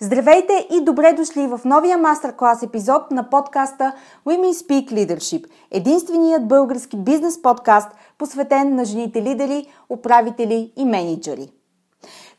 Здравейте 0.00 0.68
и 0.70 0.80
добре 0.80 1.12
дошли 1.12 1.46
в 1.46 1.60
новия 1.64 1.98
мастер-клас 1.98 2.62
епизод 2.62 3.10
на 3.10 3.30
подкаста 3.30 3.92
Women 4.26 4.52
Speak 4.52 4.92
Leadership, 4.92 5.46
единственият 5.70 6.48
български 6.48 6.96
бизнес 6.96 7.42
подкаст, 7.42 7.88
посветен 8.18 8.74
на 8.74 8.84
жените 8.84 9.22
лидери, 9.22 9.66
управители 9.88 10.72
и 10.76 10.84
менеджери. 10.84 11.50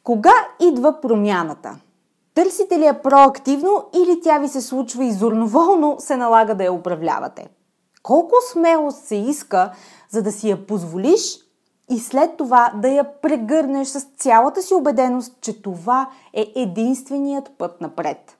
Кога 0.03 0.33
идва 0.59 1.01
промяната? 1.01 1.75
Търсите 2.35 2.79
ли 2.79 2.85
я 2.85 3.01
проактивно 3.01 3.85
или 3.95 4.21
тя 4.23 4.39
ви 4.39 4.47
се 4.47 4.61
случва 4.61 5.05
и 5.05 5.11
зурноволно 5.11 5.95
се 5.99 6.17
налага 6.17 6.55
да 6.55 6.63
я 6.63 6.73
управлявате? 6.73 7.49
Колко 8.03 8.35
смелост 8.51 9.05
се 9.05 9.16
иска, 9.16 9.71
за 10.09 10.21
да 10.21 10.31
си 10.31 10.49
я 10.49 10.67
позволиш 10.67 11.48
и 11.89 11.99
след 11.99 12.37
това 12.37 12.71
да 12.75 12.87
я 12.87 13.21
прегърнеш 13.21 13.87
с 13.87 14.07
цялата 14.17 14.61
си 14.61 14.73
убеденост, 14.73 15.38
че 15.41 15.61
това 15.61 16.09
е 16.33 16.51
единственият 16.55 17.51
път 17.57 17.81
напред. 17.81 18.38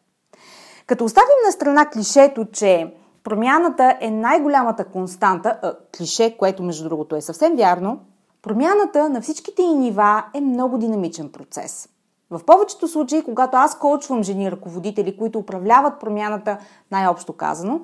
Като 0.88 1.06
оставим 1.06 1.46
на 1.46 1.52
страна 1.52 1.86
клишето, 1.86 2.46
че 2.52 2.94
промяната 3.24 3.98
е 4.02 4.12
най-голямата 4.12 4.86
константа, 4.86 5.60
а, 5.62 5.74
клише, 5.98 6.38
което 6.38 6.64
между 6.64 6.90
другото 6.90 7.16
е 7.16 7.22
съвсем 7.22 7.56
вярно, 7.56 8.00
промяната 8.42 9.10
на 9.10 9.22
всичките 9.22 9.62
и 9.62 9.74
нива 9.74 10.24
е 10.34 10.42
много 10.42 10.78
динамичен 10.78 11.30
процес. 11.30 11.90
В 12.32 12.42
повечето 12.46 12.88
случаи, 12.88 13.24
когато 13.24 13.58
аз 13.58 13.80
коучвам 13.80 14.24
жени 14.24 14.52
ръководители, 14.52 15.18
които 15.18 15.40
управляват 15.40 16.00
промяната, 16.00 16.58
най-общо 16.92 17.34
казано, 17.34 17.82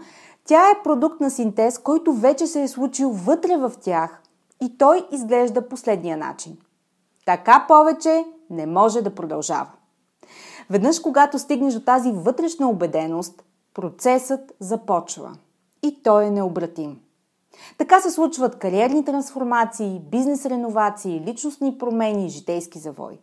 тя 0.47 0.69
е 0.69 0.83
продукт 0.83 1.21
на 1.21 1.31
синтез, 1.31 1.77
който 1.77 2.13
вече 2.13 2.47
се 2.47 2.63
е 2.63 2.67
случил 2.67 3.09
вътре 3.09 3.57
в 3.57 3.71
тях 3.81 4.21
и 4.61 4.77
той 4.77 5.07
изглежда 5.11 5.69
последния 5.69 6.17
начин. 6.17 6.57
Така 7.25 7.65
повече 7.67 8.25
не 8.49 8.65
може 8.65 9.01
да 9.01 9.15
продължава. 9.15 9.71
Веднъж, 10.69 10.99
когато 10.99 11.39
стигнеш 11.39 11.73
до 11.73 11.79
тази 11.79 12.11
вътрешна 12.11 12.69
убеденост, 12.69 13.43
процесът 13.73 14.53
започва. 14.59 15.35
И 15.83 16.03
той 16.03 16.25
е 16.25 16.31
необратим. 16.31 16.99
Така 17.77 18.01
се 18.01 18.11
случват 18.11 18.59
кариерни 18.59 19.05
трансформации, 19.05 20.01
бизнес 20.11 20.45
реновации, 20.45 21.23
личностни 21.25 21.77
промени 21.77 22.29
житейски 22.29 22.79
завой. 22.79 23.19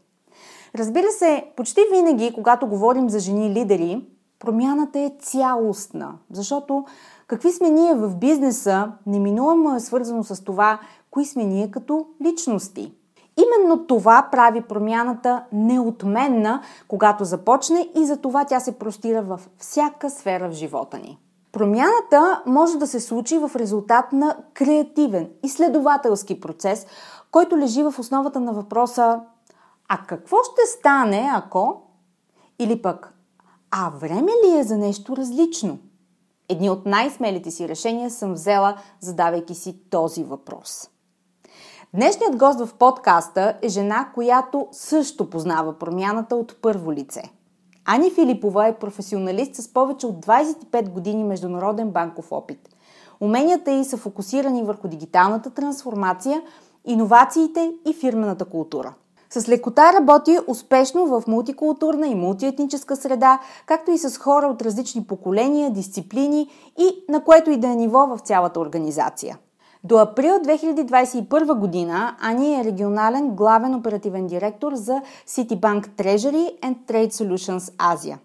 Разбира 0.75 1.11
се, 1.11 1.45
почти 1.57 1.81
винаги, 1.93 2.33
когато 2.35 2.67
говорим 2.67 3.11
за 3.11 3.19
жени 3.19 3.51
лидери, 3.51 4.07
промяната 4.39 4.99
е 4.99 5.13
цялостна, 5.21 6.15
защото 6.31 6.85
какви 7.27 7.53
сме 7.53 7.71
ние 7.71 7.95
в 7.95 8.17
бизнеса, 8.17 8.93
неминуемо 9.07 9.75
е 9.75 9.81
свързано 9.81 10.25
с 10.25 10.45
това, 10.45 10.81
кои 11.13 11.25
сме 11.25 11.45
ние 11.45 11.71
като 11.71 12.07
личности. 12.25 12.93
Именно 13.37 13.87
това 13.87 14.29
прави 14.33 14.61
промяната 14.61 15.45
неотменна, 15.53 16.63
когато 16.89 17.25
започне 17.25 17.89
и 17.97 18.07
за 18.07 18.17
това 18.17 18.45
тя 18.45 18.61
се 18.61 18.79
простира 18.79 19.23
във 19.23 19.51
всяка 19.59 20.11
сфера 20.11 20.49
в 20.49 20.53
живота 20.53 20.99
ни. 20.99 21.19
Промяната 21.53 22.43
може 22.47 22.79
да 22.79 22.87
се 22.87 23.01
случи 23.01 23.39
в 23.39 23.51
резултат 23.57 24.13
на 24.13 24.37
креативен, 24.55 25.31
изследователски 25.43 26.41
процес, 26.41 26.87
който 27.31 27.59
лежи 27.59 27.83
в 27.83 27.95
основата 27.99 28.41
на 28.41 28.53
въпроса 28.53 29.21
А 29.89 29.99
какво 30.07 30.37
ще 30.43 30.79
стане, 30.79 31.31
ако? 31.35 31.83
Или 32.59 32.83
пък 32.83 33.15
А 33.71 33.91
време 33.91 34.33
ли 34.47 34.59
е 34.59 34.65
за 34.65 34.79
нещо 34.79 35.17
различно? 35.17 35.79
Едни 36.49 36.71
от 36.71 36.87
най-смелите 36.87 37.51
си 37.51 37.69
решения 37.69 38.11
съм 38.11 38.33
взела, 38.33 38.77
задавайки 39.01 39.55
си 39.55 39.81
този 39.91 40.25
въпрос. 40.25 40.89
Днешният 41.95 42.37
гост 42.37 42.61
в 42.61 42.75
подкаста 42.75 43.55
е 43.63 43.69
жена, 43.69 44.09
която 44.15 44.67
също 44.73 45.31
познава 45.31 45.73
промяната 45.73 46.37
от 46.37 46.57
първо 46.63 46.93
лице. 46.93 47.23
Ани 47.85 48.11
Филипова 48.11 48.67
е 48.67 48.79
професионалист 48.79 49.55
с 49.55 49.73
повече 49.73 50.07
от 50.07 50.27
25 50.27 50.89
години 50.89 51.25
международен 51.25 51.91
банков 51.91 52.33
опит. 52.33 52.59
Уменията 53.21 53.71
й 53.71 53.85
са 53.85 53.97
фокусирани 53.97 54.63
върху 54.63 54.89
дигиталната 54.89 55.51
трансформация, 55.51 56.43
иновациите 56.85 57.73
и 57.87 57.93
фирмената 57.93 58.45
култура. 58.45 58.95
С 59.31 59.49
лекота 59.49 59.93
работи 59.93 60.39
успешно 60.47 61.07
в 61.07 61.23
мултикултурна 61.27 62.07
и 62.07 62.15
мултиетническа 62.15 62.97
среда, 62.97 63.41
както 63.67 63.91
и 63.91 63.99
с 63.99 64.19
хора 64.19 64.47
от 64.47 64.63
различни 64.63 65.05
поколения, 65.05 65.71
дисциплини 65.71 66.49
и 66.79 67.05
на 67.09 67.25
което 67.25 67.51
и 67.51 67.57
да 67.57 67.69
е 67.69 67.77
ниво 67.77 68.07
в 68.07 68.19
цялата 68.19 68.61
организация. 68.61 69.39
До 69.85 69.99
април 69.99 70.35
2021 70.35 71.59
година 71.59 72.17
Ани 72.21 72.61
е 72.61 72.65
регионален 72.65 73.31
главен 73.31 73.75
оперативен 73.75 74.27
директор 74.27 74.75
за 74.75 75.03
Citibank 75.29 75.89
Treasury 75.89 76.61
and 76.61 76.77
Trade 76.87 77.11
Solutions 77.11 77.73
Азия. 77.79 78.19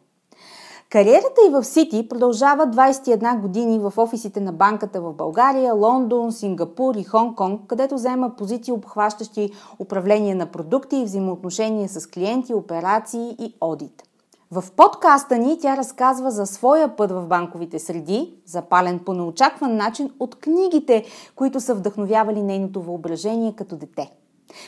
Кариерата 0.90 1.42
и 1.48 1.52
в 1.52 1.64
Сити 1.64 2.08
продължава 2.10 2.64
21 2.68 3.42
години 3.42 3.80
в 3.80 3.94
офисите 3.98 4.40
на 4.40 4.54
банката 4.54 5.02
в 5.02 5.14
България, 5.14 5.74
Лондон, 5.74 6.32
Сингапур 6.32 6.96
и 6.96 7.06
Хонг-Конг, 7.06 7.68
където 7.68 7.98
заема 7.98 8.36
позиции 8.36 8.74
обхващащи 8.74 9.52
управление 9.80 10.36
на 10.36 10.46
продукти 10.46 10.98
и 10.98 11.04
взаимоотношения 11.04 11.90
с 11.90 12.08
клиенти, 12.08 12.54
операции 12.54 13.36
и 13.40 13.54
одит. 13.62 14.07
В 14.52 14.64
подкаста 14.76 15.38
ни 15.38 15.60
тя 15.60 15.78
разказва 15.78 16.32
за 16.32 16.46
своя 16.46 16.96
път 16.96 17.12
в 17.12 17.26
банковите 17.28 17.80
среди, 17.80 18.34
запален 18.46 19.00
по 19.00 19.14
неочакван 19.14 19.76
начин 19.76 20.12
от 20.20 20.36
книгите, 20.36 21.06
които 21.36 21.60
са 21.60 21.76
вдъхновявали 21.76 22.42
нейното 22.42 22.82
въображение 22.82 23.54
като 23.56 23.76
дете. 23.76 24.12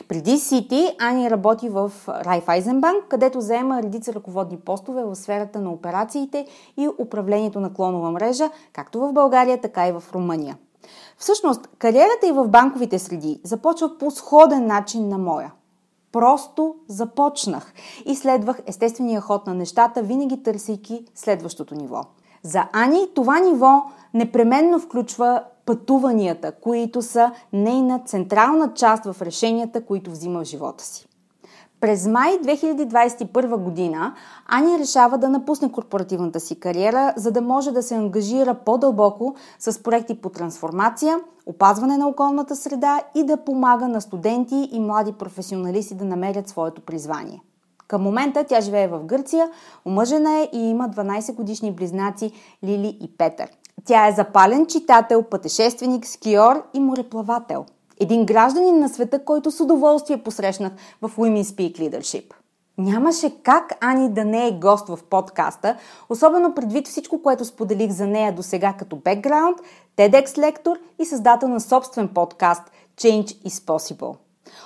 Преди 0.08 0.38
Сити 0.38 0.96
Ани 1.00 1.30
работи 1.30 1.68
в 1.68 1.92
Райфайзенбанк, 2.08 3.04
където 3.08 3.40
заема 3.40 3.82
редица 3.82 4.14
ръководни 4.14 4.56
постове 4.58 5.04
в 5.04 5.16
сферата 5.16 5.60
на 5.60 5.70
операциите 5.70 6.46
и 6.76 6.88
управлението 6.98 7.60
на 7.60 7.74
клонова 7.74 8.10
мрежа, 8.10 8.50
както 8.72 9.00
в 9.00 9.12
България, 9.12 9.60
така 9.60 9.88
и 9.88 9.92
в 9.92 10.04
Румъния. 10.14 10.58
Всъщност, 11.18 11.68
кариерата 11.78 12.28
и 12.28 12.32
в 12.32 12.48
банковите 12.48 12.98
среди 12.98 13.40
започва 13.44 13.98
по 13.98 14.10
сходен 14.10 14.66
начин 14.66 15.08
на 15.08 15.18
моя. 15.18 15.52
Просто 16.12 16.74
започнах 16.88 17.72
и 18.06 18.16
следвах 18.16 18.60
естествения 18.66 19.20
ход 19.20 19.46
на 19.46 19.54
нещата, 19.54 20.02
винаги 20.02 20.42
търсейки 20.42 21.04
следващото 21.14 21.74
ниво. 21.74 22.02
За 22.42 22.64
Ани 22.72 23.06
това 23.14 23.38
ниво 23.38 23.82
непременно 24.14 24.78
включва 24.78 25.42
пътуванията, 25.66 26.52
които 26.52 27.02
са 27.02 27.32
нейна 27.52 28.00
централна 28.06 28.74
част 28.74 29.04
в 29.04 29.22
решенията, 29.22 29.84
които 29.84 30.10
взима 30.10 30.40
в 30.40 30.44
живота 30.44 30.84
си. 30.84 31.06
През 31.80 32.06
май 32.06 32.38
2021 32.38 33.56
година 33.56 34.14
Ани 34.46 34.78
решава 34.78 35.18
да 35.18 35.28
напусне 35.28 35.72
корпоративната 35.72 36.40
си 36.40 36.60
кариера, 36.60 37.12
за 37.16 37.30
да 37.30 37.40
може 37.40 37.72
да 37.72 37.82
се 37.82 37.94
ангажира 37.94 38.54
по-дълбоко 38.54 39.34
с 39.58 39.82
проекти 39.82 40.14
по 40.14 40.28
трансформация, 40.28 41.20
опазване 41.46 41.96
на 41.96 42.08
околната 42.08 42.56
среда 42.56 43.00
и 43.14 43.24
да 43.24 43.36
помага 43.36 43.88
на 43.88 44.00
студенти 44.00 44.68
и 44.72 44.80
млади 44.80 45.12
професионалисти 45.12 45.94
да 45.94 46.04
намерят 46.04 46.48
своето 46.48 46.80
призвание. 46.80 47.42
Към 47.88 48.02
момента 48.02 48.44
тя 48.44 48.60
живее 48.60 48.88
в 48.88 49.04
Гърция, 49.04 49.50
омъжена 49.86 50.38
е 50.38 50.48
и 50.52 50.58
има 50.58 50.88
12 50.88 51.34
годишни 51.34 51.72
близнаци 51.72 52.32
Лили 52.64 52.98
и 53.00 53.16
Петър. 53.18 53.48
Тя 53.84 54.08
е 54.08 54.12
запален 54.12 54.66
читател, 54.66 55.22
пътешественик, 55.22 56.06
скиор 56.06 56.62
и 56.74 56.80
мореплавател. 56.80 57.64
Един 58.02 58.26
гражданин 58.26 58.78
на 58.78 58.88
света, 58.88 59.24
който 59.24 59.50
с 59.50 59.60
удоволствие 59.60 60.22
посрещнах 60.22 60.72
в 61.02 61.10
Women 61.16 61.42
Speak 61.42 61.78
Leadership. 61.78 62.34
Нямаше 62.78 63.42
как 63.42 63.72
Ани 63.80 64.10
да 64.10 64.24
не 64.24 64.48
е 64.48 64.52
гост 64.52 64.88
в 64.88 64.98
подкаста, 65.10 65.76
особено 66.08 66.54
предвид 66.54 66.88
всичко, 66.88 67.22
което 67.22 67.44
споделих 67.44 67.90
за 67.90 68.06
нея 68.06 68.34
до 68.34 68.42
сега 68.42 68.72
като 68.72 68.96
бекграунд, 68.96 69.58
TEDx 69.96 70.38
лектор 70.38 70.76
и 70.98 71.04
създател 71.04 71.48
на 71.48 71.60
собствен 71.60 72.08
подкаст 72.08 72.62
Change 72.96 73.48
is 73.48 73.48
Possible. 73.48 74.16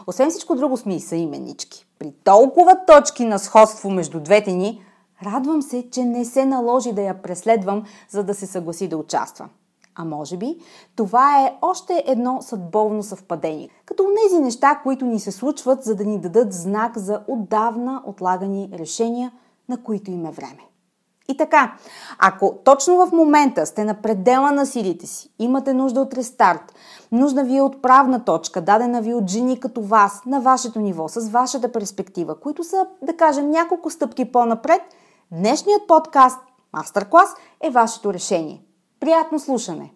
Освен 0.06 0.30
всичко 0.30 0.54
друго 0.54 0.76
сме 0.76 0.96
и 0.96 1.00
съименички. 1.00 1.86
При 1.98 2.12
толкова 2.24 2.76
точки 2.86 3.24
на 3.24 3.38
сходство 3.38 3.90
между 3.90 4.20
двете 4.20 4.52
ни, 4.52 4.82
радвам 5.26 5.62
се, 5.62 5.90
че 5.90 6.04
не 6.04 6.24
се 6.24 6.44
наложи 6.44 6.92
да 6.92 7.02
я 7.02 7.22
преследвам, 7.22 7.84
за 8.08 8.24
да 8.24 8.34
се 8.34 8.46
съгласи 8.46 8.88
да 8.88 8.96
участва. 8.96 9.48
А 9.94 10.04
може 10.04 10.36
би 10.36 10.56
това 10.96 11.40
е 11.40 11.54
още 11.62 12.04
едно 12.06 12.42
съдбовно 12.42 13.02
съвпадение. 13.02 13.68
Като 13.86 14.06
тези 14.22 14.42
неща, 14.42 14.80
които 14.82 15.04
ни 15.04 15.20
се 15.20 15.32
случват, 15.32 15.84
за 15.84 15.94
да 15.94 16.04
ни 16.04 16.20
дадат 16.20 16.52
знак 16.52 16.98
за 16.98 17.20
отдавна 17.28 18.02
отлагани 18.06 18.70
решения, 18.72 19.32
на 19.68 19.82
които 19.82 20.10
им 20.10 20.26
е 20.26 20.30
време. 20.30 20.60
И 21.28 21.36
така, 21.36 21.76
ако 22.18 22.54
точно 22.64 23.06
в 23.06 23.12
момента 23.12 23.66
сте 23.66 23.84
на 23.84 23.94
предела 23.94 24.52
на 24.52 24.66
силите 24.66 25.06
си, 25.06 25.30
имате 25.38 25.74
нужда 25.74 26.00
от 26.00 26.14
рестарт, 26.14 26.74
нужда 27.12 27.44
ви 27.44 27.56
е 27.56 27.62
отправна 27.62 28.24
точка, 28.24 28.60
дадена 28.60 29.02
ви 29.02 29.14
от 29.14 29.30
жени 29.30 29.60
като 29.60 29.82
вас, 29.82 30.22
на 30.26 30.40
вашето 30.40 30.80
ниво, 30.80 31.08
с 31.08 31.28
вашата 31.28 31.72
перспектива, 31.72 32.40
които 32.40 32.64
са, 32.64 32.86
да 33.02 33.16
кажем, 33.16 33.50
няколко 33.50 33.90
стъпки 33.90 34.32
по-напред, 34.32 34.80
днешният 35.32 35.86
подкаст, 35.88 36.38
мастер-клас, 36.72 37.28
е 37.60 37.70
вашето 37.70 38.12
решение. 38.12 38.63
Приятно 39.04 39.38
слушане! 39.38 39.92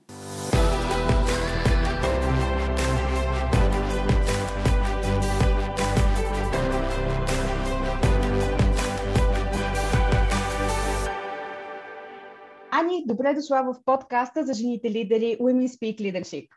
Ани, 12.71 13.05
добре 13.07 13.35
дошла 13.35 13.63
в 13.63 13.85
подкаста 13.85 14.45
за 14.45 14.53
жените 14.53 14.91
лидери 14.91 15.39
Women 15.41 15.67
Speak 15.67 16.01
Leadership. 16.01 16.49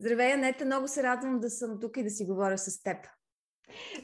Здравей, 0.00 0.32
Анета, 0.32 0.64
много 0.64 0.88
се 0.88 1.02
радвам 1.02 1.40
да 1.40 1.50
съм 1.50 1.80
тук 1.80 1.96
и 1.96 2.02
да 2.02 2.10
си 2.10 2.24
говоря 2.24 2.58
с 2.58 2.82
теб. 2.82 2.96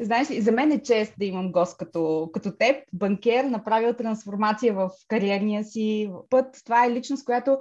Знаеш 0.00 0.30
ли, 0.30 0.40
за 0.40 0.52
мен 0.52 0.72
е 0.72 0.82
чест 0.82 1.14
да 1.18 1.24
имам 1.24 1.52
гост 1.52 1.76
като, 1.76 2.30
като 2.32 2.56
теб, 2.56 2.76
банкер, 2.92 3.44
направил 3.44 3.94
трансформация 3.94 4.74
в 4.74 4.90
кариерния 5.08 5.64
си 5.64 6.10
път. 6.30 6.46
Това 6.64 6.86
е 6.86 6.90
личност, 6.90 7.24
която 7.24 7.58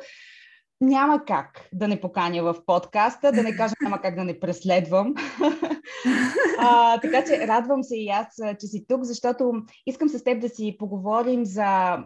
няма 0.81 1.25
как 1.25 1.69
да 1.73 1.87
не 1.87 2.01
поканя 2.01 2.43
в 2.43 2.55
подкаста, 2.65 3.31
да 3.31 3.43
не 3.43 3.55
кажа 3.55 3.75
няма 3.81 4.01
как 4.01 4.15
да 4.15 4.23
не 4.23 4.39
преследвам. 4.39 5.13
а, 6.59 6.99
така 7.01 7.23
че 7.25 7.47
радвам 7.47 7.83
се 7.83 7.95
и 7.95 8.09
аз, 8.09 8.27
че 8.59 8.67
си 8.67 8.85
тук, 8.87 9.03
защото 9.03 9.53
искам 9.85 10.09
с 10.09 10.23
теб 10.23 10.41
да 10.41 10.49
си 10.49 10.75
поговорим 10.79 11.45
за 11.45 11.97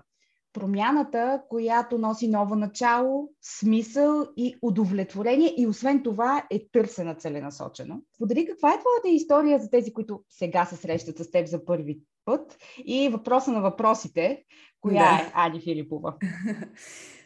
промяната, 0.56 1.42
която 1.50 1.98
носи 1.98 2.28
ново 2.28 2.56
начало, 2.56 3.30
смисъл 3.42 4.28
и 4.38 4.56
удовлетворение 4.62 5.54
и 5.58 5.68
освен 5.68 6.04
това 6.04 6.48
е 6.52 6.68
търсена 6.72 7.16
целенасочено. 7.16 8.02
Подели 8.20 8.46
каква 8.46 8.70
е 8.70 8.80
твоята 8.80 9.10
история 9.10 9.60
за 9.60 9.70
тези, 9.70 9.94
които 9.94 10.24
сега 10.30 10.66
се 10.66 10.76
срещат 10.76 11.18
с 11.18 11.32
теб 11.32 11.48
за 11.48 11.66
първи 11.66 12.00
път 12.26 12.58
и 12.86 13.10
въпроса 13.10 13.52
на 13.52 13.62
въпросите, 13.62 14.44
коя 14.82 15.04
да. 15.04 15.24
е 15.24 15.32
Ани 15.34 15.62
Филипова? 15.62 16.14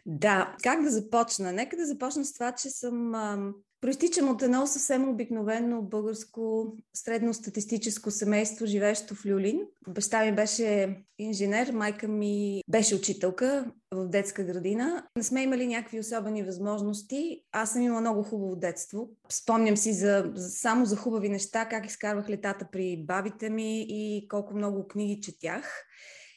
Да, 0.06 0.56
как 0.64 0.84
да 0.84 0.90
започна? 0.90 1.54
Нека 1.54 1.78
да 1.78 1.86
започна 1.86 2.26
с 2.26 2.34
това, 2.34 2.52
че 2.52 2.70
съм 2.70 3.16
Проистичам 3.82 4.30
от 4.30 4.42
едно 4.42 4.68
съвсем 4.68 5.10
обикновено 5.10 5.82
българско 5.82 6.74
средностатистическо 6.94 8.12
семейство, 8.12 8.66
живеещо 8.66 9.16
в 9.16 9.26
Люлин. 9.26 9.62
Баща 9.88 10.26
ми 10.26 10.36
беше 10.36 10.98
инженер, 11.20 11.72
майка 11.72 12.08
ми 12.08 12.64
беше 12.70 12.96
учителка 12.96 13.72
в 13.92 14.08
детска 14.08 14.44
градина. 14.44 15.08
Не 15.18 15.24
сме 15.24 15.44
имали 15.44 15.68
някакви 15.68 16.00
особени 16.00 16.44
възможности. 16.44 17.44
Аз 17.52 17.72
съм 17.74 17.82
имала 17.82 18.02
много 18.02 18.24
хубаво 18.24 18.56
детство. 18.56 19.10
Спомням 19.30 19.78
си 19.78 19.94
за, 19.94 20.34
само 20.36 20.86
за 20.86 20.96
хубави 20.96 21.30
неща, 21.30 21.66
как 21.70 21.86
изкарвах 21.86 22.30
летата 22.30 22.68
при 22.72 23.04
бабите 23.08 23.50
ми 23.50 23.86
и 23.90 24.28
колко 24.28 24.56
много 24.56 24.88
книги 24.88 25.22
четях. 25.22 25.86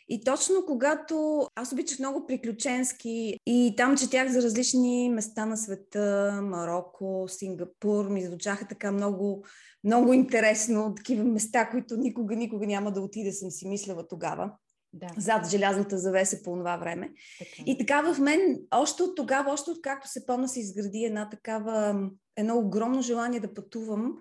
И 0.08 0.24
точно 0.24 0.66
когато 0.66 1.46
аз 1.54 1.72
обичах 1.72 1.98
много 1.98 2.26
приключенски 2.26 3.38
и 3.46 3.74
там 3.76 3.96
четях 3.96 4.28
за 4.28 4.42
различни 4.42 5.10
места 5.14 5.46
на 5.46 5.56
света, 5.56 6.40
Марокко, 6.42 7.24
Сингапур, 7.28 8.08
ми 8.08 8.24
звучаха 8.24 8.68
така 8.68 8.92
много, 8.92 9.44
много 9.84 10.12
интересно, 10.12 10.94
такива 10.94 11.24
места, 11.24 11.70
които 11.70 11.96
никога, 11.96 12.36
никога 12.36 12.66
няма 12.66 12.92
да 12.92 13.00
отида, 13.00 13.32
съм 13.32 13.50
си 13.50 13.68
мислила 13.68 14.08
тогава. 14.08 14.52
Да. 14.92 15.06
Зад 15.18 15.50
желязната 15.50 15.98
завеса 15.98 16.42
по 16.42 16.56
това 16.56 16.76
време. 16.76 17.10
Така. 17.38 17.62
И 17.66 17.78
така 17.78 18.12
в 18.12 18.18
мен, 18.18 18.58
още 18.70 19.02
от 19.02 19.16
тогава, 19.16 19.52
още 19.52 19.70
от 19.70 19.82
както 19.82 20.08
се 20.08 20.26
помня, 20.26 20.48
се 20.48 20.60
изгради 20.60 21.04
една 21.04 21.28
такава, 21.28 22.08
едно 22.36 22.58
огромно 22.58 23.02
желание 23.02 23.40
да 23.40 23.54
пътувам 23.54 24.12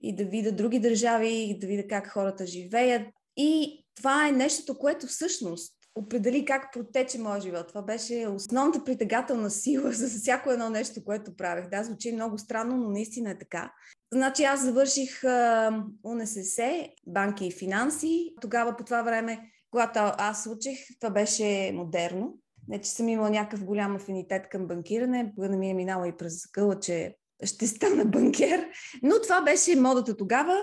и 0.00 0.16
да 0.16 0.24
видя 0.24 0.52
други 0.52 0.78
държави, 0.78 1.58
да 1.60 1.66
видя 1.66 1.86
как 1.88 2.06
хората 2.06 2.46
живеят. 2.46 3.02
И 3.36 3.85
това 3.96 4.28
е 4.28 4.32
нещото, 4.32 4.78
което 4.78 5.06
всъщност 5.06 5.76
определи 5.94 6.44
как 6.44 6.72
протече 6.72 7.18
моя 7.18 7.40
живот. 7.40 7.68
Това 7.68 7.82
беше 7.82 8.26
основната 8.28 8.84
притегателна 8.84 9.50
сила 9.50 9.92
за 9.92 10.08
всяко 10.08 10.50
едно 10.50 10.70
нещо, 10.70 11.04
което 11.04 11.36
правех. 11.36 11.68
Да, 11.68 11.84
звучи 11.84 12.12
много 12.12 12.38
странно, 12.38 12.76
но 12.76 12.90
наистина 12.90 13.30
е 13.30 13.38
така. 13.38 13.72
Значи 14.12 14.44
аз 14.44 14.64
завърших 14.64 15.24
а, 15.24 15.84
УНСС, 16.02 16.88
банки 17.06 17.46
и 17.46 17.52
финанси. 17.52 18.34
Тогава 18.40 18.76
по 18.76 18.84
това 18.84 19.02
време, 19.02 19.50
когато 19.70 20.00
аз 20.18 20.48
учих, 20.56 20.78
това 21.00 21.10
беше 21.10 21.72
модерно. 21.74 22.38
Не, 22.68 22.80
че 22.80 22.90
съм 22.90 23.08
имала 23.08 23.30
някакъв 23.30 23.64
голям 23.64 23.96
афинитет 23.96 24.48
към 24.48 24.66
банкиране, 24.66 25.32
не 25.38 25.56
ми 25.56 25.70
е 25.70 25.74
минала 25.74 26.08
и 26.08 26.16
през 26.16 26.46
къла, 26.46 26.80
че 26.80 27.16
ще 27.44 27.66
стана 27.66 28.04
банкер. 28.04 28.68
Но 29.02 29.14
това 29.22 29.42
беше 29.42 29.76
модата 29.76 30.16
тогава. 30.16 30.62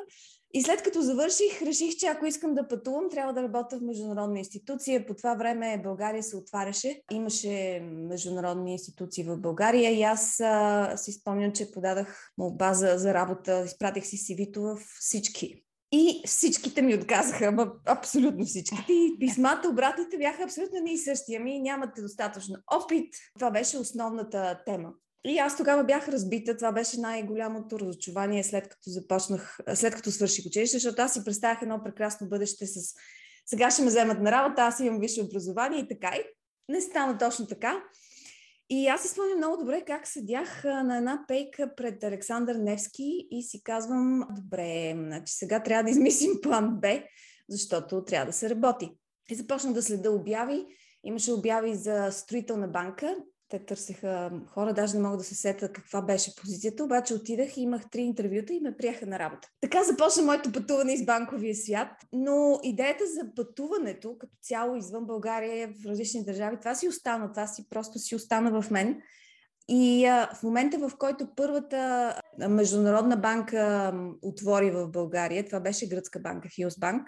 И 0.56 0.62
след 0.62 0.84
като 0.84 1.02
завърших, 1.02 1.62
реших, 1.62 1.96
че 1.96 2.08
ако 2.08 2.26
искам 2.26 2.54
да 2.54 2.68
пътувам, 2.68 3.10
трябва 3.12 3.34
да 3.34 3.44
работя 3.44 3.78
в 3.80 3.82
международна 3.82 4.40
институция. 4.40 5.06
По 5.06 5.14
това 5.14 5.36
време 5.36 5.82
България 5.84 6.24
се 6.24 6.38
отваряше. 6.38 7.02
Имаше 7.12 7.82
международни 7.84 8.72
институции 8.72 9.24
в 9.24 9.38
България 9.38 9.92
и 9.92 10.04
аз 10.04 10.40
а, 10.40 10.94
си 10.98 11.12
спомням, 11.12 11.52
че 11.52 11.72
подадах 11.72 12.32
молба 12.38 12.74
за, 12.74 12.94
за 12.98 13.14
работа. 13.14 13.64
Изпратих 13.66 14.06
си 14.06 14.18
CV-то 14.18 14.62
в 14.62 14.78
всички. 15.00 15.64
И 15.92 16.22
всичките 16.26 16.82
ми 16.82 16.96
отказаха, 16.96 17.72
абсолютно 17.86 18.46
всичките. 18.46 18.94
И 18.94 19.16
писмата, 19.20 19.70
обратните 19.70 20.18
бяха 20.18 20.44
абсолютно 20.44 20.80
не 20.84 20.94
и 20.94 20.98
същи. 20.98 21.36
Ами 21.36 21.60
нямате 21.60 22.02
достатъчно 22.02 22.56
опит. 22.72 23.16
Това 23.36 23.52
беше 23.52 23.78
основната 23.78 24.62
тема. 24.66 24.90
И 25.26 25.38
аз 25.38 25.58
тогава 25.58 25.84
бях 25.84 26.10
разбита. 26.10 26.58
Това 26.58 26.72
беше 26.72 27.00
най-голямото 27.00 27.80
разочарование 27.80 28.44
след 28.44 28.68
като 28.68 28.90
започнах, 28.90 29.60
след 29.74 29.96
като 29.96 30.12
свърших 30.12 30.46
училище, 30.46 30.78
защото 30.78 31.02
аз 31.02 31.14
си 31.14 31.24
представях 31.26 31.62
едно 31.62 31.84
прекрасно 31.84 32.30
бъдеще 32.30 32.66
с 32.68 32.96
сега 33.46 33.72
ще 33.72 33.82
ме 33.82 33.88
вземат 33.88 34.22
на 34.22 34.32
работа, 34.32 34.62
аз 34.62 34.80
имам 34.80 35.00
висше 35.00 35.22
образование 35.22 35.80
и 35.80 35.88
така. 35.88 36.16
И 36.16 36.22
не 36.70 36.82
стана 36.82 37.18
точно 37.18 37.48
така. 37.48 37.84
И 38.70 38.88
аз 38.88 39.02
си 39.02 39.08
спомням 39.08 39.38
много 39.38 39.58
добре 39.58 39.84
как 39.88 40.08
седях 40.08 40.64
на 40.64 40.98
една 40.98 41.26
пейка 41.28 41.76
пред 41.76 42.04
Александър 42.04 42.56
Невски 42.56 43.28
и 43.32 43.44
си 43.44 43.64
казвам, 43.64 44.24
добре, 44.30 44.94
значи 44.96 45.34
сега 45.34 45.64
трябва 45.64 45.84
да 45.84 45.90
измислим 45.90 46.42
план 46.42 46.80
Б, 46.82 47.02
защото 47.50 48.06
трябва 48.06 48.26
да 48.26 48.34
се 48.34 48.50
работи. 48.50 48.92
И 49.30 49.36
започна 49.36 49.74
да 49.74 49.82
следа 49.82 50.12
обяви. 50.12 50.66
Имаше 51.04 51.32
обяви 51.32 51.76
за 51.76 52.10
строителна 52.12 52.68
банка 52.68 53.16
те 53.54 53.66
търсеха 53.66 54.32
хора, 54.48 54.74
даже 54.74 54.98
не 54.98 55.04
мога 55.04 55.18
да 55.18 55.24
се 55.24 55.36
сета 55.36 55.72
каква 55.72 56.02
беше 56.02 56.36
позицията, 56.36 56.84
обаче 56.84 57.14
отидах 57.14 57.58
и 57.58 57.62
имах 57.62 57.90
три 57.90 58.02
интервюта 58.02 58.54
и 58.54 58.60
ме 58.60 58.78
приеха 58.78 59.06
на 59.06 59.20
работа. 59.20 59.48
Така 59.62 59.84
започна 59.84 60.24
моето 60.24 60.52
пътуване 60.52 60.94
из 60.94 61.06
банковия 61.06 61.56
свят, 61.56 61.90
но 62.14 62.60
идеята 62.64 63.04
за 63.08 63.36
пътуването 63.36 64.18
като 64.18 64.34
цяло 64.42 64.76
извън 64.76 65.06
България 65.06 65.68
в 65.68 65.86
различни 65.86 66.26
държави, 66.26 66.58
това 66.60 66.76
си 66.76 66.88
остана, 66.88 67.32
това 67.32 67.48
си 67.48 67.70
просто 67.70 68.00
си 68.00 68.16
остана 68.16 68.62
в 68.62 68.72
мен. 68.72 69.02
И 69.68 70.06
а, 70.06 70.30
в 70.36 70.44
момента, 70.44 70.90
в 70.90 70.92
който 70.98 71.28
първата 71.36 72.14
международна 72.50 73.18
банка 73.18 73.94
отвори 74.22 74.72
в 74.72 74.88
България, 74.88 75.46
това 75.46 75.60
беше 75.60 75.90
гръцка 75.90 76.20
банка, 76.20 76.50
Хилс 76.50 76.80
Банк, 76.80 77.08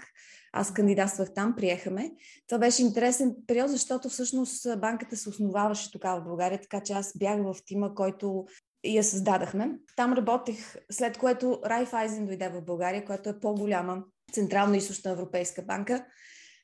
аз 0.57 0.74
кандидатствах 0.74 1.33
там, 1.33 1.55
приехаме. 1.55 2.12
Това 2.47 2.59
беше 2.59 2.81
интересен 2.81 3.35
период, 3.47 3.69
защото 3.69 4.09
всъщност 4.09 4.79
банката 4.79 5.17
се 5.17 5.29
основаваше 5.29 5.91
тогава 5.91 6.21
в 6.21 6.24
България, 6.24 6.62
така 6.62 6.79
че 6.79 6.93
аз 6.93 7.17
бях 7.17 7.43
в 7.43 7.55
тима, 7.65 7.95
който 7.95 8.45
я 8.85 9.03
създадахме. 9.03 9.71
Там 9.95 10.13
работех, 10.13 10.75
след 10.91 11.17
което 11.17 11.59
Райфайзен 11.65 12.25
дойде 12.25 12.50
в 12.50 12.62
България, 12.62 13.05
която 13.05 13.29
е 13.29 13.39
по-голяма 13.39 14.03
Централно-Източна 14.33 15.12
Европейска 15.12 15.62
банка. 15.62 16.05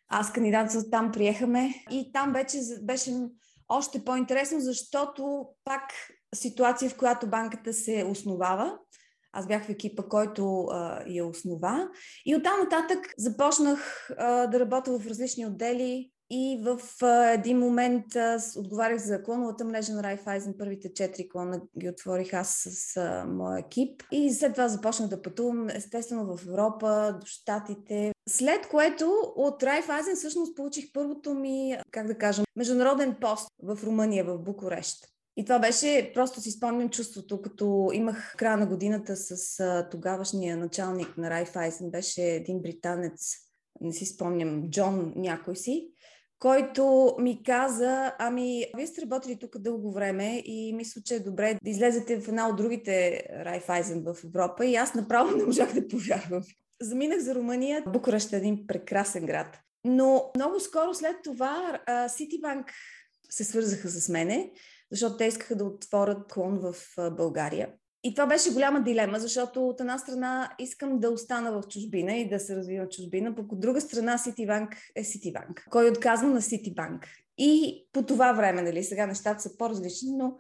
аз 0.10 0.34
кандидатствах 0.34 0.84
там, 0.92 1.12
приехаме 1.12 1.74
и 1.92 2.12
там 2.14 2.34
вече 2.34 2.58
беше 2.82 3.12
още 3.70 4.04
по-интересно, 4.04 4.60
защото 4.60 5.48
пак 5.64 5.82
ситуация, 6.36 6.90
в 6.90 6.98
която 6.98 7.30
банката 7.30 7.74
се 7.74 8.04
основава. 8.04 8.78
Аз 9.34 9.48
бях 9.48 9.66
в 9.66 9.70
екипа, 9.70 10.04
който 10.04 10.64
а, 10.64 11.04
я 11.08 11.26
основа. 11.26 11.90
И 12.26 12.36
оттам 12.36 12.60
нататък 12.60 13.14
започнах 13.18 14.12
а, 14.18 14.48
да 14.48 14.60
работя 14.60 15.00
в 15.00 15.08
различни 15.08 15.46
отдели. 15.46 16.12
И 16.34 16.62
в 16.64 16.80
а, 17.02 17.32
един 17.32 17.60
момент 17.60 18.16
а, 18.16 18.40
отговарях 18.58 18.98
за 18.98 19.24
клоновата 19.24 19.66
мрежа 19.66 19.94
на 19.94 20.04
Райфайзен. 20.04 20.56
Първите 20.60 20.94
четири 20.94 21.30
клона 21.30 21.62
ги 21.80 21.90
отворих 21.90 22.34
аз 22.34 22.68
с 22.68 22.98
а, 22.98 23.26
моя 23.26 23.60
екип. 23.60 24.04
И 24.12 24.34
след 24.34 24.52
това 24.52 24.68
започнах 24.68 25.10
да 25.10 25.22
пътувам, 25.22 25.70
естествено, 25.70 26.38
в 26.38 26.48
Европа, 26.48 27.18
до 27.20 27.26
Штатите. 27.26 28.12
След 28.30 28.68
което 28.68 29.34
от 29.36 29.64
Райфайзен 29.64 30.16
всъщност 30.16 30.56
получих 30.56 30.86
първото 30.94 31.34
ми, 31.34 31.78
как 31.92 32.08
да 32.08 32.18
кажа, 32.18 32.44
международен 32.56 33.16
пост 33.22 33.48
в 33.64 33.80
Румъния, 33.84 34.26
в 34.26 34.38
Букурещ. 34.38 35.11
И 35.38 35.46
това 35.46 35.60
беше, 35.60 36.12
просто 36.14 36.42
си 36.42 36.52
спомням 36.52 36.90
чувството, 36.90 37.42
като 37.42 37.90
имах 37.94 38.36
края 38.38 38.58
на 38.58 38.66
годината 38.66 39.16
с 39.16 39.60
а, 39.60 39.90
тогавашния 39.90 40.58
началник 40.58 41.18
на 41.18 41.30
Райфайзен, 41.30 41.92
беше 41.92 42.22
един 42.22 42.62
британец, 42.62 43.36
не 43.82 43.94
си 43.94 44.06
спомням, 44.06 44.70
Джон 44.70 45.14
някой 45.16 45.56
си, 45.56 45.92
който 46.42 47.16
ми 47.20 47.44
каза, 47.44 48.16
ами, 48.20 48.66
вие 48.78 48.88
сте 48.88 49.02
работили 49.02 49.40
тук 49.40 49.58
дълго 49.58 49.92
време 49.92 50.42
и 50.46 50.74
мисля, 50.74 51.02
че 51.06 51.16
е 51.16 51.20
добре 51.20 51.58
да 51.64 51.70
излезете 51.70 52.22
в 52.22 52.28
една 52.28 52.48
от 52.48 52.56
другите 52.56 53.24
Райфайзен 53.46 54.04
в 54.04 54.24
Европа 54.26 54.66
и 54.66 54.76
аз 54.76 54.94
направо 54.94 55.32
не 55.38 55.46
можах 55.46 55.74
да 55.74 55.88
повярвам. 55.88 56.44
Заминах 56.82 57.20
за 57.20 57.36
Румъния. 57.36 57.84
Букурещ 57.88 58.34
е 58.34 58.38
един 58.38 58.68
прекрасен 58.68 59.26
град. 59.26 59.60
Но 59.86 60.32
много 60.36 60.60
скоро 60.60 60.94
след 60.94 61.16
това 61.24 61.80
Ситибанк 62.08 62.72
се 63.30 63.44
свързаха 63.44 63.90
с 63.90 64.10
мене 64.10 64.52
защото 64.92 65.18
те 65.18 65.26
искаха 65.26 65.56
да 65.56 65.64
отворят 65.64 66.34
клон 66.34 66.60
в 66.60 66.76
България. 67.12 67.70
И 68.04 68.16
това 68.16 68.28
беше 68.28 68.54
голяма 68.54 68.84
дилема, 68.84 69.20
защото 69.20 69.68
от 69.68 69.80
една 69.80 69.98
страна 69.98 70.56
искам 70.60 71.00
да 71.00 71.10
остана 71.10 71.52
в 71.52 71.68
чужбина 71.68 72.14
и 72.14 72.30
да 72.30 72.40
се 72.40 72.56
развивам 72.56 72.86
в 72.86 72.90
чужбина, 72.90 73.36
пък 73.36 73.52
от 73.52 73.60
друга 73.60 73.82
страна 73.82 74.18
Ситибанк 74.18 74.70
е 74.96 75.04
Ситибанк. 75.04 75.66
Кой 75.70 75.90
отказва 75.90 76.28
на 76.28 76.42
Ситибанк? 76.42 77.08
И 77.38 77.84
по 77.92 78.04
това 78.04 78.34
време, 78.34 78.62
нали, 78.62 78.84
сега 78.84 79.06
нещата 79.08 79.42
са 79.42 79.58
по-различни, 79.58 80.12
но 80.12 80.34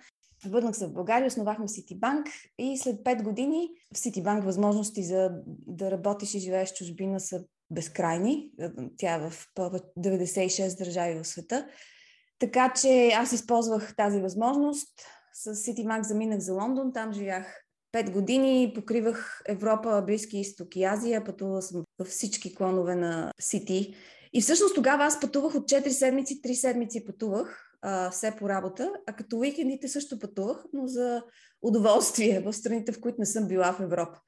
Върнах 0.46 0.76
се 0.76 0.88
в 0.88 0.94
България, 0.94 1.28
основахме 1.28 1.68
Ситибанк 1.68 2.28
и 2.58 2.78
след 2.78 2.96
5 2.96 3.24
години 3.24 3.70
в 3.94 3.98
Ситибанк 3.98 4.44
възможности 4.44 5.04
за 5.04 5.32
да 5.68 5.92
работиш 5.92 6.34
и 6.34 6.40
живееш 6.40 6.72
в 6.72 6.76
чужбина 6.76 7.20
са 7.20 7.44
безкрайни. 7.72 8.52
Тя 8.98 9.14
е 9.16 9.20
в 9.20 9.34
96 9.58 10.78
държави 10.78 11.20
в 11.20 11.28
света. 11.28 11.68
Така 12.42 12.74
че 12.82 13.08
аз 13.08 13.32
използвах 13.32 13.96
тази 13.96 14.22
възможност. 14.22 14.90
С 15.34 15.56
City 15.56 16.02
заминах 16.02 16.40
за 16.40 16.54
Лондон, 16.54 16.94
там 16.94 17.14
живях 17.14 17.64
5 17.96 18.12
години, 18.12 18.72
покривах 18.76 19.42
Европа, 19.48 20.04
Близки 20.06 20.38
изток 20.38 20.76
и 20.76 20.84
Азия, 20.84 21.24
пътувала 21.24 21.62
съм 21.62 21.84
във 22.00 22.08
всички 22.08 22.56
клонове 22.56 22.96
на 22.96 23.32
City. 23.42 23.96
И 24.34 24.42
всъщност 24.42 24.76
тогава 24.76 25.04
аз 25.04 25.20
пътувах 25.20 25.56
от 25.56 25.70
4 25.70 25.88
седмици, 25.88 26.42
3 26.42 26.54
седмици 26.54 27.06
пътувах, 27.06 27.72
а, 27.82 28.10
все 28.10 28.36
по 28.36 28.50
работа, 28.50 28.92
а 29.08 29.14
като 29.14 29.38
уикендите 29.38 29.88
също 29.88 30.20
пътувах, 30.20 30.64
но 30.74 30.88
за 30.88 31.24
удоволствие 31.62 32.40
в 32.40 32.54
страните, 32.54 32.92
в 32.92 33.02
които 33.02 33.16
не 33.20 33.26
съм 33.26 33.48
била 33.48 33.74
в 33.74 33.80
Европа. 33.80 34.20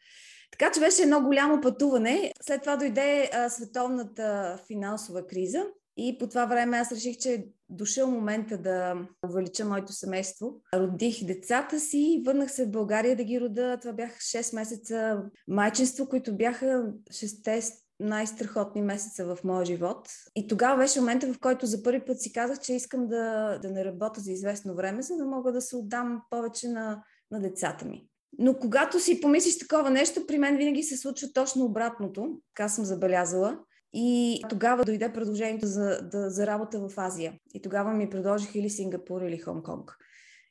Така 0.52 0.72
че 0.72 0.80
беше 0.80 1.04
едно 1.04 1.22
голямо 1.22 1.62
пътуване. 1.62 2.34
След 2.42 2.62
това 2.62 2.76
дойде 2.76 3.30
а, 3.34 3.50
световната 3.50 4.58
финансова 4.68 5.28
криза 5.28 5.66
и 5.98 6.18
по 6.18 6.28
това 6.28 6.46
време 6.46 6.78
аз 6.78 6.92
реших, 6.92 7.18
че 7.18 7.34
е 7.34 7.46
дошъл 7.70 8.12
момента 8.12 8.58
да 8.58 8.96
увелича 9.30 9.66
моето 9.66 9.94
семейство. 9.94 10.62
Родих 10.74 11.26
децата 11.26 11.80
си, 11.80 12.24
върнах 12.26 12.52
се 12.52 12.66
в 12.66 12.72
България 12.72 13.16
да 13.16 13.24
ги 13.24 13.42
рода. 13.42 13.78
Това 13.82 13.94
бяха 13.94 14.16
6 14.16 14.56
месеца 14.56 15.24
майчинство, 15.48 16.10
които 16.10 16.38
бяха 16.38 16.94
6 17.12 17.74
най-страхотни 18.00 18.82
месеца 18.82 19.26
в 19.26 19.44
моя 19.44 19.66
живот. 19.66 20.10
И 20.36 20.48
тогава 20.48 20.78
беше 20.78 21.00
момента, 21.00 21.34
в 21.34 21.40
който 21.40 21.66
за 21.66 21.84
първи 21.84 22.06
път 22.06 22.22
си 22.22 22.34
казах, 22.34 22.60
че 22.60 22.74
искам 22.74 23.08
да, 23.08 23.58
да 23.62 23.72
не 23.72 23.86
работя 23.86 24.22
за 24.22 24.32
известно 24.32 24.76
време, 24.76 25.02
за 25.02 25.16
да 25.18 25.26
мога 25.26 25.52
да 25.52 25.62
се 25.62 25.76
отдам 25.76 26.22
повече 26.30 26.68
на, 26.68 27.04
на 27.32 27.40
децата 27.40 27.86
ми. 27.86 28.08
Но 28.40 28.58
когато 28.58 29.00
си 29.00 29.22
помислиш 29.22 29.60
такова 29.60 29.90
нещо, 29.90 30.28
при 30.28 30.38
мен 30.38 30.58
винаги 30.58 30.84
се 30.84 30.98
случва 30.98 31.28
точно 31.34 31.66
обратното. 31.66 32.42
Така 32.56 32.70
съм 32.70 32.86
забелязала. 32.86 33.60
И 33.94 34.42
тогава 34.50 34.86
дойде 34.86 35.14
предложението 35.14 35.68
за, 35.68 36.00
да, 36.12 36.30
за 36.30 36.48
работа 36.48 36.88
в 36.88 36.98
Азия. 36.98 37.34
И 37.54 37.62
тогава 37.62 37.94
ми 37.94 38.10
предложиха 38.10 38.60
или 38.60 38.70
Сингапур, 38.70 39.22
или 39.22 39.42
Хонг-Конг. 39.42 39.96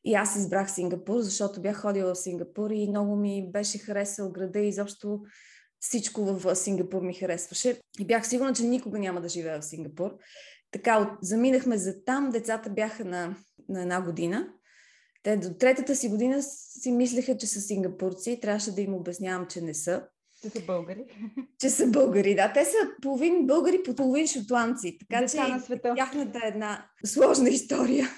И 0.04 0.14
аз 0.14 0.36
избрах 0.36 0.70
Сингапур, 0.70 1.20
защото 1.20 1.62
бях 1.62 1.80
ходила 1.80 2.14
в 2.14 2.18
Сингапур 2.18 2.70
и 2.70 2.88
много 2.88 3.16
ми 3.16 3.50
беше 3.52 3.78
харесал 3.78 4.32
града 4.32 4.58
и 4.58 4.68
изобщо 4.68 5.20
всичко 5.80 6.24
в 6.24 6.56
Сингапур 6.56 7.02
ми 7.02 7.14
харесваше. 7.14 7.80
И 8.00 8.06
бях 8.06 8.26
сигурна, 8.26 8.52
че 8.52 8.64
никога 8.64 8.98
няма 8.98 9.20
да 9.20 9.28
живея 9.28 9.60
в 9.60 9.64
Сингапур. 9.64 10.16
Така, 10.70 11.18
заминахме 11.22 11.78
за 11.78 12.04
там, 12.04 12.30
децата 12.30 12.70
бяха 12.70 13.04
на, 13.04 13.36
на 13.68 13.82
една 13.82 14.02
година. 14.02 14.48
Те 15.22 15.36
до 15.36 15.54
третата 15.54 15.96
си 15.96 16.08
година 16.08 16.42
си 16.42 16.92
мислеха, 16.92 17.36
че 17.36 17.46
са 17.46 17.60
сингапурци. 17.60 18.40
Трябваше 18.42 18.74
да 18.74 18.80
им 18.80 18.94
обяснявам, 18.94 19.46
че 19.46 19.60
не 19.60 19.74
са. 19.74 20.06
Че 20.42 20.50
са 20.50 20.60
българи. 20.60 21.04
Че 21.58 21.70
са 21.70 21.86
българи, 21.86 22.34
да. 22.34 22.52
Те 22.52 22.64
са 22.64 22.76
половин 23.02 23.46
българи, 23.46 23.82
по 23.82 23.94
половин 23.94 24.26
шотландци. 24.26 24.98
Така 24.98 25.20
Деца 25.20 25.46
че 25.46 25.52
на 25.52 25.60
света. 25.60 25.94
тяхната 25.96 26.40
е 26.44 26.48
една 26.48 26.86
сложна 27.04 27.48
история, 27.48 28.08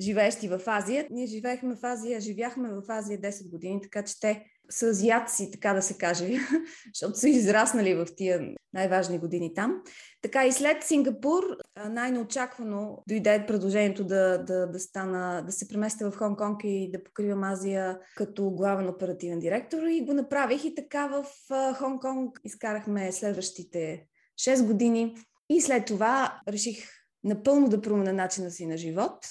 живеещи 0.00 0.48
в 0.48 0.60
Азия. 0.66 1.06
Ние 1.10 1.26
живеехме 1.26 1.74
в 1.74 1.84
Азия, 1.84 2.20
живяхме 2.20 2.68
в 2.68 2.82
Азия 2.88 3.20
10 3.20 3.50
години, 3.50 3.80
така 3.82 4.04
че 4.04 4.20
те 4.20 4.44
са 4.70 4.86
азиатци, 4.86 5.50
така 5.50 5.74
да 5.74 5.82
се 5.82 5.98
каже, 5.98 6.38
защото 6.94 7.18
са 7.18 7.28
израснали 7.28 7.94
в 7.94 8.06
тия 8.16 8.40
най-важни 8.72 9.18
години 9.18 9.54
там. 9.54 9.82
Така 10.22 10.46
и 10.46 10.52
след 10.52 10.82
Сингапур 10.82 11.44
най-неочаквано 11.88 13.02
дойде 13.08 13.44
предложението 13.46 14.04
да, 14.04 14.38
да, 14.38 14.66
да, 14.66 14.78
стана, 14.78 15.42
да 15.46 15.52
се 15.52 15.68
преместя 15.68 16.10
в 16.10 16.16
Хонг-Конг 16.16 16.64
и 16.64 16.90
да 16.90 17.04
покривам 17.04 17.44
Азия 17.44 17.98
като 18.16 18.50
главен 18.50 18.88
оперативен 18.88 19.40
директор 19.40 19.82
и 19.82 20.04
го 20.04 20.14
направих 20.14 20.64
и 20.64 20.74
така 20.74 21.06
в 21.06 21.24
Хонг-Конг 21.50 22.40
изкарахме 22.44 23.12
следващите 23.12 24.06
6 24.40 24.66
години 24.66 25.16
и 25.50 25.60
след 25.60 25.86
това 25.86 26.40
реших 26.48 26.88
напълно 27.24 27.68
да 27.68 27.80
променя 27.80 28.12
начина 28.12 28.50
си 28.50 28.66
на 28.66 28.76
живот, 28.76 29.26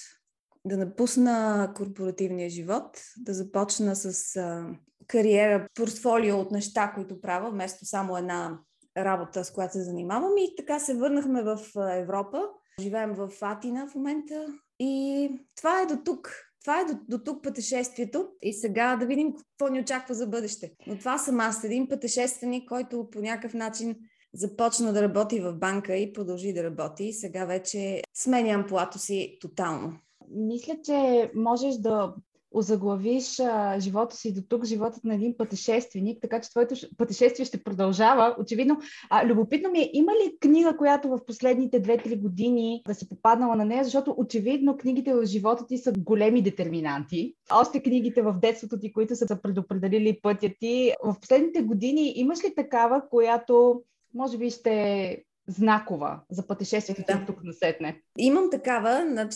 да 0.69 0.77
напусна 0.77 1.71
корпоративния 1.75 2.49
живот, 2.49 3.01
да 3.17 3.33
започна 3.33 3.95
с 3.95 4.35
а, 4.35 4.67
кариера, 5.07 5.67
портфолио 5.75 6.37
от 6.37 6.51
неща, 6.51 6.91
които 6.95 7.21
правя, 7.21 7.51
вместо 7.51 7.85
само 7.85 8.17
една 8.17 8.59
работа, 8.97 9.43
с 9.43 9.51
която 9.51 9.73
се 9.73 9.83
занимавам. 9.83 10.37
И 10.37 10.55
така 10.57 10.79
се 10.79 10.95
върнахме 10.95 11.43
в 11.43 11.59
Европа. 11.91 12.43
Живеем 12.79 13.13
в 13.13 13.29
Атина 13.41 13.87
в 13.87 13.95
момента. 13.95 14.45
И 14.79 15.29
това 15.55 15.81
е 15.81 15.85
до 15.85 15.97
тук. 16.05 16.31
Това 16.61 16.81
е 16.81 16.85
до, 16.85 16.93
до 17.07 17.23
тук 17.23 17.43
пътешествието. 17.43 18.27
И 18.41 18.53
сега 18.53 18.95
да 18.95 19.05
видим 19.05 19.33
какво 19.35 19.73
ни 19.73 19.79
очаква 19.79 20.15
за 20.15 20.27
бъдеще. 20.27 20.71
Но 20.87 20.97
това 20.97 21.17
съм 21.17 21.39
аз, 21.39 21.63
един 21.63 21.87
пътешественик, 21.87 22.69
който 22.69 23.09
по 23.11 23.21
някакъв 23.21 23.53
начин 23.53 23.95
започна 24.33 24.93
да 24.93 25.01
работи 25.01 25.39
в 25.39 25.53
банка 25.53 25.95
и 25.95 26.13
продължи 26.13 26.53
да 26.53 26.63
работи. 26.63 27.13
Сега 27.13 27.45
вече 27.45 28.01
сменям 28.13 28.65
плато 28.67 28.99
си 28.99 29.37
тотално. 29.41 29.99
Мисля, 30.29 30.73
че 30.83 31.31
можеш 31.35 31.75
да 31.75 32.13
озаглавиш 32.51 33.39
а, 33.39 33.79
живота 33.79 34.15
си 34.15 34.33
до 34.33 34.41
тук, 34.41 34.65
животът 34.65 35.03
на 35.03 35.15
един 35.15 35.37
пътешественик, 35.37 36.21
така 36.21 36.41
че 36.41 36.49
твоето 36.49 36.75
пътешествие 36.97 37.45
ще 37.45 37.63
продължава. 37.63 38.35
Очевидно, 38.39 38.77
а, 39.09 39.25
любопитно 39.25 39.71
ми 39.71 39.79
е, 39.79 39.89
има 39.93 40.11
ли 40.11 40.37
книга, 40.39 40.77
която 40.77 41.09
в 41.09 41.25
последните 41.27 41.81
2-3 41.81 42.21
години 42.21 42.81
да 42.87 42.95
си 42.95 43.09
попаднала 43.09 43.55
на 43.55 43.65
нея, 43.65 43.83
защото 43.83 44.15
очевидно 44.17 44.77
книгите 44.77 45.13
в 45.13 45.25
живота 45.25 45.65
ти 45.67 45.77
са 45.77 45.93
големи 45.97 46.41
детерминанти. 46.41 47.35
Още 47.53 47.83
книгите 47.83 48.21
в 48.21 48.35
детството 48.41 48.79
ти, 48.79 48.93
които 48.93 49.15
са 49.15 49.41
предопределили 49.41 50.19
пътя 50.21 50.49
ти. 50.59 50.93
В 51.03 51.15
последните 51.21 51.61
години 51.61 52.13
имаш 52.15 52.43
ли 52.43 52.55
такава, 52.55 53.01
която 53.09 53.81
може 54.13 54.37
би 54.37 54.49
ще 54.49 55.23
знакова 55.49 56.19
за 56.31 56.47
пътешествието 56.47 57.03
да. 57.07 57.23
тук 57.27 57.43
насетне. 57.43 58.01
Имам 58.17 58.49
такава, 58.51 59.05
на, 59.05 59.29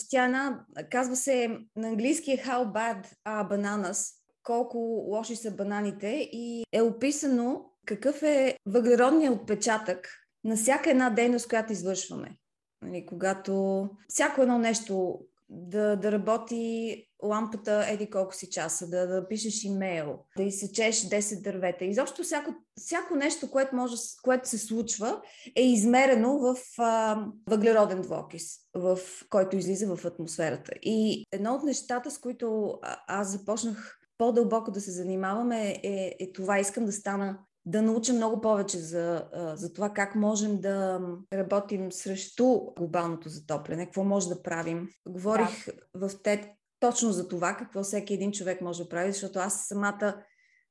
казва 0.90 1.16
се 1.16 1.48
на 1.76 1.88
английски 1.88 2.30
How 2.30 2.72
bad 2.72 3.06
are 3.26 3.50
bananas, 3.50 4.14
колко 4.42 4.78
лоши 5.08 5.36
са 5.36 5.50
бананите 5.50 6.28
и 6.32 6.64
е 6.72 6.82
описано 6.82 7.64
какъв 7.86 8.22
е 8.22 8.58
въглеродният 8.66 9.34
отпечатък 9.34 10.08
на 10.44 10.56
всяка 10.56 10.90
една 10.90 11.10
дейност, 11.10 11.48
която 11.48 11.72
извършваме. 11.72 12.36
Нали, 12.82 13.06
когато 13.06 13.88
всяко 14.08 14.42
едно 14.42 14.58
нещо 14.58 15.20
да, 15.48 15.96
да 15.96 16.12
работи 16.12 17.04
лампата 17.24 17.86
еди 17.88 18.10
колко 18.10 18.34
си 18.34 18.50
часа, 18.50 18.88
да, 18.88 19.06
да 19.06 19.28
пишеш 19.28 19.64
имейл, 19.64 20.18
да 20.36 20.42
изсечеш 20.42 20.96
10 20.96 21.42
дървета. 21.42 21.84
Изобщо 21.84 22.22
всяко, 22.22 22.54
всяко 22.76 23.16
нещо, 23.16 23.50
което, 23.50 23.76
може, 23.76 23.96
което 24.22 24.48
се 24.48 24.58
случва, 24.58 25.20
е 25.56 25.62
измерено 25.62 26.38
в 26.38 26.56
а, 26.78 27.24
въглероден 27.50 28.00
двокис, 28.00 28.56
в 28.74 28.98
който 29.30 29.56
излиза 29.56 29.96
в 29.96 30.04
атмосферата. 30.04 30.72
И 30.82 31.26
едно 31.32 31.54
от 31.54 31.62
нещата, 31.62 32.10
с 32.10 32.18
които 32.18 32.78
аз 33.08 33.32
започнах 33.32 33.98
по-дълбоко 34.18 34.70
да 34.70 34.80
се 34.80 34.90
занимаваме 34.90 35.80
е, 35.82 36.16
е 36.20 36.32
това. 36.32 36.58
Искам 36.58 36.84
да 36.84 36.92
стана 36.92 37.38
да 37.66 37.82
науча 37.82 38.12
много 38.12 38.40
повече 38.40 38.78
за, 38.78 39.24
за 39.54 39.72
това 39.72 39.90
как 39.90 40.14
можем 40.14 40.60
да 40.60 41.00
работим 41.32 41.92
срещу 41.92 42.60
глобалното 42.76 43.28
затопляне, 43.28 43.84
какво 43.84 44.04
може 44.04 44.28
да 44.28 44.42
правим. 44.42 44.88
Говорих 45.08 45.66
да. 45.94 46.08
в 46.08 46.22
ТЕД 46.22 46.46
точно 46.84 47.12
за 47.12 47.28
това, 47.28 47.56
какво 47.56 47.82
всеки 47.82 48.14
един 48.14 48.32
човек 48.32 48.60
може 48.60 48.82
да 48.82 48.88
прави, 48.88 49.12
защото 49.12 49.38
аз 49.38 49.66
самата 49.66 50.24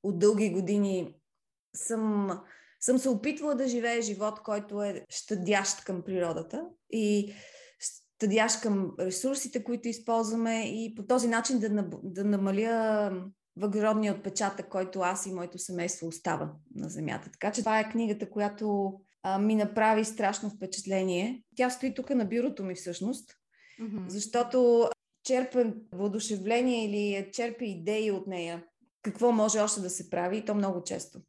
от 0.03 0.19
дълги 0.19 0.49
години 0.49 1.15
съм, 1.75 2.39
съм 2.79 2.97
се 2.97 3.09
опитвала 3.09 3.55
да 3.55 3.67
живея 3.67 4.01
живот, 4.01 4.39
който 4.43 4.83
е 4.83 5.05
щадящ 5.09 5.83
към 5.83 6.03
природата 6.03 6.65
и 6.91 7.33
щадящ 7.79 8.61
към 8.61 8.91
ресурсите, 8.99 9.63
които 9.63 9.87
използваме 9.87 10.63
и 10.65 10.95
по 10.95 11.05
този 11.05 11.27
начин 11.27 11.59
да, 11.59 11.69
да 12.03 12.23
намаля 12.23 13.11
въглеродния 13.57 14.13
отпечатък, 14.13 14.69
който 14.69 14.99
аз 14.99 15.25
и 15.25 15.33
моето 15.33 15.57
семейство 15.59 16.07
остава 16.07 16.53
на 16.75 16.89
Земята. 16.89 17.29
Така 17.31 17.51
че 17.51 17.61
това 17.61 17.79
е 17.79 17.89
книгата, 17.89 18.29
която 18.29 18.93
а, 19.23 19.39
ми 19.39 19.55
направи 19.55 20.05
страшно 20.05 20.49
впечатление. 20.49 21.43
Тя 21.55 21.69
стои 21.69 21.93
тук 21.93 22.09
на 22.09 22.25
бюрото 22.25 22.63
ми 22.63 22.75
всъщност, 22.75 23.31
mm-hmm. 23.81 24.07
защото 24.07 24.89
черпя 25.23 25.65
въодушевление 25.91 26.85
или 26.85 27.31
черпя 27.31 27.65
идеи 27.65 28.11
от 28.11 28.27
нея. 28.27 28.63
Какво 29.01 29.31
може 29.31 29.59
още 29.59 29.81
да 29.81 29.89
се 29.89 30.09
прави 30.09 30.37
и 30.37 30.45
то 30.45 30.55
много 30.55 30.83
често. 30.83 31.19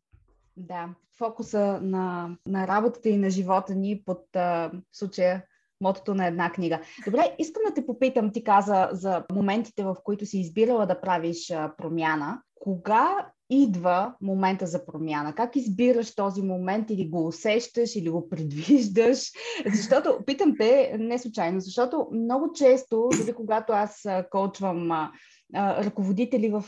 Да, 0.56 0.88
фокуса 1.18 1.80
на, 1.82 2.36
на 2.46 2.66
работата 2.66 3.08
и 3.08 3.16
на 3.16 3.30
живота 3.30 3.74
ни 3.74 4.02
под 4.04 4.36
а, 4.36 4.70
в 4.92 4.96
случая 4.98 5.44
мотото 5.80 6.14
на 6.14 6.26
една 6.26 6.52
книга. 6.52 6.80
Добре, 7.04 7.36
искам 7.38 7.62
да 7.68 7.74
те 7.74 7.86
попитам, 7.86 8.32
ти 8.32 8.44
каза 8.44 8.88
за 8.92 9.24
моментите, 9.32 9.84
в 9.84 9.96
които 10.04 10.26
си 10.26 10.38
избирала 10.38 10.86
да 10.86 11.00
правиш 11.00 11.52
промяна. 11.78 12.42
Кога 12.54 13.30
идва 13.50 14.14
момента 14.20 14.66
за 14.66 14.86
промяна? 14.86 15.34
Как 15.34 15.56
избираш 15.56 16.14
този 16.14 16.42
момент 16.42 16.90
или 16.90 17.08
го 17.08 17.26
усещаш, 17.26 17.96
или 17.96 18.10
го 18.10 18.28
предвиждаш? 18.28 19.32
Защото, 19.74 20.24
питам 20.26 20.54
те 20.58 20.96
не 20.98 21.18
случайно, 21.18 21.60
защото 21.60 22.08
много 22.12 22.52
често, 22.52 23.08
дори 23.20 23.32
когато 23.32 23.72
аз 23.72 24.02
коучвам 24.30 25.10
ръководители 25.54 26.48
в 26.48 26.64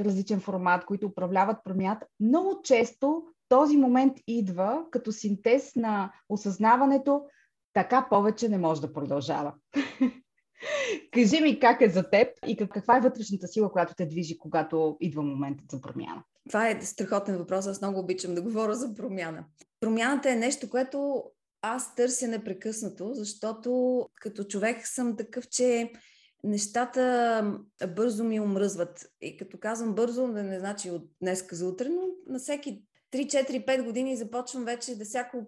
различен 0.00 0.40
формат, 0.40 0.84
които 0.84 1.06
управляват 1.06 1.56
промяната, 1.64 2.06
много 2.20 2.60
често 2.64 3.22
този 3.48 3.76
момент 3.76 4.12
идва 4.26 4.84
като 4.90 5.12
синтез 5.12 5.76
на 5.76 6.12
осъзнаването, 6.28 7.22
така 7.72 8.06
повече 8.10 8.48
не 8.48 8.58
може 8.58 8.80
да 8.80 8.92
продължава. 8.92 9.52
Кажи 11.10 11.40
ми 11.40 11.60
как 11.60 11.80
е 11.80 11.88
за 11.88 12.10
теб 12.10 12.28
и 12.46 12.56
каква 12.56 12.96
е 12.96 13.00
вътрешната 13.00 13.48
сила, 13.48 13.72
която 13.72 13.94
те 13.94 14.06
движи, 14.06 14.38
когато 14.38 14.96
идва 15.00 15.22
моментът 15.22 15.70
за 15.70 15.80
промяна. 15.80 16.22
Това 16.48 16.68
е 16.68 16.82
страхотен 16.82 17.38
въпрос. 17.38 17.66
Аз 17.66 17.80
много 17.80 18.00
обичам 18.00 18.34
да 18.34 18.42
говоря 18.42 18.74
за 18.74 18.94
промяна. 18.94 19.44
Промяната 19.80 20.30
е 20.30 20.36
нещо, 20.36 20.70
което 20.70 21.24
аз 21.62 21.94
търся 21.94 22.28
непрекъснато, 22.28 23.14
защото 23.14 24.00
като 24.14 24.44
човек 24.44 24.86
съм 24.86 25.16
такъв, 25.16 25.48
че 25.48 25.92
нещата 26.44 27.54
бързо 27.96 28.24
ми 28.24 28.40
омръзват. 28.40 29.06
И 29.20 29.36
като 29.36 29.58
казвам 29.58 29.94
бързо, 29.94 30.26
да 30.26 30.42
не 30.42 30.58
значи 30.58 30.90
от 30.90 31.10
днес 31.20 31.44
за 31.52 31.68
утре, 31.68 31.88
но 31.88 32.02
на 32.26 32.38
всеки 32.38 32.84
3-4-5 33.12 33.84
години 33.84 34.16
започвам 34.16 34.64
вече 34.64 34.98
да 34.98 35.04
всяко 35.04 35.46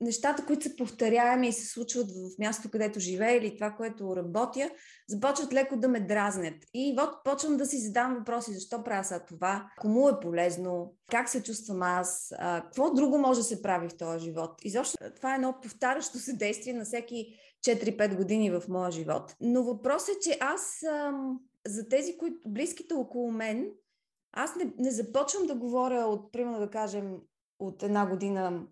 нещата, 0.00 0.46
които 0.46 0.62
са 0.62 0.76
повторяеми 0.76 1.48
и 1.48 1.52
се 1.52 1.66
случват 1.66 2.10
в 2.10 2.38
място, 2.38 2.70
където 2.70 3.00
живея 3.00 3.36
или 3.36 3.54
това, 3.54 3.70
което 3.70 4.16
работя, 4.16 4.70
започват 5.08 5.52
леко 5.52 5.76
да 5.76 5.88
ме 5.88 6.00
дразнят. 6.00 6.54
И 6.74 6.94
вот 6.98 7.24
почвам 7.24 7.56
да 7.56 7.66
си 7.66 7.78
задам 7.78 8.14
въпроси, 8.14 8.54
защо 8.54 8.84
правя 8.84 9.04
сега 9.04 9.24
това, 9.24 9.70
кому 9.80 10.08
е 10.08 10.20
полезно, 10.20 10.94
как 11.10 11.28
се 11.28 11.42
чувствам 11.42 11.82
аз, 11.82 12.34
а, 12.38 12.62
какво 12.62 12.90
друго 12.90 13.18
може 13.18 13.40
да 13.40 13.44
се 13.44 13.62
прави 13.62 13.88
в 13.88 13.96
този 13.96 14.24
живот. 14.24 14.50
И 14.62 14.70
защо 14.70 14.98
това 15.16 15.32
е 15.32 15.34
едно 15.34 15.54
повтарящо 15.62 16.18
се 16.18 16.32
действие 16.32 16.72
на 16.72 16.84
всеки 16.84 17.36
4-5 17.66 18.16
години 18.16 18.50
в 18.50 18.62
моя 18.68 18.90
живот. 18.90 19.36
Но 19.40 19.62
въпросът 19.62 20.16
е, 20.16 20.20
че 20.20 20.38
аз 20.40 20.82
ам, 20.82 21.40
за 21.66 21.88
тези, 21.88 22.18
които 22.18 22.36
близките 22.46 22.94
около 22.94 23.32
мен, 23.32 23.70
аз 24.32 24.56
не, 24.56 24.72
не 24.78 24.90
започвам 24.90 25.46
да 25.46 25.54
говоря 25.54 26.00
от, 26.00 26.32
примерно 26.32 26.58
да 26.58 26.70
кажем, 26.70 27.16
от 27.58 27.82
една 27.82 28.06
година, 28.06 28.66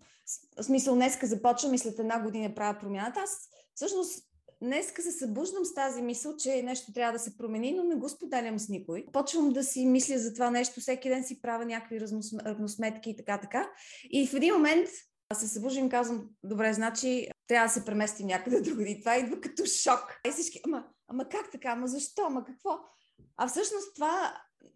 в 0.57 0.63
смисъл 0.63 0.95
днеска 0.95 1.27
започвам 1.27 1.73
и 1.73 1.77
след 1.77 1.99
една 1.99 2.19
година 2.19 2.55
правя 2.55 2.79
промяната. 2.79 3.19
Аз 3.19 3.49
всъщност 3.75 4.25
днеска 4.61 5.01
се 5.01 5.11
събуждам 5.11 5.65
с 5.65 5.73
тази 5.73 6.01
мисъл, 6.01 6.37
че 6.37 6.63
нещо 6.63 6.93
трябва 6.93 7.13
да 7.13 7.19
се 7.19 7.37
промени, 7.37 7.71
но 7.71 7.83
не 7.83 7.95
го 7.95 8.09
споделям 8.09 8.59
с 8.59 8.69
никой. 8.69 9.05
Почвам 9.13 9.53
да 9.53 9.63
си 9.63 9.85
мисля 9.85 10.17
за 10.17 10.33
това 10.33 10.49
нещо, 10.49 10.79
всеки 10.79 11.09
ден 11.09 11.23
си 11.23 11.41
правя 11.41 11.65
някакви 11.65 12.01
равносметки 12.45 13.09
и 13.09 13.15
така, 13.15 13.39
така. 13.39 13.69
И 14.09 14.27
в 14.27 14.33
един 14.33 14.53
момент 14.53 14.89
аз 15.29 15.39
се 15.39 15.47
събуждам 15.47 15.85
и 15.85 15.89
казвам, 15.89 16.29
добре, 16.43 16.73
значи 16.73 17.27
трябва 17.47 17.67
да 17.67 17.73
се 17.73 17.85
преместим 17.85 18.27
някъде 18.27 18.61
другаде. 18.61 18.99
това 18.99 19.17
идва 19.17 19.41
като 19.41 19.65
шок. 19.65 20.19
И 20.27 20.31
всички, 20.31 20.61
ама, 20.65 20.85
ама 21.07 21.29
как 21.29 21.51
така, 21.51 21.69
ама 21.69 21.87
защо, 21.87 22.21
ама 22.25 22.45
какво? 22.45 22.79
А 23.37 23.47
всъщност 23.47 23.95
това 23.95 24.33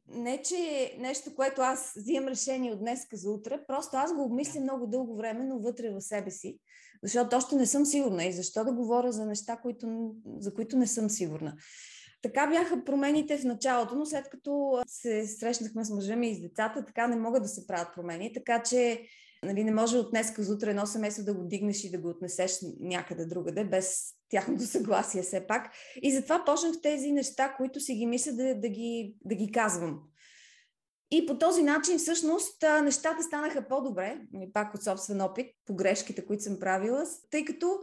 не, 0.08 0.41
че 0.41 0.56
е 0.56 0.97
нещо, 0.99 1.36
което 1.36 1.62
аз 1.62 1.93
взимам 1.97 2.28
решение 2.28 2.71
от 2.71 2.80
днес 2.80 3.08
за 3.13 3.32
утре, 3.32 3.63
просто 3.67 3.97
аз 3.97 4.13
го 4.13 4.23
обмисля 4.23 4.62
много 4.62 4.88
дълго 4.88 5.15
време, 5.15 5.45
но 5.45 5.60
вътре 5.60 5.89
в 5.89 6.02
себе 6.02 6.32
си, 6.32 6.60
защото 7.04 7.36
още 7.36 7.56
не 7.56 7.65
съм 7.65 7.86
сигурна 7.86 8.25
и 8.25 8.34
защо 8.34 8.63
да 8.63 8.73
говоря 8.73 9.12
за 9.12 9.25
неща, 9.25 9.58
които, 9.58 10.15
за 10.39 10.54
които 10.54 10.78
не 10.78 10.88
съм 10.88 11.10
сигурна. 11.10 11.56
Така 12.21 12.47
бяха 12.47 12.84
промените 12.86 13.38
в 13.38 13.43
началото, 13.43 13.95
но 13.95 14.06
след 14.06 14.30
като 14.30 14.82
се 14.88 15.28
срещнахме 15.28 15.86
с 15.86 15.89
мъжа 15.89 16.15
ми 16.15 16.30
и 16.30 16.36
с 16.36 16.41
децата, 16.41 16.86
така 16.86 17.08
не 17.08 17.15
могат 17.15 17.43
да 17.43 17.49
се 17.49 17.67
правят 17.67 17.95
промени, 17.95 18.34
така 18.34 18.63
че 18.63 19.02
нали, 19.43 19.63
не 19.63 19.71
може 19.71 19.97
от 19.97 20.12
днес 20.12 20.34
за 20.38 20.54
утре 20.54 20.69
едно 20.69 20.86
семейство 20.86 21.23
да 21.23 21.34
го 21.34 21.43
дигнеш 21.43 21.84
и 21.84 21.91
да 21.91 21.97
го 21.97 22.10
отнесеш 22.10 22.60
някъде 22.80 23.25
другаде, 23.25 23.63
без 23.63 24.13
тяхното 24.30 24.63
съгласие 24.63 25.21
все 25.21 25.47
пак. 25.47 25.71
И 26.02 26.12
затова 26.12 26.45
почнах 26.45 26.82
тези 26.84 27.12
неща, 27.12 27.54
които 27.58 27.80
си 27.80 27.95
ги 27.95 28.06
мисля 28.06 28.32
да, 28.32 28.56
да, 28.56 28.69
ги, 28.69 29.15
да 29.25 29.36
ги 29.36 29.52
казвам. 29.52 29.99
И 31.12 31.25
по 31.25 31.38
този 31.38 31.63
начин 31.63 31.97
всъщност 31.97 32.63
нещата 32.84 33.23
станаха 33.23 33.67
по-добре, 33.67 34.21
нали, 34.34 34.52
пак 34.54 34.75
от 34.75 34.84
собствен 34.84 35.21
опит, 35.21 35.47
по 35.65 35.75
грешките, 35.75 36.25
които 36.25 36.43
съм 36.43 36.60
правила, 36.60 37.06
тъй 37.32 37.45
като 37.45 37.80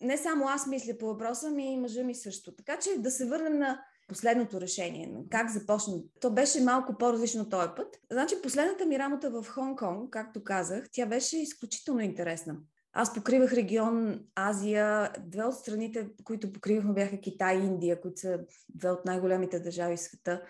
не 0.00 0.16
само 0.16 0.48
аз 0.48 0.66
мисля 0.66 0.98
по 0.98 1.06
въпроса, 1.06 1.50
ми 1.50 1.72
и 1.72 1.76
мъжа 1.76 2.04
ми 2.04 2.14
също. 2.14 2.54
Така 2.56 2.78
че 2.78 2.90
да 2.98 3.10
се 3.10 3.26
върнем 3.26 3.58
на 3.58 3.84
последното 4.12 4.60
решение, 4.60 5.14
как 5.30 5.50
започна. 5.50 5.94
То 6.20 6.30
беше 6.30 6.60
малко 6.60 6.98
по-различно 6.98 7.48
този 7.48 7.68
път. 7.76 7.98
Значи 8.12 8.34
последната 8.42 8.86
ми 8.86 8.98
работа 8.98 9.30
в 9.30 9.44
Хонг-Конг, 9.44 10.10
както 10.10 10.44
казах, 10.44 10.84
тя 10.92 11.06
беше 11.06 11.38
изключително 11.38 12.00
интересна. 12.00 12.56
Аз 12.92 13.14
покривах 13.14 13.52
регион 13.52 14.20
Азия. 14.34 15.12
Две 15.26 15.44
от 15.44 15.54
страните, 15.54 16.08
които 16.24 16.52
покривахме, 16.52 16.92
бяха 16.92 17.20
Китай 17.20 17.56
и 17.56 17.66
Индия, 17.66 18.00
които 18.00 18.20
са 18.20 18.40
две 18.74 18.90
от 18.90 19.04
най-големите 19.04 19.60
държави 19.60 19.96
в 19.96 20.00
света. 20.00 20.42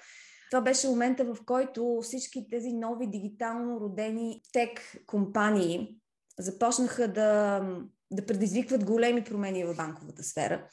Това 0.51 0.61
беше 0.61 0.89
момента, 0.89 1.25
в 1.25 1.37
който 1.47 1.99
всички 2.03 2.47
тези 2.51 2.73
нови 2.73 3.07
дигитално 3.07 3.81
родени 3.81 4.43
тек 4.53 4.97
компании 5.07 5.97
започнаха 6.39 7.09
да, 7.09 7.61
да 8.11 8.27
предизвикват 8.27 8.85
големи 8.85 9.25
промени 9.25 9.65
в 9.65 9.77
банковата 9.77 10.23
сфера 10.23 10.69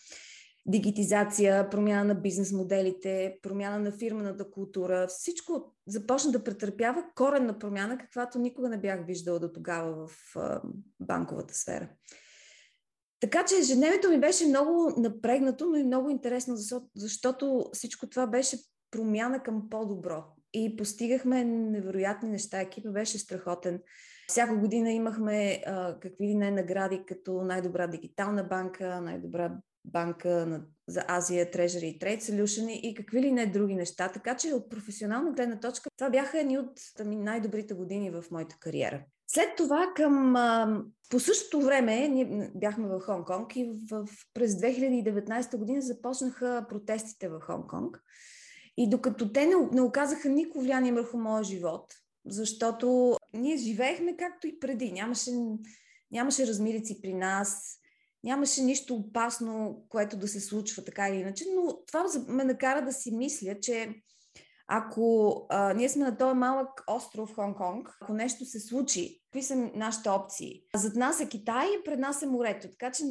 дигитизация, 0.65 1.69
промяна 1.69 2.04
на 2.04 2.15
бизнес 2.15 2.52
моделите, 2.52 3.38
промяна 3.41 3.80
на 3.80 3.91
фирмената 3.91 4.52
култура. 4.52 5.08
Всичко 5.08 5.76
започна 5.88 6.32
да 6.32 6.43
претърпява 6.43 7.04
коренна 7.15 7.60
промяна, 7.60 7.98
каквато 7.98 8.39
никога 8.39 8.69
не 8.69 8.78
бях 8.78 9.06
виждала 9.06 9.39
до 9.39 9.52
тогава 9.52 10.08
в 10.08 10.36
банковата 11.00 11.54
сфера. 11.54 11.89
Така 13.19 13.45
че 13.45 13.56
ежедневието 13.56 14.10
ми 14.10 14.19
беше 14.19 14.48
много 14.48 14.93
напрегнато, 14.98 15.65
но 15.65 15.76
и 15.76 15.84
много 15.84 16.10
интересно, 16.10 16.56
защото 16.95 17.65
всичко 17.74 18.10
това 18.10 18.28
беше 18.28 18.58
промяна 18.91 19.43
към 19.43 19.69
по-добро. 19.69 20.24
И 20.54 20.76
постигахме 20.76 21.43
невероятни 21.43 22.30
неща. 22.30 22.62
Екипа 22.62 22.89
беше 22.89 23.19
страхотен. 23.19 23.82
Всяка 24.28 24.56
година 24.56 24.91
имахме 24.91 25.63
а, 25.65 26.00
какви 26.00 26.28
ли 26.28 26.36
не 26.36 26.52
награди, 26.52 27.04
като 27.08 27.41
най-добра 27.41 27.88
дигитална 27.88 28.43
банка, 28.43 29.02
най-добра 29.02 29.58
банка 29.91 30.45
на, 30.45 30.62
за 30.88 31.06
Азия, 31.08 31.52
Treasury 31.52 31.84
и 31.84 31.99
Trade 31.99 32.19
Solution 32.19 32.69
и 32.69 32.93
какви 32.93 33.21
ли 33.21 33.32
не 33.32 33.45
други 33.45 33.75
неща. 33.75 34.12
Така 34.12 34.38
че 34.38 34.54
от 34.54 34.69
професионална 34.69 35.32
гледна 35.32 35.60
точка 35.60 35.89
това 35.97 36.10
бяха 36.10 36.39
едни 36.39 36.58
от 36.58 36.80
ами, 36.99 37.15
най-добрите 37.15 37.73
години 37.73 38.12
в 38.12 38.23
моята 38.32 38.56
кариера. 38.60 39.04
След 39.28 39.56
това 39.58 39.91
към... 39.95 40.34
По 41.10 41.19
същото 41.19 41.65
време 41.65 42.08
ние 42.08 42.52
бяхме 42.56 42.88
в 42.88 42.99
Хонг-Конг 42.99 43.58
и 43.58 43.71
в, 43.91 44.08
през 44.34 44.52
2019 44.52 45.58
година 45.58 45.82
започнаха 45.82 46.65
протестите 46.69 47.30
в 47.30 47.39
Хонг-Конг. 47.39 47.99
И 48.78 48.89
докато 48.89 49.32
те 49.32 49.45
не, 49.45 49.56
не 49.71 49.82
оказаха 49.82 50.30
никакво 50.30 50.62
влияние 50.62 50.93
върху 50.93 51.17
моя 51.17 51.43
живот, 51.43 51.93
защото 52.25 53.17
ние 53.34 53.58
живеехме 53.58 54.17
както 54.17 54.47
и 54.47 54.60
преди. 54.60 54.91
Нямаше, 54.91 55.32
нямаше 56.12 56.47
размирици 56.47 57.02
при 57.02 57.13
нас, 57.13 57.80
нямаше 58.23 58.62
нищо 58.62 58.95
опасно, 58.95 59.86
което 59.89 60.17
да 60.17 60.27
се 60.27 60.39
случва 60.39 60.84
така 60.84 61.10
или 61.10 61.17
иначе, 61.17 61.45
но 61.55 61.86
това 61.86 62.05
ме 62.27 62.43
накара 62.43 62.86
да 62.86 62.93
си 62.93 63.12
мисля, 63.12 63.60
че 63.62 63.95
ако 64.71 65.36
а, 65.49 65.73
ние 65.73 65.89
сме 65.89 66.05
на 66.05 66.17
този 66.17 66.36
малък 66.36 66.84
остров 66.88 67.36
Хонг-Конг, 67.36 67.89
ако 68.01 68.13
нещо 68.13 68.45
се 68.45 68.60
случи, 68.60 69.21
какви 69.23 69.43
са 69.43 69.55
нашите 69.55 70.10
опции? 70.10 70.63
Зад 70.75 70.95
нас 70.95 71.19
е 71.19 71.29
Китай, 71.29 71.67
пред 71.86 71.99
нас 71.99 72.21
е 72.21 72.27
морето, 72.27 72.67
така 72.69 72.91
че 72.91 73.03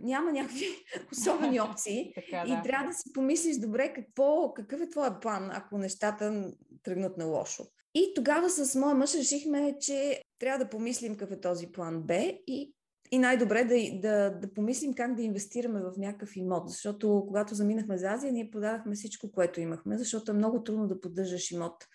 няма 0.00 0.32
някакви 0.32 0.66
особени 1.12 1.60
опции. 1.60 2.12
така, 2.14 2.44
да. 2.46 2.52
И 2.52 2.62
трябва 2.62 2.86
да 2.86 2.94
си 2.94 3.12
помислиш 3.14 3.56
добре 3.56 3.92
какво, 3.92 4.54
какъв 4.54 4.80
е 4.80 4.90
твоя 4.90 5.20
план, 5.20 5.50
ако 5.52 5.78
нещата 5.78 6.52
тръгнат 6.82 7.16
на 7.16 7.24
лошо. 7.24 7.64
И 7.94 8.12
тогава 8.14 8.50
с 8.50 8.74
моя 8.74 8.94
мъж 8.94 9.14
решихме, 9.14 9.76
че 9.80 10.22
трябва 10.38 10.64
да 10.64 10.70
помислим 10.70 11.16
какъв 11.16 11.36
е 11.36 11.40
този 11.40 11.72
план 11.72 12.02
Б 12.02 12.14
и 12.46 12.75
и 13.10 13.18
най-добре 13.18 13.64
да, 13.64 14.00
да, 14.00 14.30
да 14.30 14.54
помислим 14.54 14.94
как 14.94 15.14
да 15.14 15.22
инвестираме 15.22 15.80
в 15.80 15.92
някакъв 15.98 16.36
имот, 16.36 16.68
защото 16.68 17.24
когато 17.28 17.54
заминахме 17.54 17.98
за 17.98 18.08
Азия, 18.08 18.32
ние 18.32 18.50
продадахме 18.50 18.94
всичко, 18.94 19.32
което 19.32 19.60
имахме, 19.60 19.98
защото 19.98 20.30
е 20.30 20.34
много 20.34 20.62
трудно 20.62 20.88
да 20.88 21.00
поддържаш 21.00 21.50
имот 21.50 21.86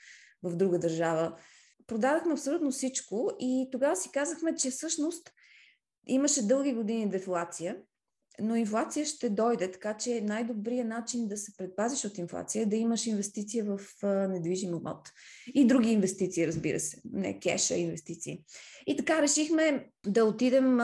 в 0.44 0.56
друга 0.56 0.80
държава. 0.80 1.38
Продадахме 1.88 2.34
абсолютно 2.34 2.72
всичко 2.72 3.32
и 3.40 3.70
тогава 3.72 3.96
си 3.96 4.12
казахме, 4.12 4.56
че 4.56 4.70
всъщност 4.72 5.32
имаше 6.08 6.48
дълги 6.48 6.74
години 6.74 7.10
дефлация 7.10 7.78
но 8.42 8.56
инфлация 8.56 9.06
ще 9.06 9.30
дойде, 9.30 9.72
така 9.72 9.98
че 9.98 10.22
най-добрият 10.22 10.88
начин 10.88 11.28
да 11.28 11.38
се 11.38 11.58
предпазиш 11.58 12.06
от 12.06 12.18
инфлация 12.18 12.62
е 12.62 12.66
да 12.66 12.76
имаш 12.76 13.08
инвестиция 13.08 13.66
в 13.66 13.80
недвижим 14.30 14.70
имот. 14.70 15.10
И 15.54 15.68
други 15.68 15.90
инвестиции, 15.90 16.48
разбира 16.48 16.80
се. 16.80 17.02
Не 17.14 17.40
кеша, 17.40 17.76
инвестиции. 17.76 18.44
И 18.88 18.98
така 18.98 19.22
решихме 19.22 19.90
да 20.06 20.26
отидем, 20.26 20.80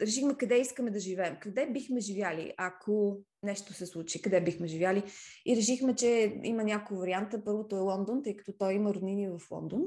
решихме 0.00 0.34
къде 0.34 0.58
искаме 0.58 0.90
да 0.90 1.00
живеем. 1.00 1.36
Къде 1.40 1.66
бихме 1.66 2.00
живяли, 2.00 2.52
ако 2.56 3.18
нещо 3.42 3.72
се 3.72 3.86
случи, 3.86 4.22
къде 4.22 4.40
бихме 4.40 4.66
живяли. 4.66 5.02
И 5.46 5.56
решихме, 5.56 5.94
че 5.94 6.40
има 6.44 6.64
няколко 6.64 7.00
варианта. 7.00 7.44
Първото 7.44 7.76
е 7.76 7.80
Лондон, 7.80 8.22
тъй 8.22 8.36
като 8.36 8.52
той 8.58 8.74
има 8.74 8.94
роднини 8.94 9.28
в 9.28 9.50
Лондон. 9.50 9.82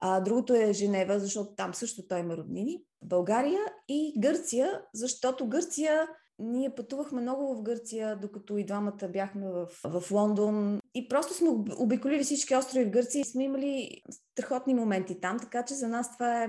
А, 0.00 0.20
другото 0.20 0.54
е 0.54 0.72
Женева, 0.72 1.20
защото 1.20 1.54
там 1.54 1.74
също 1.74 2.06
той 2.08 2.20
има 2.20 2.36
роднини. 2.36 2.82
България 3.02 3.60
и 3.88 4.14
Гърция, 4.18 4.82
защото 4.94 5.48
Гърция 5.48 6.08
ние 6.40 6.74
пътувахме 6.74 7.22
много 7.22 7.54
в 7.54 7.62
Гърция, 7.62 8.16
докато 8.16 8.58
и 8.58 8.64
двамата 8.64 9.08
бяхме 9.12 9.46
в, 9.48 9.68
в 9.84 10.10
Лондон. 10.10 10.80
И 10.94 11.08
просто 11.08 11.34
сме 11.34 11.48
обиколили 11.78 12.24
всички 12.24 12.56
острови 12.56 12.84
в 12.84 12.90
Гърция 12.90 13.20
и 13.20 13.24
сме 13.24 13.44
имали 13.44 14.02
страхотни 14.32 14.74
моменти 14.74 15.20
там, 15.20 15.38
така 15.38 15.64
че 15.64 15.74
за 15.74 15.88
нас 15.88 16.12
това 16.12 16.44
е 16.44 16.48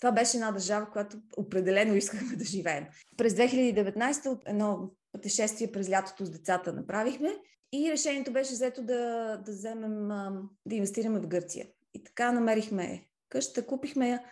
това 0.00 0.12
беше 0.12 0.36
една 0.36 0.52
държава, 0.52 0.90
която 0.90 1.16
определено 1.36 1.94
искахме 1.94 2.36
да 2.36 2.44
живеем. 2.44 2.86
През 3.16 3.34
2019 3.34 4.38
едно 4.46 4.90
пътешествие 5.12 5.72
през 5.72 5.90
лятото 5.90 6.24
с 6.24 6.30
децата 6.30 6.72
направихме 6.72 7.36
и 7.72 7.92
решението 7.92 8.32
беше 8.32 8.52
взето 8.52 8.82
да, 8.82 9.36
да 9.46 9.52
вземем, 9.52 10.08
да 10.66 10.74
инвестираме 10.74 11.20
в 11.20 11.26
Гърция. 11.26 11.66
И 11.94 12.04
така 12.04 12.32
намерихме 12.32 13.06
къща, 13.28 13.66
купихме 13.66 14.08
я. 14.08 14.22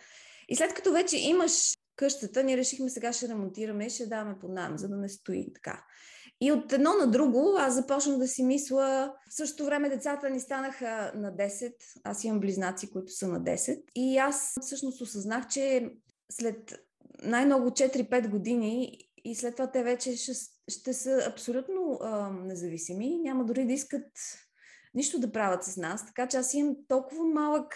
И 0.49 0.55
след 0.55 0.73
като 0.73 0.91
вече 0.91 1.17
имаш 1.17 1.73
къщата, 1.95 2.43
ние 2.43 2.57
решихме 2.57 2.89
сега 2.89 3.13
ще 3.13 3.27
ремонтираме 3.27 3.85
и 3.85 3.89
ще 3.89 4.07
даваме 4.07 4.39
под 4.39 4.51
найем, 4.51 4.77
за 4.77 4.89
да 4.89 4.97
не 4.97 5.09
стои 5.09 5.53
така. 5.53 5.83
И 6.41 6.51
от 6.51 6.73
едно 6.73 6.93
на 6.93 7.07
друго 7.11 7.55
аз 7.57 7.73
започнах 7.73 8.17
да 8.17 8.27
си 8.27 8.43
мисля, 8.43 9.13
в 9.29 9.35
същото 9.35 9.65
време 9.65 9.89
децата 9.89 10.29
ни 10.29 10.39
станаха 10.39 11.11
на 11.15 11.35
10, 11.35 11.73
аз 12.03 12.23
имам 12.23 12.39
близнаци, 12.39 12.91
които 12.91 13.11
са 13.11 13.27
на 13.27 13.41
10 13.41 13.83
и 13.95 14.17
аз 14.17 14.53
всъщност 14.61 15.01
осъзнах, 15.01 15.47
че 15.47 15.89
след 16.31 16.79
най-много 17.23 17.69
4-5 17.69 18.29
години 18.29 18.99
и 19.25 19.35
след 19.35 19.55
това 19.55 19.71
те 19.71 19.83
вече 19.83 20.15
ще, 20.15 20.33
ще 20.67 20.93
са 20.93 21.23
абсолютно 21.27 21.99
а, 22.01 22.29
независими, 22.29 23.19
няма 23.23 23.45
дори 23.45 23.65
да 23.65 23.73
искат 23.73 24.07
нищо 24.93 25.19
да 25.19 25.31
правят 25.31 25.63
с 25.63 25.77
нас, 25.77 26.05
така 26.05 26.27
че 26.27 26.37
аз 26.37 26.53
имам 26.53 26.75
толкова 26.87 27.25
малък 27.25 27.75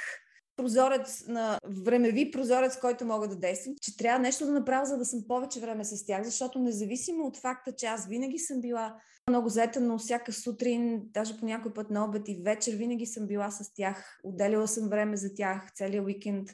прозорец, 0.59 1.27
на 1.27 1.59
времеви 1.85 2.31
прозорец, 2.31 2.79
който 2.79 3.05
мога 3.05 3.27
да 3.27 3.35
действам, 3.35 3.75
че 3.81 3.97
трябва 3.97 4.19
нещо 4.19 4.45
да 4.45 4.51
направя, 4.51 4.85
за 4.85 4.97
да 4.97 5.05
съм 5.05 5.23
повече 5.27 5.59
време 5.59 5.85
с 5.85 6.05
тях, 6.05 6.23
защото 6.23 6.59
независимо 6.59 7.25
от 7.25 7.37
факта, 7.37 7.71
че 7.71 7.85
аз 7.85 8.07
винаги 8.07 8.39
съм 8.39 8.61
била 8.61 8.95
много 9.29 9.49
заета, 9.49 9.81
но 9.81 9.97
всяка 9.97 10.33
сутрин, 10.33 11.01
даже 11.03 11.39
по 11.39 11.45
някой 11.45 11.73
път 11.73 11.89
на 11.89 12.05
обед 12.05 12.27
и 12.27 12.41
вечер, 12.43 12.75
винаги 12.75 13.05
съм 13.05 13.27
била 13.27 13.51
с 13.51 13.73
тях, 13.73 14.19
отделила 14.23 14.67
съм 14.67 14.89
време 14.89 15.17
за 15.17 15.33
тях, 15.33 15.71
целият 15.75 16.05
уикенд 16.05 16.49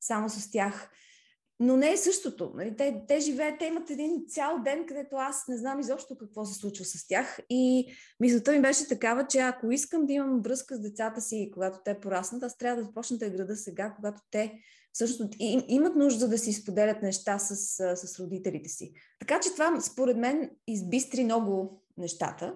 само 0.00 0.28
с 0.28 0.50
тях 0.50 0.90
но 1.60 1.76
не 1.76 1.92
е 1.92 1.96
същото. 1.96 2.52
Нали? 2.54 2.76
Те, 2.76 3.04
те 3.08 3.20
живеят, 3.20 3.58
те 3.58 3.66
имат 3.66 3.90
един 3.90 4.24
цял 4.28 4.58
ден, 4.64 4.86
където 4.86 5.16
аз 5.16 5.48
не 5.48 5.56
знам 5.56 5.80
изобщо 5.80 6.18
какво 6.18 6.44
се 6.44 6.54
случва 6.54 6.84
с 6.84 7.06
тях. 7.06 7.38
И 7.50 7.92
мисълта 8.20 8.52
ми 8.52 8.62
беше 8.62 8.88
такава, 8.88 9.26
че 9.26 9.38
ако 9.38 9.70
искам 9.70 10.06
да 10.06 10.12
имам 10.12 10.40
връзка 10.40 10.76
с 10.76 10.80
децата 10.80 11.20
си, 11.20 11.50
когато 11.54 11.78
те 11.84 12.00
пораснат, 12.00 12.42
аз 12.42 12.58
трябва 12.58 12.76
да 12.76 12.86
започна 12.86 13.18
да 13.18 13.30
града 13.30 13.56
сега, 13.56 13.92
когато 13.96 14.22
те 14.30 14.52
всъщност 14.92 15.34
имат 15.68 15.96
нужда 15.96 16.28
да 16.28 16.38
си 16.38 16.52
споделят 16.52 17.02
неща 17.02 17.38
с, 17.38 17.56
с 17.96 18.20
родителите 18.20 18.68
си. 18.68 18.92
Така 19.18 19.40
че 19.40 19.52
това, 19.52 19.80
според 19.80 20.16
мен, 20.16 20.50
избистри 20.66 21.24
много 21.24 21.82
нещата. 21.96 22.54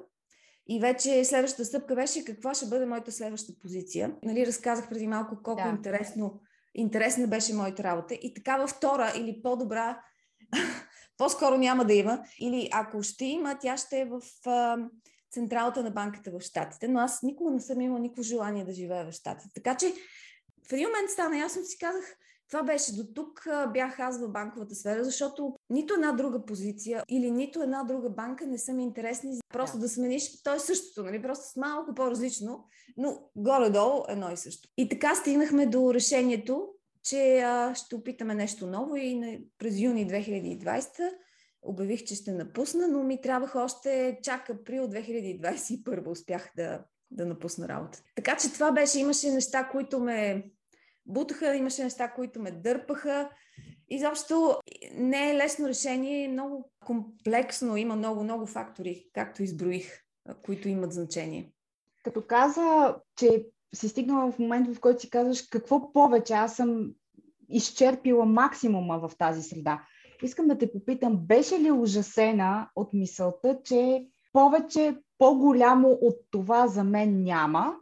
И 0.68 0.80
вече 0.80 1.24
следващата 1.24 1.64
стъпка 1.64 1.94
беше 1.94 2.24
каква 2.24 2.54
ще 2.54 2.66
бъде 2.66 2.86
моята 2.86 3.12
следваща 3.12 3.52
позиция. 3.62 4.14
Нали, 4.22 4.46
разказах 4.46 4.88
преди 4.88 5.06
малко 5.06 5.36
колко 5.42 5.62
да. 5.62 5.68
интересно 5.68 6.40
интересна 6.74 7.26
беше 7.26 7.54
моята 7.54 7.82
работа. 7.82 8.14
И 8.14 8.34
такава 8.34 8.66
втора 8.66 9.12
или 9.16 9.42
по-добра, 9.42 10.02
по-скоро 11.18 11.56
няма 11.56 11.84
да 11.84 11.94
има. 11.94 12.24
Или 12.40 12.68
ако 12.72 13.02
ще 13.02 13.24
има, 13.24 13.58
тя 13.58 13.76
ще 13.76 14.00
е 14.00 14.04
в 14.04 14.20
а, 14.46 14.76
централата 15.30 15.82
на 15.82 15.90
банката 15.90 16.30
в 16.30 16.40
Штатите. 16.40 16.88
Но 16.88 17.00
аз 17.00 17.22
никога 17.22 17.50
не 17.50 17.60
съм 17.60 17.80
имала 17.80 18.00
никакво 18.00 18.22
желание 18.22 18.64
да 18.64 18.72
живея 18.72 19.04
в 19.04 19.12
Штатите. 19.12 19.50
Така 19.54 19.76
че 19.76 19.92
в 20.68 20.72
един 20.72 20.88
момент 20.88 21.10
стана 21.10 21.38
ясно, 21.38 21.64
си 21.64 21.78
казах, 21.78 22.04
това 22.48 22.62
беше 22.62 22.96
до 22.96 23.04
тук, 23.14 23.46
бях 23.72 24.00
аз 24.00 24.20
в 24.20 24.28
банковата 24.28 24.74
сфера, 24.74 25.04
защото 25.04 25.56
нито 25.70 25.94
една 25.94 26.12
друга 26.12 26.44
позиция 26.44 27.02
или 27.08 27.30
нито 27.30 27.62
една 27.62 27.84
друга 27.84 28.10
банка 28.10 28.46
не 28.46 28.58
са 28.58 28.72
ми 28.72 28.82
интересни. 28.82 29.38
Просто 29.52 29.76
да, 29.76 29.80
да 29.80 29.88
смениш, 29.88 30.42
то 30.42 30.54
е 30.54 30.58
същото, 30.58 31.04
нали? 31.04 31.22
просто 31.22 31.52
с 31.52 31.56
малко 31.56 31.94
по-различно, 31.94 32.64
но 32.96 33.18
горе-долу 33.36 34.04
едно 34.08 34.32
и 34.32 34.36
също. 34.36 34.68
И 34.76 34.88
така 34.88 35.14
стигнахме 35.14 35.66
до 35.66 35.94
решението, 35.94 36.68
че 37.02 37.38
а, 37.38 37.74
ще 37.74 37.94
опитаме 37.94 38.34
нещо 38.34 38.66
ново 38.66 38.96
и 38.96 39.14
на, 39.14 39.38
през 39.58 39.80
юни 39.80 40.08
2020 40.08 41.10
обявих, 41.62 42.04
че 42.04 42.14
ще 42.14 42.32
напусна, 42.32 42.88
но 42.88 43.02
ми 43.02 43.20
трябваха 43.20 43.62
още 43.62 44.18
чак 44.22 44.50
април 44.50 44.88
2021 44.88 46.08
успях 46.08 46.50
да, 46.56 46.84
да 47.10 47.26
напусна 47.26 47.68
работа. 47.68 48.02
Така 48.14 48.36
че 48.36 48.52
това 48.52 48.72
беше, 48.72 48.98
имаше 48.98 49.30
неща, 49.30 49.68
които 49.72 50.00
ме 50.00 50.44
бутаха, 51.06 51.56
имаше 51.56 51.84
неща, 51.84 52.12
които 52.12 52.42
ме 52.42 52.50
дърпаха. 52.50 53.30
Изобщо 53.88 54.58
не 54.94 55.30
е 55.30 55.34
лесно 55.34 55.68
решение, 55.68 56.28
много 56.28 56.70
комплексно, 56.86 57.76
има 57.76 57.96
много, 57.96 58.24
много 58.24 58.46
фактори, 58.46 59.06
както 59.12 59.42
изброих, 59.42 60.00
които 60.42 60.68
имат 60.68 60.92
значение. 60.92 61.52
Като 62.04 62.26
каза, 62.26 62.96
че 63.16 63.46
си 63.74 63.88
стигнала 63.88 64.32
в 64.32 64.38
момента, 64.38 64.74
в 64.74 64.80
който 64.80 65.00
си 65.00 65.10
казваш 65.10 65.42
какво 65.42 65.92
повече, 65.92 66.32
аз 66.32 66.56
съм 66.56 66.92
изчерпила 67.48 68.26
максимума 68.26 68.98
в 68.98 69.12
тази 69.18 69.42
среда. 69.42 69.82
Искам 70.22 70.48
да 70.48 70.58
те 70.58 70.72
попитам, 70.72 71.16
беше 71.16 71.60
ли 71.60 71.70
ужасена 71.70 72.68
от 72.76 72.92
мисълта, 72.92 73.58
че 73.64 74.06
повече, 74.32 74.96
по-голямо 75.18 75.88
от 75.88 76.16
това 76.30 76.66
за 76.66 76.84
мен 76.84 77.22
няма 77.22 77.76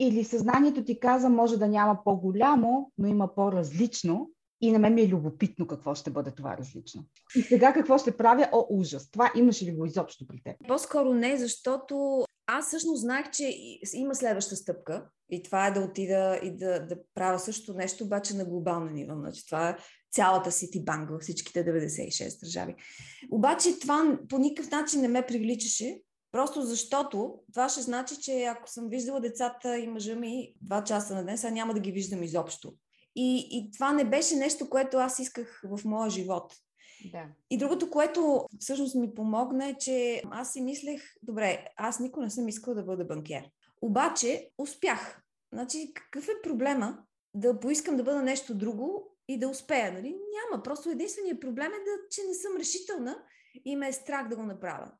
или 0.00 0.24
съзнанието 0.24 0.84
ти 0.84 1.00
каза, 1.00 1.28
може 1.28 1.58
да 1.58 1.68
няма 1.68 1.98
по-голямо, 2.04 2.92
но 2.98 3.08
има 3.08 3.34
по-различно 3.34 4.30
и 4.60 4.72
на 4.72 4.78
мен 4.78 4.94
ми 4.94 5.02
е 5.02 5.08
любопитно 5.08 5.66
какво 5.66 5.94
ще 5.94 6.10
бъде 6.10 6.30
това 6.30 6.56
различно. 6.56 7.04
И 7.36 7.42
сега 7.42 7.72
какво 7.72 7.98
ще 7.98 8.16
правя? 8.16 8.48
О, 8.52 8.66
ужас! 8.70 9.10
Това 9.10 9.32
имаше 9.36 9.64
ли 9.64 9.72
го 9.72 9.86
изобщо 9.86 10.26
при 10.26 10.40
теб? 10.44 10.56
По-скоро 10.68 11.14
не, 11.14 11.36
защото 11.36 12.24
аз 12.46 12.66
всъщност 12.66 13.00
знаех, 13.00 13.30
че 13.30 13.54
има 13.94 14.14
следваща 14.14 14.56
стъпка 14.56 15.06
и 15.30 15.42
това 15.42 15.66
е 15.66 15.70
да 15.70 15.80
отида 15.80 16.40
и 16.42 16.56
да, 16.56 16.86
да 16.86 16.96
правя 17.14 17.38
също 17.38 17.74
нещо, 17.74 18.04
обаче 18.04 18.36
на 18.36 18.44
глобално 18.44 18.90
ниво. 18.90 19.14
Значи, 19.14 19.46
това 19.46 19.68
е 19.68 19.76
цялата 20.12 20.50
Банк 20.80 21.10
във 21.10 21.22
всичките 21.22 21.64
96 21.64 22.40
държави. 22.40 22.74
Обаче 23.30 23.78
това 23.78 24.18
по 24.28 24.38
никакъв 24.38 24.70
начин 24.70 25.00
не 25.00 25.08
ме 25.08 25.26
привличаше, 25.26 26.00
Просто 26.34 26.62
защото 26.62 27.38
това 27.52 27.68
ще 27.68 27.80
значи, 27.80 28.20
че 28.20 28.44
ако 28.44 28.70
съм 28.70 28.88
виждала 28.88 29.20
децата 29.20 29.78
и 29.78 29.86
мъжа 29.86 30.16
ми 30.16 30.54
два 30.62 30.84
часа 30.84 31.14
на 31.14 31.24
ден, 31.24 31.38
сега 31.38 31.50
няма 31.50 31.74
да 31.74 31.80
ги 31.80 31.92
виждам 31.92 32.22
изобщо. 32.22 32.74
И, 33.16 33.48
и 33.50 33.70
това 33.72 33.92
не 33.92 34.04
беше 34.04 34.36
нещо, 34.36 34.70
което 34.70 34.96
аз 34.96 35.18
исках 35.18 35.62
в 35.64 35.84
моя 35.84 36.10
живот. 36.10 36.54
Да. 37.12 37.26
И 37.50 37.58
другото, 37.58 37.90
което 37.90 38.46
всъщност 38.60 38.94
ми 38.94 39.14
помогна 39.14 39.68
е, 39.68 39.74
че 39.74 40.22
аз 40.30 40.52
си 40.52 40.60
мислех, 40.60 41.02
добре, 41.22 41.66
аз 41.76 42.00
никога 42.00 42.24
не 42.24 42.30
съм 42.30 42.48
искала 42.48 42.74
да 42.74 42.82
бъда 42.82 43.04
банкер. 43.04 43.50
Обаче 43.82 44.50
успях. 44.58 45.22
Значи, 45.52 45.92
какъв 45.94 46.28
е 46.28 46.42
проблема 46.42 46.98
да 47.34 47.60
поискам 47.60 47.96
да 47.96 48.02
бъда 48.02 48.22
нещо 48.22 48.54
друго 48.54 49.16
и 49.28 49.38
да 49.38 49.48
успея? 49.48 49.92
Нали? 49.92 50.08
Няма. 50.08 50.62
Просто 50.62 50.90
единственият 50.90 51.40
проблем 51.40 51.72
е, 51.72 51.84
да, 51.84 52.08
че 52.10 52.20
не 52.28 52.34
съм 52.34 52.56
решителна 52.58 53.22
и 53.64 53.76
ме 53.76 53.88
е 53.88 53.92
страх 53.92 54.28
да 54.28 54.36
го 54.36 54.42
направя. 54.42 54.92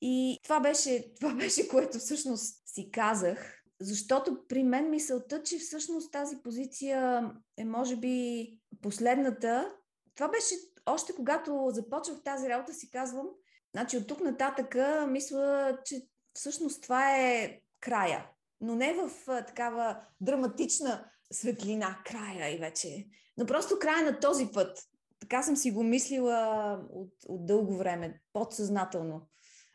И 0.00 0.38
това 0.42 0.60
беше, 0.60 1.14
това 1.20 1.34
беше 1.34 1.68
което 1.68 1.98
всъщност 1.98 2.68
си 2.68 2.90
казах, 2.90 3.56
защото 3.80 4.38
при 4.48 4.62
мен 4.62 4.90
мисълта, 4.90 5.42
че 5.42 5.58
всъщност 5.58 6.12
тази 6.12 6.36
позиция 6.42 7.30
е 7.56 7.64
може 7.64 7.96
би 7.96 8.48
последната, 8.82 9.74
това 10.14 10.28
беше 10.28 10.54
още 10.86 11.14
когато 11.14 11.70
започвах 11.72 12.22
тази 12.24 12.48
работа, 12.48 12.74
си 12.74 12.90
казвам, 12.90 13.26
значи 13.74 13.96
от 13.96 14.06
тук 14.06 14.20
нататъка 14.20 15.06
мисля, 15.10 15.78
че 15.84 16.02
всъщност 16.32 16.82
това 16.82 17.16
е 17.16 17.60
края. 17.80 18.26
Но 18.60 18.74
не 18.74 18.94
в 18.94 19.10
такава 19.26 20.00
драматична 20.20 21.10
светлина, 21.32 21.98
края 22.04 22.54
и 22.54 22.58
вече. 22.58 23.06
Но 23.36 23.46
просто 23.46 23.78
края 23.78 24.04
на 24.04 24.20
този 24.20 24.46
път. 24.54 24.78
Така 25.20 25.42
съм 25.42 25.56
си 25.56 25.70
го 25.70 25.82
мислила 25.82 26.78
от, 26.90 27.12
от 27.26 27.46
дълго 27.46 27.76
време, 27.76 28.20
подсъзнателно. 28.32 29.28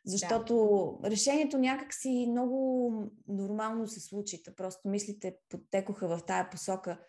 Защото 0.05 0.55
да. 1.01 1.11
решението 1.11 1.57
някакси 1.57 2.27
много 2.29 2.93
нормално 3.27 3.87
се 3.87 3.99
случи. 3.99 4.43
Просто 4.57 4.87
мислите 4.87 5.35
подтекоха 5.49 6.07
в 6.07 6.19
тая 6.27 6.49
посока 6.49 6.99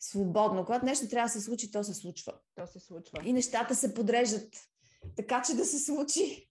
свободно. 0.00 0.64
Когато 0.64 0.84
нещо 0.84 1.08
трябва 1.08 1.26
да 1.26 1.32
се 1.32 1.40
случи, 1.40 1.70
то 1.70 1.84
се 1.84 1.94
случва. 1.94 2.32
То 2.54 2.66
се 2.66 2.80
случва. 2.80 3.18
И 3.24 3.32
нещата 3.32 3.74
се 3.74 3.94
подреждат 3.94 4.48
така, 5.16 5.42
че 5.42 5.54
да 5.54 5.64
се 5.64 5.78
случи. 5.78 6.48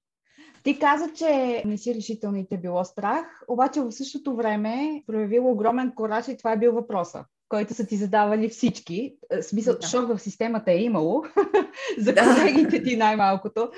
Ти 0.63 0.79
каза, 0.79 1.13
че 1.13 1.63
не 1.65 1.77
си 1.77 1.95
решително 1.95 2.37
и 2.37 2.47
те 2.47 2.57
било 2.57 2.85
страх, 2.85 3.25
обаче 3.47 3.81
в 3.81 3.91
същото 3.91 4.35
време 4.35 5.03
проявил 5.07 5.51
огромен 5.51 5.91
кораж 5.95 6.27
и 6.27 6.37
това 6.37 6.51
е 6.51 6.59
бил 6.59 6.73
въпроса, 6.73 7.25
който 7.51 7.73
са 7.73 7.85
ти 7.85 7.97
задавали 7.97 8.49
всички. 8.49 9.15
Е, 9.31 9.41
смисъл, 9.41 9.75
да. 9.81 9.87
шок 9.87 10.07
в 10.07 10.19
системата 10.19 10.71
е 10.71 10.81
имало, 10.81 11.23
за 11.97 12.15
колегите 12.15 12.83
ти 12.83 12.97
най-малкото. 12.97 13.71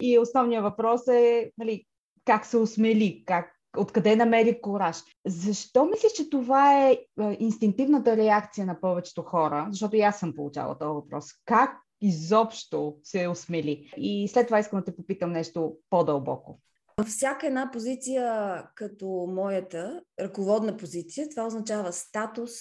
И 0.00 0.18
основният 0.18 0.64
въпрос 0.64 1.08
е 1.08 1.50
нали, 1.58 1.84
как 2.24 2.46
се 2.46 2.56
усмели, 2.56 3.22
как 3.26 3.52
Откъде 3.78 4.16
намери 4.16 4.60
кораж? 4.60 4.96
Защо 5.26 5.84
мислиш, 5.84 6.12
че 6.12 6.30
това 6.30 6.86
е, 6.86 6.92
е 6.92 7.36
инстинктивната 7.40 8.16
реакция 8.16 8.66
на 8.66 8.80
повечето 8.80 9.22
хора? 9.22 9.66
Защото 9.70 9.96
и 9.96 10.00
аз 10.00 10.18
съм 10.18 10.34
получала 10.34 10.78
този 10.78 10.94
въпрос. 10.94 11.26
Как 11.44 11.70
изобщо 12.00 12.96
се 13.02 13.28
осмели? 13.28 13.92
И 13.96 14.28
след 14.28 14.46
това 14.46 14.58
искам 14.58 14.78
да 14.78 14.84
те 14.84 14.96
попитам 14.96 15.32
нещо 15.32 15.76
по-дълбоко. 15.90 16.60
Всяка 17.06 17.46
една 17.46 17.70
позиция, 17.72 18.62
като 18.74 19.06
моята, 19.34 20.02
ръководна 20.20 20.76
позиция, 20.76 21.28
това 21.28 21.46
означава 21.46 21.92
статус, 21.92 22.52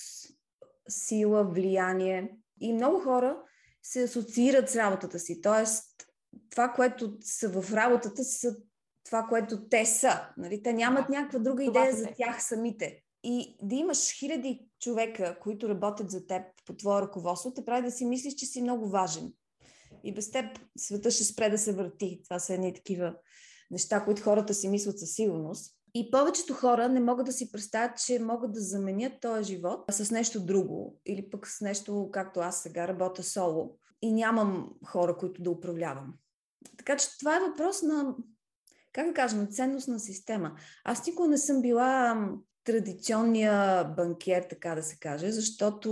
сила, 0.90 1.44
влияние. 1.44 2.38
И 2.62 2.74
много 2.74 3.00
хора 3.00 3.38
се 3.84 4.04
асоциират 4.04 4.70
с 4.70 4.76
работата 4.76 5.20
си. 5.20 5.42
Тоест, 5.42 5.86
това, 6.50 6.70
което 6.70 7.18
са 7.22 7.62
в 7.62 7.74
работата 7.74 8.24
са 8.24 8.56
това, 9.04 9.24
което 9.30 9.70
те 9.70 9.86
са. 9.86 10.30
Нали? 10.38 10.64
Те 10.64 10.74
нямат 10.74 11.10
някаква 11.10 11.40
друга 11.40 11.64
идея 11.64 11.96
за 11.96 12.08
тях 12.18 12.44
самите. 12.44 13.02
И 13.24 13.58
да 13.62 13.76
имаш 13.76 14.20
хиляди 14.20 14.68
човека, 14.80 15.40
които 15.42 15.70
работят 15.70 16.12
за 16.12 16.28
теб 16.28 16.44
по 16.66 16.76
твое 16.76 17.02
ръководство, 17.02 17.54
те 17.54 17.66
прави 17.66 17.86
да 17.86 17.92
си 17.92 18.06
мислиш, 18.06 18.34
че 18.34 18.46
си 18.46 18.62
много 18.62 18.90
важен. 18.90 19.34
И 20.04 20.14
без 20.14 20.32
теб 20.32 20.46
света 20.78 21.12
ще 21.12 21.24
спре 21.24 21.50
да 21.50 21.58
се 21.58 21.74
върти. 21.74 22.22
Това 22.24 22.40
са 22.40 22.54
едни 22.54 22.74
такива 22.74 23.16
неща, 23.72 24.06
които 24.06 24.22
хората 24.22 24.54
си 24.54 24.70
мислят 24.70 25.00
със 25.00 25.14
сигурност. 25.14 25.75
И 25.98 26.12
повечето 26.12 26.54
хора 26.54 26.90
не 26.90 27.00
могат 27.00 27.26
да 27.26 27.32
си 27.32 27.52
представят, 27.52 27.98
че 28.06 28.20
могат 28.20 28.52
да 28.52 28.60
заменят 28.60 29.14
този 29.22 29.54
живот 29.54 29.86
с 29.92 30.12
нещо 30.12 30.46
друго 30.46 31.00
или 31.06 31.30
пък 31.30 31.48
с 31.48 31.62
нещо, 31.62 32.10
както 32.12 32.40
аз 32.40 32.62
сега 32.62 32.88
работя 32.88 33.24
соло 33.24 33.78
и 34.02 34.12
нямам 34.12 34.70
хора, 34.86 35.18
които 35.18 35.44
да 35.44 35.52
управлявам. 35.52 36.14
Така 36.78 36.98
че 36.98 37.18
това 37.20 37.38
е 37.38 37.50
въпрос 37.50 37.82
на 37.82 38.16
как 38.94 39.08
да 39.08 39.14
кажем, 39.14 39.48
ценностна 39.52 40.00
система. 40.00 40.56
Аз 40.84 41.08
никога 41.08 41.28
не 41.28 41.38
съм 41.38 41.62
била 41.62 42.16
традиционния 42.64 43.84
банкер, 43.84 44.46
така 44.50 44.76
да 44.76 44.84
се 44.84 44.98
каже, 45.00 45.32
защото 45.32 45.90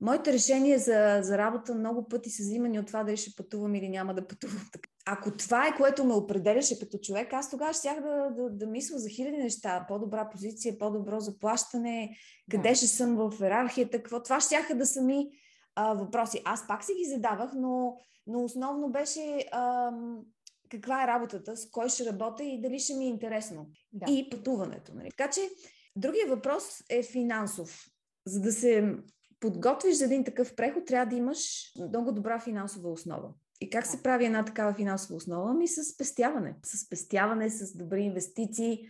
моите 0.00 0.32
решения 0.32 0.78
за, 0.78 1.18
за 1.22 1.38
работа 1.38 1.74
много 1.74 2.08
пъти 2.08 2.30
са 2.30 2.42
взимани 2.42 2.78
от 2.78 2.86
това 2.86 3.04
дали 3.04 3.16
ще 3.16 3.36
пътувам 3.36 3.74
или 3.74 3.88
няма 3.88 4.14
да 4.14 4.26
пътувам. 4.26 4.70
Ако 5.06 5.36
това 5.36 5.66
е 5.66 5.76
което 5.76 6.04
ме 6.04 6.14
определяше 6.14 6.78
като 6.78 6.98
човек, 6.98 7.32
аз 7.32 7.50
тогава 7.50 7.72
щях 7.72 8.00
да, 8.00 8.30
да, 8.30 8.50
да 8.50 8.66
мисля 8.66 8.98
за 8.98 9.08
хиляди 9.08 9.36
неща. 9.36 9.84
По-добра 9.88 10.28
позиция, 10.28 10.78
по-добро 10.78 11.20
заплащане, 11.20 12.16
къде 12.50 12.68
да. 12.68 12.74
ще 12.74 12.86
съм 12.86 13.16
в 13.16 13.32
иерархията, 13.40 13.96
какво. 13.96 14.22
Това 14.22 14.40
щяха 14.40 14.74
да 14.74 14.86
са 14.86 15.02
ми 15.02 15.30
а, 15.74 15.94
въпроси. 15.94 16.42
Аз 16.44 16.66
пак 16.66 16.84
си 16.84 16.92
ги 16.94 17.04
задавах, 17.14 17.50
но, 17.54 17.96
но 18.26 18.44
основно 18.44 18.90
беше 18.90 19.44
ам, 19.52 20.20
каква 20.70 21.04
е 21.04 21.06
работата, 21.06 21.56
с 21.56 21.70
кой 21.70 21.88
ще 21.88 22.06
работя 22.06 22.44
и 22.44 22.60
дали 22.60 22.78
ще 22.78 22.94
ми 22.94 23.04
е 23.04 23.08
интересно. 23.08 23.66
Да. 23.92 24.12
И 24.12 24.30
пътуването. 24.30 24.94
Нали? 24.94 25.10
Така 25.10 25.30
че, 25.30 25.40
другия 25.96 26.26
въпрос 26.26 26.64
е 26.90 27.02
финансов. 27.02 27.86
За 28.26 28.40
да 28.40 28.52
се 28.52 28.94
подготвиш 29.40 29.96
за 29.96 30.04
един 30.04 30.24
такъв 30.24 30.54
преход, 30.56 30.86
трябва 30.86 31.06
да 31.06 31.16
имаш 31.16 31.72
много 31.88 32.12
добра 32.12 32.40
финансова 32.40 32.90
основа. 32.90 33.28
И 33.60 33.70
как 33.70 33.86
се 33.86 34.02
прави 34.02 34.26
една 34.26 34.44
такава 34.44 34.74
финансова 34.74 35.16
основа? 35.16 35.54
Ми 35.54 35.68
с 35.68 35.84
спестяване. 35.84 36.56
С 36.62 36.86
спестяване, 36.86 37.50
с 37.50 37.76
добри 37.76 38.02
инвестиции. 38.02 38.88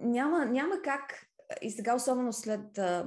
Няма, 0.00 0.46
няма 0.46 0.74
как 0.84 1.26
и 1.62 1.70
сега, 1.70 1.94
особено 1.94 2.32
след 2.32 2.60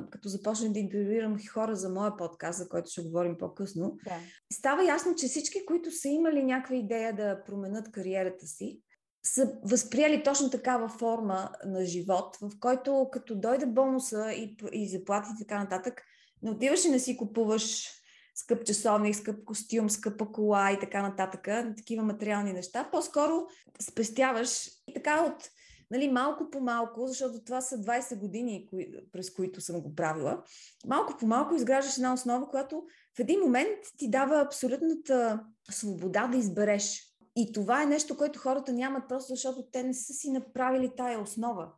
като 0.09 0.29
започнем 0.29 0.73
да 0.73 0.79
интервюирам 0.79 1.37
хора 1.53 1.75
за 1.75 1.89
моя 1.89 2.17
подкаст, 2.17 2.59
за 2.59 2.69
който 2.69 2.91
ще 2.91 3.01
говорим 3.01 3.37
по-късно, 3.37 3.97
да. 4.05 4.19
става 4.53 4.85
ясно, 4.85 5.15
че 5.15 5.27
всички, 5.27 5.65
които 5.65 5.91
са 5.91 6.09
имали 6.09 6.43
някаква 6.43 6.75
идея 6.75 7.15
да 7.15 7.43
променят 7.45 7.91
кариерата 7.91 8.47
си, 8.47 8.79
са 9.23 9.53
възприели 9.63 10.23
точно 10.23 10.49
такава 10.49 10.89
форма 10.89 11.49
на 11.65 11.85
живот, 11.85 12.37
в 12.41 12.51
който 12.59 13.09
като 13.11 13.35
дойде 13.35 13.65
бонуса 13.65 14.31
и, 14.33 14.57
и 14.71 14.89
заплати 14.89 15.29
и 15.35 15.39
така 15.39 15.59
нататък, 15.59 16.01
не 16.41 16.51
отиваш 16.51 16.85
и 16.85 16.89
не 16.89 16.99
си 16.99 17.17
купуваш 17.17 17.91
скъп 18.35 18.65
часовник, 18.65 19.15
скъп 19.15 19.45
костюм, 19.45 19.89
скъпа 19.89 20.31
кола 20.31 20.71
и 20.71 20.79
така 20.79 21.01
нататък, 21.01 21.47
такива 21.77 22.03
материални 22.03 22.53
неща. 22.53 22.89
По-скоро 22.91 23.47
спестяваш 23.81 24.67
и 24.87 24.93
така 24.93 25.23
от 25.23 25.49
нали, 25.91 26.11
малко 26.11 26.49
по 26.49 26.59
малко, 26.59 27.07
защото 27.07 27.43
това 27.43 27.61
са 27.61 27.77
20 27.77 28.19
години, 28.19 28.67
кои, 28.69 28.87
през 29.11 29.33
които 29.33 29.61
съм 29.61 29.81
го 29.81 29.95
правила, 29.95 30.43
малко 30.85 31.17
по 31.19 31.27
малко 31.27 31.55
изграждаш 31.55 31.97
една 31.97 32.13
основа, 32.13 32.49
която 32.49 32.83
в 33.17 33.19
един 33.19 33.39
момент 33.39 33.77
ти 33.97 34.09
дава 34.09 34.41
абсолютната 34.41 35.43
свобода 35.71 36.27
да 36.27 36.37
избереш. 36.37 37.01
И 37.35 37.51
това 37.51 37.83
е 37.83 37.85
нещо, 37.85 38.17
което 38.17 38.39
хората 38.39 38.73
нямат 38.73 39.09
просто 39.09 39.33
защото 39.33 39.67
те 39.71 39.83
не 39.83 39.93
са 39.93 40.13
си 40.13 40.31
направили 40.31 40.91
тая 40.97 41.21
основа. 41.21 41.71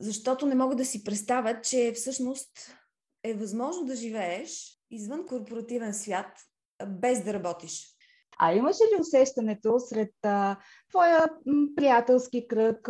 Защото 0.00 0.46
не 0.46 0.54
могат 0.54 0.78
да 0.78 0.84
си 0.84 1.04
представят, 1.04 1.64
че 1.64 1.92
всъщност 1.94 2.76
е 3.24 3.34
възможно 3.34 3.84
да 3.84 3.96
живееш 3.96 4.78
извън 4.90 5.26
корпоративен 5.26 5.94
свят, 5.94 6.26
без 6.86 7.24
да 7.24 7.34
работиш. 7.34 7.94
А 8.38 8.54
имаше 8.54 8.82
ли 8.82 9.00
усещането 9.00 9.78
сред 9.78 10.12
а, 10.22 10.56
твоя 10.90 11.26
приятелски 11.76 12.48
кръг, 12.48 12.88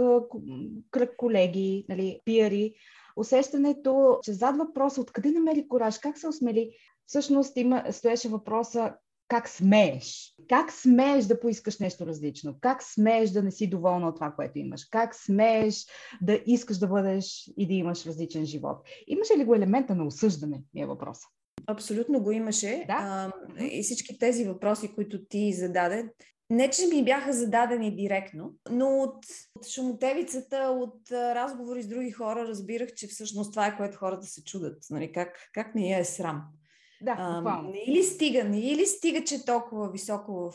кръг 0.91 1.17
колеги, 1.17 1.87
нали, 1.89 2.21
пиари, 2.25 2.75
усещането, 3.17 4.19
че 4.23 4.33
зад 4.33 4.57
въпроса 4.57 5.01
откъде 5.01 5.31
намери 5.31 5.69
кораж, 5.69 5.99
как 5.99 6.19
се 6.19 6.29
осмели, 6.29 6.77
всъщност 7.07 7.57
има, 7.57 7.85
стоеше 7.91 8.29
въпроса 8.29 8.95
как 9.29 9.49
смееш? 9.49 10.35
Как 10.49 10.73
смееш 10.73 11.25
да 11.25 11.41
поискаш 11.41 11.79
нещо 11.79 12.07
различно? 12.07 12.57
Как 12.61 12.83
смееш 12.83 13.31
да 13.31 13.43
не 13.43 13.51
си 13.51 13.71
доволна 13.71 14.09
от 14.09 14.15
това, 14.15 14.33
което 14.33 14.59
имаш? 14.59 14.85
Как 14.91 15.15
смееш 15.15 15.87
да 16.23 16.41
искаш 16.47 16.79
да 16.79 16.87
бъдеш 16.87 17.51
и 17.57 17.67
да 17.67 17.75
имаш 17.75 18.07
различен 18.07 18.47
живот? 18.47 18.79
Имаше 19.07 19.39
ли 19.39 19.45
го 19.45 19.55
елемента 19.55 19.95
на 19.95 20.07
осъждане, 20.07 20.63
ми 20.75 20.81
е 20.81 20.87
въпроса? 20.87 21.27
Абсолютно 21.67 22.23
го 22.23 22.33
имаше. 22.33 22.85
Да? 22.87 22.97
А, 22.99 23.33
и 23.65 23.83
всички 23.83 24.19
тези 24.19 24.45
въпроси, 24.45 24.95
които 24.95 25.25
ти 25.25 25.53
зададе, 25.53 26.09
не, 26.51 26.71
че 26.71 26.87
ми 26.87 27.05
бяха 27.05 27.33
зададени 27.33 27.97
директно, 27.97 28.55
но 28.71 28.87
от, 28.89 29.25
от 29.57 29.69
шумотевицата, 29.69 30.57
от 30.57 31.11
а, 31.11 31.35
разговори 31.35 31.83
с 31.83 31.89
други 31.89 32.11
хора, 32.11 32.49
разбирах, 32.49 32.89
че 32.97 33.07
всъщност 33.07 33.53
това 33.53 33.67
е 33.67 33.77
което 33.77 33.99
хората 33.99 34.27
се 34.27 34.45
чудат. 34.45 34.83
Нали? 34.91 35.13
Как, 35.13 35.49
как 35.53 35.75
не 35.75 35.89
я 35.89 35.99
е 35.99 36.05
срам? 36.05 36.43
Да, 37.05 37.17
а, 37.19 37.63
или 37.87 38.03
стига, 38.03 38.45
не 38.45 38.61
или 38.61 38.87
стига, 38.87 39.25
че 39.25 39.35
е 39.35 39.45
толкова 39.45 39.91
високо 39.91 40.33
в, 40.33 40.55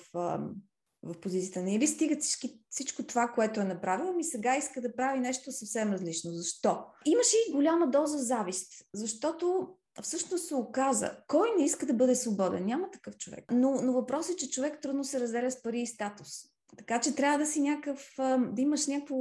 в 1.04 1.20
позицията, 1.22 1.62
не 1.62 1.76
или 1.76 1.88
стига 1.88 2.18
всички, 2.20 2.62
всичко 2.70 3.04
това, 3.04 3.28
което 3.28 3.60
е 3.60 3.64
направил, 3.64 4.14
ми 4.14 4.24
сега 4.24 4.58
иска 4.58 4.82
да 4.82 4.96
прави 4.96 5.20
нещо 5.20 5.52
съвсем 5.52 5.94
различно. 5.94 6.32
Защо? 6.32 6.78
Имаше 7.06 7.36
и 7.50 7.52
голяма 7.52 7.88
доза 7.88 8.18
завист, 8.18 8.72
защото 8.94 9.68
всъщност 10.02 10.48
се 10.48 10.56
оказа, 10.56 11.12
кой 11.28 11.50
не 11.58 11.66
иска 11.66 11.86
да 11.86 11.94
бъде 11.94 12.16
свободен? 12.16 12.66
Няма 12.66 12.92
такъв 12.92 13.18
човек. 13.18 13.46
Но, 13.52 13.82
но 13.82 13.94
въпросът 13.94 14.34
е, 14.34 14.38
че 14.38 14.50
човек 14.50 14.82
трудно 14.82 15.04
се 15.04 15.20
разделя 15.20 15.52
с 15.52 15.62
пари 15.62 15.80
и 15.80 15.88
статус. 15.88 16.30
Така 16.78 17.02
че 17.02 17.16
трябва 17.16 17.38
да 17.38 17.46
си 17.46 17.62
някакъв, 17.62 18.14
да 18.52 18.62
имаш 18.62 18.88
някакво 18.88 19.16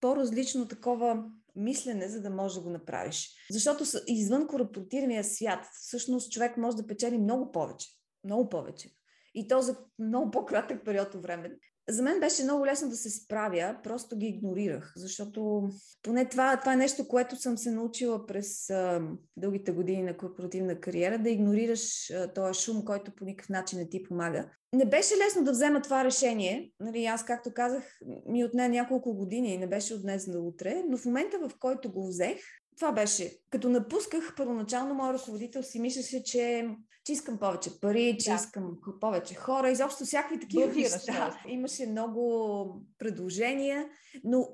по-различно 0.00 0.68
такова 0.68 1.24
мислене, 1.56 2.08
за 2.08 2.20
да 2.20 2.30
можеш 2.30 2.54
да 2.54 2.60
го 2.60 2.70
направиш. 2.70 3.30
Защото 3.50 3.84
извън 4.06 4.46
корпоративния 4.46 5.24
свят, 5.24 5.66
всъщност 5.72 6.32
човек 6.32 6.56
може 6.56 6.76
да 6.76 6.86
печели 6.86 7.18
много 7.18 7.52
повече. 7.52 7.88
Много 8.24 8.48
повече. 8.48 8.90
И 9.34 9.48
то 9.48 9.62
за 9.62 9.76
много 9.98 10.30
по-кратък 10.30 10.84
период 10.84 11.14
от 11.14 11.22
време. 11.22 11.50
За 11.88 12.02
мен 12.02 12.20
беше 12.20 12.44
много 12.44 12.66
лесно 12.66 12.88
да 12.88 12.96
се 12.96 13.10
справя, 13.10 13.76
просто 13.82 14.16
ги 14.16 14.26
игнорирах, 14.26 14.92
защото 14.96 15.68
поне 16.02 16.28
това, 16.28 16.60
това 16.60 16.72
е 16.72 16.76
нещо, 16.76 17.08
което 17.08 17.36
съм 17.36 17.58
се 17.58 17.70
научила 17.70 18.26
през 18.26 18.70
а, 18.70 19.02
дългите 19.36 19.72
години 19.72 20.02
на 20.02 20.16
корпоративна 20.16 20.80
кариера, 20.80 21.18
да 21.18 21.30
игнорираш 21.30 22.10
а, 22.10 22.32
този 22.32 22.60
шум, 22.60 22.84
който 22.84 23.14
по 23.14 23.24
никакъв 23.24 23.48
начин 23.48 23.78
не 23.78 23.88
ти 23.88 24.02
помага. 24.02 24.50
Не 24.74 24.84
беше 24.84 25.14
лесно 25.26 25.44
да 25.44 25.50
взема 25.50 25.82
това 25.82 26.04
решение. 26.04 26.72
Нали, 26.80 27.04
аз, 27.04 27.24
както 27.24 27.54
казах, 27.54 27.98
ми 28.26 28.44
отне 28.44 28.68
няколко 28.68 29.14
години 29.14 29.54
и 29.54 29.58
не 29.58 29.66
беше 29.66 29.94
от 29.94 30.02
днес 30.02 30.26
на 30.26 30.38
утре, 30.38 30.82
но 30.88 30.96
в 30.96 31.04
момента, 31.04 31.38
в 31.38 31.50
който 31.58 31.92
го 31.92 32.06
взех, 32.06 32.38
това 32.76 32.92
беше. 32.92 33.38
Като 33.50 33.68
напусках, 33.68 34.34
първоначално 34.36 34.94
моят 34.94 35.20
ръководител 35.20 35.62
си 35.62 35.80
мислеше, 35.80 36.22
че, 36.22 36.68
че 37.04 37.12
искам 37.12 37.38
повече 37.38 37.80
пари, 37.80 38.16
че 38.20 38.30
да. 38.30 38.36
искам 38.36 38.78
повече 39.00 39.34
хора, 39.34 39.70
изобщо 39.70 40.04
всякакви 40.04 40.40
такива 40.40 40.66
неща. 40.66 41.40
Имаше 41.48 41.86
много 41.86 42.82
предложения, 42.98 43.88
но 44.24 44.48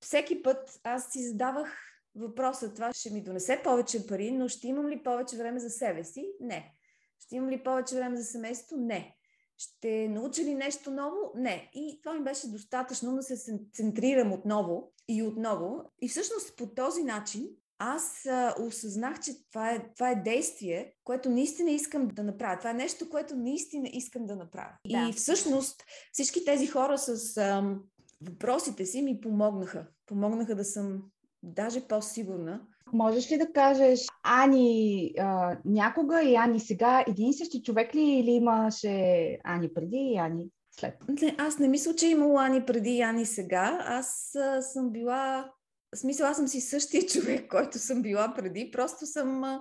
всеки 0.00 0.42
път 0.42 0.80
аз 0.84 1.12
си 1.12 1.28
задавах 1.28 1.78
въпроса, 2.16 2.74
това 2.74 2.92
ще 2.92 3.10
ми 3.10 3.24
донесе 3.24 3.60
повече 3.64 4.06
пари, 4.06 4.30
но 4.30 4.48
ще 4.48 4.68
имам 4.68 4.88
ли 4.88 5.02
повече 5.02 5.36
време 5.36 5.60
за 5.60 5.70
себе 5.70 6.04
си? 6.04 6.32
Не. 6.40 6.74
Ще 7.20 7.36
имам 7.36 7.50
ли 7.50 7.62
повече 7.62 7.94
време 7.94 8.16
за 8.16 8.24
семейство? 8.24 8.76
Не. 8.76 9.16
Ще 9.56 10.08
науча 10.08 10.42
ли 10.42 10.54
нещо 10.54 10.90
ново? 10.90 11.32
Не. 11.36 11.70
И 11.74 12.00
това 12.02 12.14
ми 12.14 12.24
беше 12.24 12.48
достатъчно 12.48 13.16
да 13.16 13.22
се 13.22 13.58
центрирам 13.72 14.32
отново 14.32 14.92
и 15.08 15.22
отново. 15.22 15.92
И 16.02 16.08
всъщност 16.08 16.56
по 16.56 16.66
този 16.66 17.02
начин 17.02 17.48
аз 17.84 18.26
а, 18.26 18.54
осъзнах, 18.60 19.20
че 19.20 19.32
това 19.50 19.70
е, 19.70 19.92
това 19.94 20.10
е 20.10 20.22
действие, 20.22 20.92
което 21.04 21.30
наистина 21.30 21.70
искам 21.70 22.08
да 22.08 22.22
направя. 22.22 22.58
Това 22.58 22.70
е 22.70 22.74
нещо, 22.74 23.08
което 23.10 23.36
наистина 23.36 23.88
искам 23.92 24.26
да 24.26 24.36
направя. 24.36 24.72
Да. 24.90 25.08
И 25.10 25.12
всъщност 25.12 25.84
всички 26.12 26.44
тези 26.44 26.66
хора 26.66 26.98
с 26.98 27.36
а, 27.36 27.76
въпросите 28.22 28.86
си 28.86 29.02
ми 29.02 29.20
помогнаха. 29.20 29.86
Помогнаха 30.06 30.54
да 30.54 30.64
съм 30.64 31.02
даже 31.42 31.80
по-сигурна. 31.88 32.60
Можеш 32.92 33.32
ли 33.32 33.38
да 33.38 33.52
кажеш 33.52 34.00
Ани 34.22 35.12
а, 35.18 35.58
някога 35.64 36.22
и 36.22 36.34
Ани 36.36 36.60
сега 36.60 37.04
един 37.08 37.28
и 37.28 37.34
същи 37.34 37.62
човек 37.62 37.94
ли 37.94 38.02
или 38.02 38.30
имаше 38.30 39.38
Ани 39.44 39.74
преди 39.74 39.96
и 39.96 40.18
Ани 40.18 40.48
след? 40.70 40.94
Не, 41.22 41.34
аз 41.38 41.58
не 41.58 41.68
мисля, 41.68 41.94
че 41.94 42.06
е 42.06 42.10
имало 42.10 42.38
Ани 42.38 42.64
преди 42.66 42.90
и 42.90 43.02
Ани 43.02 43.26
сега. 43.26 43.78
Аз 43.86 44.34
а, 44.34 44.62
съм 44.62 44.90
била 44.90 45.50
в 45.94 45.98
смисъл, 45.98 46.26
аз 46.26 46.36
съм 46.36 46.48
си 46.48 46.60
същия 46.60 47.06
човек, 47.06 47.46
който 47.50 47.78
съм 47.78 48.02
била 48.02 48.34
преди, 48.34 48.70
просто 48.70 49.06
съм 49.06 49.60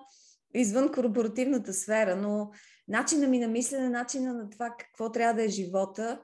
извън 0.53 0.91
корпоративната 0.91 1.73
сфера, 1.73 2.15
но 2.15 2.51
начина 2.87 3.27
ми 3.27 3.39
на 3.39 3.47
мислене, 3.47 3.89
начина 3.89 4.33
на 4.33 4.49
това 4.49 4.75
какво 4.79 5.11
трябва 5.11 5.33
да 5.33 5.43
е 5.43 5.49
живота, 5.49 6.21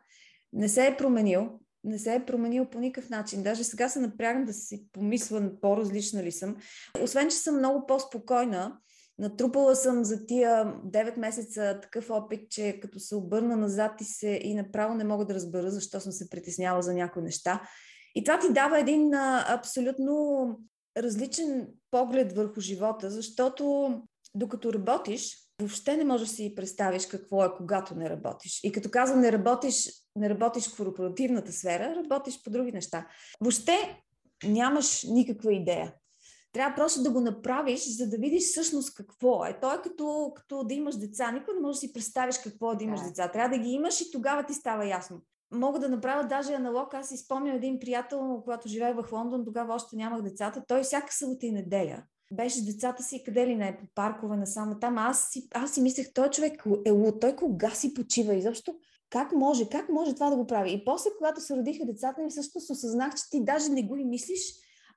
не 0.54 0.70
се 0.70 0.88
е 0.88 0.98
променил. 0.98 1.60
Не 1.84 2.00
се 2.00 2.16
е 2.16 2.26
променил 2.26 2.66
по 2.66 2.80
никакъв 2.80 3.10
начин. 3.10 3.44
Даже 3.44 3.64
сега 3.64 3.90
се 3.90 4.00
напрягам 4.00 4.46
да 4.46 4.54
си 4.54 4.86
помисля 4.92 5.52
по-различна 5.62 6.24
ли 6.24 6.32
съм. 6.32 6.56
Освен, 7.04 7.30
че 7.30 7.38
съм 7.38 7.58
много 7.58 7.86
по-спокойна, 7.86 8.78
натрупала 9.20 9.76
съм 9.76 10.04
за 10.04 10.26
тия 10.26 10.66
9 10.66 11.18
месеца 11.18 11.80
такъв 11.82 12.10
опит, 12.10 12.50
че 12.50 12.80
като 12.82 13.00
се 13.00 13.16
обърна 13.16 13.58
назад 13.58 14.02
и, 14.02 14.04
се, 14.04 14.40
и 14.44 14.56
направо 14.56 14.94
не 14.94 15.04
мога 15.04 15.26
да 15.26 15.34
разбера 15.34 15.72
защо 15.72 16.00
съм 16.00 16.12
се 16.12 16.30
притесняла 16.30 16.82
за 16.82 16.94
някои 16.94 17.22
неща. 17.22 17.62
И 18.16 18.24
това 18.24 18.40
ти 18.40 18.54
дава 18.54 18.80
един 18.80 19.14
а, 19.14 19.46
абсолютно 19.48 20.46
различен 20.98 21.68
поглед 21.92 22.36
върху 22.36 22.62
живота, 22.62 23.10
защото 23.10 23.94
докато 24.36 24.74
работиш, 24.74 25.38
въобще 25.60 25.98
не 25.98 26.04
можеш 26.04 26.28
да 26.28 26.34
си 26.34 26.54
представиш 26.56 27.06
какво 27.06 27.46
е, 27.46 27.54
когато 27.58 27.96
не 27.96 28.10
работиш. 28.10 28.60
И 28.64 28.72
като 28.72 28.92
казвам 28.92 29.20
не 29.20 29.32
работиш, 29.32 29.90
не 30.16 30.30
работиш 30.30 30.68
в 30.68 30.78
корпоративната 30.78 31.52
сфера, 31.52 31.96
работиш 31.96 32.44
по 32.44 32.50
други 32.50 32.72
неща. 32.72 33.08
Въобще 33.42 34.02
нямаш 34.44 35.04
никаква 35.04 35.54
идея. 35.54 35.94
Трябва 36.52 36.76
просто 36.76 37.04
да 37.04 37.12
го 37.12 37.22
направиш, 37.22 37.98
за 37.98 38.10
да 38.10 38.18
видиш 38.18 38.44
всъщност 38.44 38.94
какво 38.94 39.46
е. 39.46 39.60
То 39.62 39.74
е 39.74 39.82
като, 39.84 40.32
като 40.36 40.64
да 40.64 40.74
имаш 40.74 40.96
деца. 40.96 41.32
Никой 41.32 41.54
не 41.54 41.60
може 41.60 41.76
да 41.76 41.80
си 41.80 41.94
представиш 41.94 42.38
какво 42.38 42.72
е 42.72 42.76
да 42.76 42.84
имаш 42.84 43.02
деца. 43.02 43.32
Трябва 43.32 43.58
да 43.58 43.64
ги 43.64 43.70
имаш 43.70 44.02
и 44.02 44.12
тогава 44.12 44.46
ти 44.46 44.54
става 44.54 44.86
ясно 44.86 45.22
мога 45.52 45.80
да 45.80 45.90
направя 45.90 46.28
даже 46.28 46.54
аналог. 46.54 46.94
Аз 46.94 47.10
си 47.10 47.18
спомням 47.18 47.56
един 47.56 47.80
приятел, 47.80 48.42
когато 48.44 48.68
живеех 48.68 48.96
в 48.96 49.12
Лондон, 49.12 49.46
тогава 49.46 49.74
още 49.74 49.96
нямах 49.96 50.22
децата. 50.22 50.64
Той 50.68 50.84
всяка 50.84 51.14
събота 51.14 51.46
и 51.46 51.52
неделя 51.52 52.04
беше 52.32 52.60
с 52.60 52.66
децата 52.66 53.04
си 53.04 53.24
къде 53.26 53.48
ли 53.48 53.56
не, 53.56 53.78
по 53.78 53.86
паркове, 53.96 54.38
насам 54.38 54.78
там. 54.82 54.98
Аз 54.98 55.30
си, 55.30 55.48
аз 55.54 55.74
си 55.74 55.82
мислех, 55.82 56.14
той 56.14 56.30
човек 56.30 56.64
е 56.86 56.92
луд, 56.92 57.22
той 57.22 57.36
кога 57.36 57.70
си 57.70 57.94
почива 57.94 58.36
изобщо? 58.36 58.76
Как 59.10 59.32
може, 59.32 59.70
как 59.70 59.90
може 59.90 60.14
това 60.14 60.30
да 60.30 60.36
го 60.36 60.48
прави? 60.48 60.72
И 60.72 60.86
после, 60.86 61.10
когато 61.18 61.42
се 61.42 61.56
родиха 61.56 61.86
децата 61.86 62.22
ми, 62.22 62.32
също 62.32 62.58
осъзнах, 62.70 63.16
че 63.16 63.24
ти 63.32 63.44
даже 63.44 63.70
не 63.70 63.84
го 63.84 63.96
и 63.96 64.06
мислиш, 64.06 64.42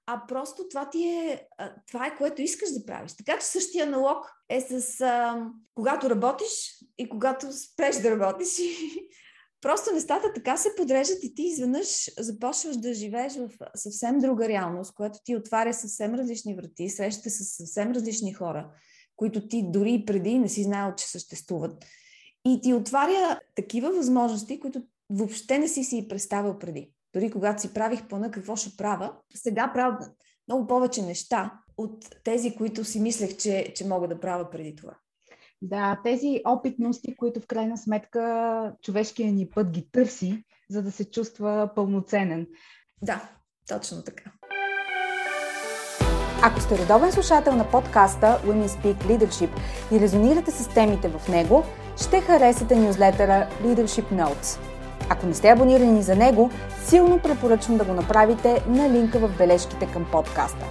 а 0.07 0.23
просто 0.29 0.69
това 0.69 0.91
ти 0.91 1.09
е, 1.09 1.47
това 1.87 2.07
е 2.07 2.17
което 2.17 2.43
искаш 2.43 2.73
да 2.73 2.87
правиш. 2.87 3.12
Така 3.12 3.38
че 3.38 3.47
същия 3.47 3.87
налог 3.87 4.33
е 4.49 4.61
с 4.61 5.01
а, 5.01 5.47
когато 5.75 6.11
работиш 6.11 6.85
и 6.99 7.09
когато 7.09 7.53
спреш 7.53 7.97
да 7.97 8.11
работиш 8.11 8.49
Просто 9.62 9.94
нещата 9.94 10.33
така 10.35 10.57
се 10.57 10.68
подреждат 10.77 11.25
и 11.25 11.35
ти 11.35 11.42
изведнъж 11.42 12.11
започваш 12.18 12.77
да 12.77 12.94
живееш 12.94 13.33
в 13.37 13.51
съвсем 13.75 14.18
друга 14.18 14.48
реалност, 14.48 14.94
която 14.94 15.18
ти 15.25 15.37
отваря 15.37 15.75
съвсем 15.75 16.14
различни 16.14 16.55
врати, 16.55 16.88
срещате 16.88 17.31
с 17.31 17.57
съвсем 17.57 17.92
различни 17.92 18.33
хора, 18.33 18.70
които 19.16 19.48
ти 19.48 19.70
дори 19.70 19.92
и 19.92 20.05
преди 20.05 20.38
не 20.38 20.48
си 20.48 20.62
знаел, 20.62 20.94
че 20.96 21.07
съществуват. 21.07 21.85
И 22.44 22.61
ти 22.61 22.75
отваря 22.75 23.40
такива 23.55 23.90
възможности, 23.90 24.61
които 24.61 24.83
въобще 25.11 25.59
не 25.59 25.68
си 25.68 25.85
си 25.85 26.07
представил 26.09 26.59
преди. 26.59 26.92
Дори 27.14 27.31
когато 27.31 27.62
си 27.62 27.75
правих 27.75 28.09
плана 28.09 28.31
какво 28.31 28.57
ще 28.57 28.77
правя, 28.77 29.12
сега 29.35 29.70
правя 29.75 30.09
много 30.48 30.66
повече 30.66 31.03
неща 31.03 31.53
от 31.77 32.05
тези, 32.25 32.57
които 32.57 32.85
си 32.85 33.01
мислех, 33.01 33.37
че, 33.37 33.72
че 33.77 33.87
мога 33.87 34.09
да 34.09 34.20
правя 34.20 34.51
преди 34.51 34.77
това. 34.77 34.96
Да, 35.62 36.01
тези 36.05 36.40
опитности, 36.46 37.16
които 37.16 37.40
в 37.40 37.46
крайна 37.46 37.79
сметка 37.79 38.72
човешкия 38.83 39.33
ни 39.33 39.48
път 39.55 39.70
ги 39.70 39.90
търси, 39.92 40.44
за 40.70 40.83
да 40.83 40.92
се 40.92 41.11
чувства 41.11 41.70
пълноценен. 41.75 42.46
Да, 43.03 43.29
точно 43.68 44.03
така. 44.03 44.31
Ако 46.44 46.61
сте 46.61 46.79
редовен 46.79 47.12
слушател 47.12 47.57
на 47.57 47.70
подкаста 47.70 48.27
Women 48.27 48.66
Speak 48.66 48.96
Leadership 48.96 49.51
и 49.92 50.01
резонирате 50.01 50.51
с 50.51 50.75
темите 50.75 51.09
в 51.09 51.29
него, 51.29 51.64
ще 52.05 52.20
харесате 52.20 52.77
нюзлетъра 52.77 53.48
Leadership 53.62 54.12
Notes. 54.12 54.61
Ако 55.11 55.27
не 55.27 55.35
сте 55.35 55.48
абонирани 55.48 56.03
за 56.03 56.16
него, 56.16 56.51
силно 56.85 57.18
препоръчвам 57.18 57.79
да 57.79 57.85
го 57.85 57.92
направите 57.92 58.64
на 58.66 58.90
линка 58.90 59.18
в 59.18 59.38
бележките 59.38 59.92
към 59.92 60.07
подкаста. 60.12 60.66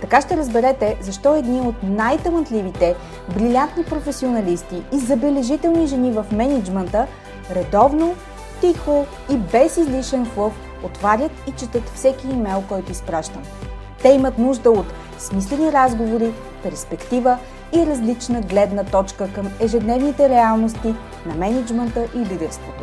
Така 0.00 0.20
ще 0.20 0.36
разберете 0.36 0.96
защо 1.00 1.34
едни 1.34 1.60
от 1.60 1.74
най-талантливите, 1.82 2.94
брилянтни 3.34 3.84
професионалисти 3.84 4.82
и 4.92 4.98
забележителни 4.98 5.86
жени 5.86 6.12
в 6.12 6.24
менеджмента 6.32 7.06
редовно, 7.54 8.14
тихо 8.60 9.06
и 9.30 9.36
без 9.36 9.76
излишен 9.76 10.26
флъв 10.26 10.52
отварят 10.84 11.32
и 11.48 11.52
четат 11.52 11.88
всеки 11.94 12.28
имейл, 12.28 12.64
който 12.68 12.92
изпращам. 12.92 13.42
Те 14.02 14.08
имат 14.08 14.38
нужда 14.38 14.70
от 14.70 14.86
смислени 15.18 15.72
разговори, 15.72 16.32
перспектива 16.62 17.38
и 17.72 17.86
различна 17.86 18.40
гледна 18.40 18.84
точка 18.84 19.32
към 19.32 19.48
ежедневните 19.60 20.28
реалности 20.28 20.94
на 21.26 21.34
менеджмента 21.34 22.04
и 22.14 22.18
лидерството. 22.18 22.82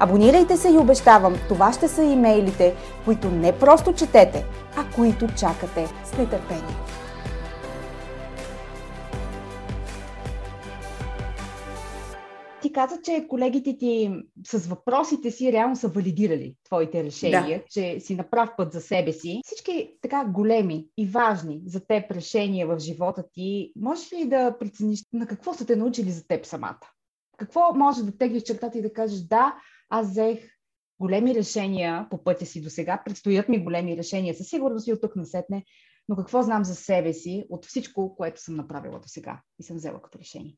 Абонирайте 0.00 0.56
се 0.56 0.68
и 0.68 0.78
обещавам, 0.78 1.34
това 1.48 1.72
ще 1.72 1.88
са 1.88 2.02
имейлите, 2.02 2.74
които 3.04 3.30
не 3.30 3.58
просто 3.58 3.92
четете, 3.92 4.44
а 4.76 4.94
които 4.96 5.26
чакате 5.38 5.86
с 6.04 6.18
нетърпение. 6.18 6.76
ти 12.66 12.72
каза, 12.72 13.00
че 13.02 13.26
колегите 13.28 13.78
ти 13.78 14.22
с 14.46 14.66
въпросите 14.66 15.30
си 15.30 15.52
реално 15.52 15.76
са 15.76 15.88
валидирали 15.88 16.54
твоите 16.64 17.04
решения, 17.04 17.58
да. 17.58 17.64
че 17.70 18.00
си 18.00 18.16
на 18.16 18.30
прав 18.30 18.50
път 18.56 18.72
за 18.72 18.80
себе 18.80 19.12
си. 19.12 19.40
Всички 19.44 19.90
така 20.02 20.24
големи 20.24 20.86
и 20.96 21.06
важни 21.06 21.62
за 21.66 21.86
теб 21.86 22.10
решения 22.10 22.66
в 22.66 22.78
живота 22.78 23.24
ти, 23.32 23.72
можеш 23.76 24.12
ли 24.12 24.28
да 24.28 24.58
прецениш 24.58 25.04
на 25.12 25.26
какво 25.26 25.54
са 25.54 25.66
те 25.66 25.76
научили 25.76 26.10
за 26.10 26.26
теб 26.26 26.46
самата? 26.46 26.80
Какво 27.36 27.74
може 27.74 28.04
да 28.04 28.18
теглиш 28.18 28.42
чертата 28.42 28.78
и 28.78 28.82
да 28.82 28.92
кажеш, 28.92 29.20
да, 29.20 29.54
аз 29.88 30.10
взех 30.10 30.50
големи 31.00 31.34
решения 31.34 32.06
по 32.10 32.24
пътя 32.24 32.46
си 32.46 32.60
до 32.60 32.70
сега, 32.70 33.02
предстоят 33.04 33.48
ми 33.48 33.64
големи 33.64 33.96
решения, 33.96 34.34
със 34.34 34.48
сигурност 34.48 34.86
и 34.86 34.92
от 34.92 35.00
тук 35.00 35.16
насетне, 35.16 35.64
но 36.08 36.16
какво 36.16 36.42
знам 36.42 36.64
за 36.64 36.74
себе 36.74 37.12
си 37.12 37.44
от 37.50 37.66
всичко, 37.66 38.16
което 38.16 38.40
съм 38.40 38.56
направила 38.56 39.00
до 39.00 39.08
сега 39.08 39.40
и 39.58 39.62
съм 39.62 39.76
взела 39.76 40.02
като 40.02 40.18
решение? 40.18 40.56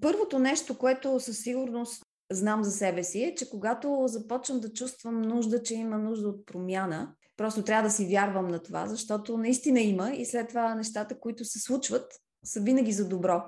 Първото 0.00 0.38
нещо, 0.38 0.78
което 0.78 1.20
със 1.20 1.38
сигурност 1.38 2.02
знам 2.32 2.64
за 2.64 2.70
себе 2.70 3.04
си 3.04 3.22
е, 3.22 3.34
че 3.34 3.50
когато 3.50 4.02
започвам 4.06 4.60
да 4.60 4.72
чувствам 4.72 5.22
нужда, 5.22 5.62
че 5.62 5.74
има 5.74 5.98
нужда 5.98 6.28
от 6.28 6.46
промяна, 6.46 7.14
просто 7.36 7.62
трябва 7.62 7.88
да 7.88 7.94
си 7.94 8.06
вярвам 8.06 8.48
на 8.48 8.62
това, 8.62 8.86
защото 8.86 9.38
наистина 9.38 9.80
има 9.80 10.10
и 10.10 10.26
след 10.26 10.48
това 10.48 10.74
нещата, 10.74 11.20
които 11.20 11.44
се 11.44 11.58
случват, 11.58 12.12
са 12.44 12.60
винаги 12.60 12.92
за 12.92 13.08
добро. 13.08 13.42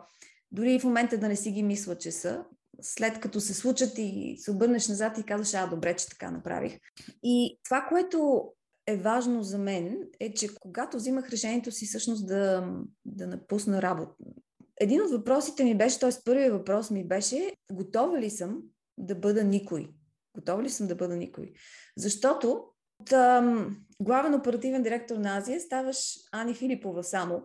Дори 0.53 0.75
и 0.75 0.81
в 0.81 0.85
момента 0.85 1.19
да 1.19 1.29
не 1.29 1.37
си 1.37 1.51
ги 1.51 1.63
мисля, 1.63 1.99
че 1.99 2.13
са, 2.13 2.45
след 2.83 3.21
като 3.21 3.41
се 3.41 3.55
случат 3.55 3.93
и 3.99 4.37
се 4.39 4.51
обърнеш 4.51 4.89
назад 4.89 5.19
и 5.19 5.23
казваш, 5.23 5.55
а, 5.55 5.67
добре, 5.67 5.97
че 5.97 6.09
така 6.09 6.31
направих. 6.31 6.79
И 7.23 7.59
това, 7.65 7.87
което 7.89 8.49
е 8.87 8.97
важно 8.97 9.43
за 9.43 9.59
мен, 9.59 9.99
е, 10.21 10.35
че 10.35 10.49
когато 10.61 10.97
взимах 10.97 11.31
решението 11.31 11.73
си 11.73 11.87
всъщност 11.87 12.27
да, 12.27 12.73
да 13.05 13.27
напусна 13.27 13.83
работа, 13.83 14.15
един 14.81 15.03
от 15.03 15.11
въпросите 15.11 15.65
ми 15.65 15.79
беше, 15.79 15.99
т.е. 15.99 16.11
първият 16.25 16.53
въпрос 16.53 16.91
ми 16.91 17.09
беше, 17.09 17.53
готова 17.73 18.19
ли 18.19 18.31
съм 18.31 18.63
да 18.99 19.15
бъда 19.15 19.45
никой? 19.45 19.89
Готова 20.35 20.63
ли 20.63 20.71
съм 20.71 20.87
да 20.87 20.95
бъда 20.95 21.17
никой? 21.17 21.53
Защото 21.97 22.65
от 23.01 23.11
главен 24.03 24.35
оперативен 24.35 24.83
директор 24.83 25.17
на 25.17 25.37
Азия 25.37 25.61
ставаш 25.61 26.15
Ани 26.33 26.55
Филипова 26.55 27.05
само. 27.05 27.43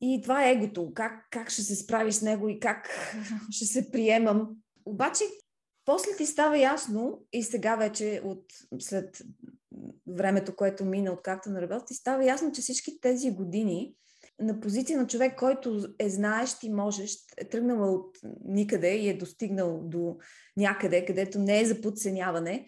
И 0.00 0.20
това 0.22 0.44
е 0.44 0.52
егото. 0.52 0.92
Как, 0.94 1.26
как 1.30 1.50
ще 1.50 1.62
се 1.62 1.76
справиш 1.76 2.14
с 2.14 2.22
него 2.22 2.48
и 2.48 2.60
как 2.60 2.90
ще 3.50 3.64
се 3.64 3.90
приемам. 3.90 4.48
Обаче, 4.84 5.24
после 5.84 6.16
ти 6.16 6.26
става 6.26 6.58
ясно 6.58 7.22
и 7.32 7.42
сега 7.42 7.76
вече 7.76 8.22
от 8.24 8.44
след 8.78 9.22
времето, 10.06 10.56
което 10.56 10.84
мина, 10.84 11.12
откакто 11.12 11.50
на 11.50 11.62
работа, 11.62 11.84
ти 11.84 11.94
става 11.94 12.24
ясно, 12.24 12.52
че 12.52 12.60
всички 12.60 13.00
тези 13.00 13.30
години 13.30 13.94
на 14.40 14.60
позиция 14.60 14.98
на 14.98 15.06
човек, 15.06 15.38
който 15.38 15.88
е 15.98 16.10
знаещ 16.10 16.62
и 16.62 16.70
можеш, 16.70 17.16
е 17.36 17.48
тръгнал 17.48 17.94
от 17.94 18.18
никъде 18.44 18.94
и 18.96 19.08
е 19.08 19.18
достигнал 19.18 19.80
до 19.84 20.16
някъде, 20.56 21.04
където 21.04 21.38
не 21.38 21.60
е 21.60 21.64
за 21.64 21.80
подценяване, 21.80 22.66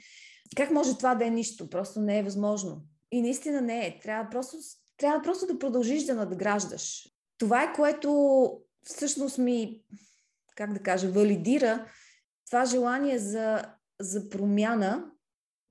как 0.57 0.70
може 0.70 0.97
това 0.97 1.14
да 1.14 1.26
е 1.26 1.31
нищо? 1.31 1.70
Просто 1.70 2.01
не 2.01 2.18
е 2.18 2.22
възможно. 2.22 2.83
И 3.12 3.22
наистина 3.22 3.61
не 3.61 3.87
е. 3.87 3.99
Трябва 4.03 4.31
просто, 4.31 4.57
трябва 4.97 5.22
просто 5.22 5.47
да 5.47 5.59
продължиш 5.59 6.05
да 6.05 6.14
надграждаш. 6.14 7.09
Това 7.41 7.62
е 7.62 7.72
което 7.72 8.11
всъщност 8.82 9.38
ми, 9.38 9.82
как 10.57 10.72
да 10.72 10.80
кажа, 10.80 11.11
валидира 11.11 11.86
това 12.47 12.64
желание 12.64 13.18
за, 13.18 13.64
за 14.01 14.28
промяна, 14.28 15.11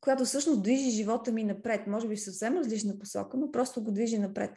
която 0.01 0.25
всъщност 0.25 0.63
движи 0.63 0.89
живота 0.89 1.31
ми 1.31 1.43
напред. 1.43 1.87
Може 1.87 2.07
би 2.07 2.15
в 2.15 2.23
съвсем 2.23 2.57
различна 2.57 2.99
посока, 2.99 3.37
но 3.37 3.51
просто 3.51 3.83
го 3.83 3.91
движи 3.91 4.17
напред. 4.17 4.51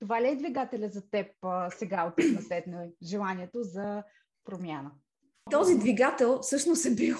Това 0.00 0.22
ли 0.22 0.28
е 0.28 0.36
двигателя 0.36 0.88
за 0.88 1.10
теб 1.10 1.26
а, 1.42 1.70
сега 1.70 2.04
от 2.04 2.32
на 2.32 2.42
седно 2.42 2.92
желанието 3.02 3.62
за 3.62 4.02
промяна? 4.44 4.90
Този 5.50 5.78
двигател 5.78 6.38
всъщност 6.42 6.86
е 6.86 6.94
бил 6.94 7.16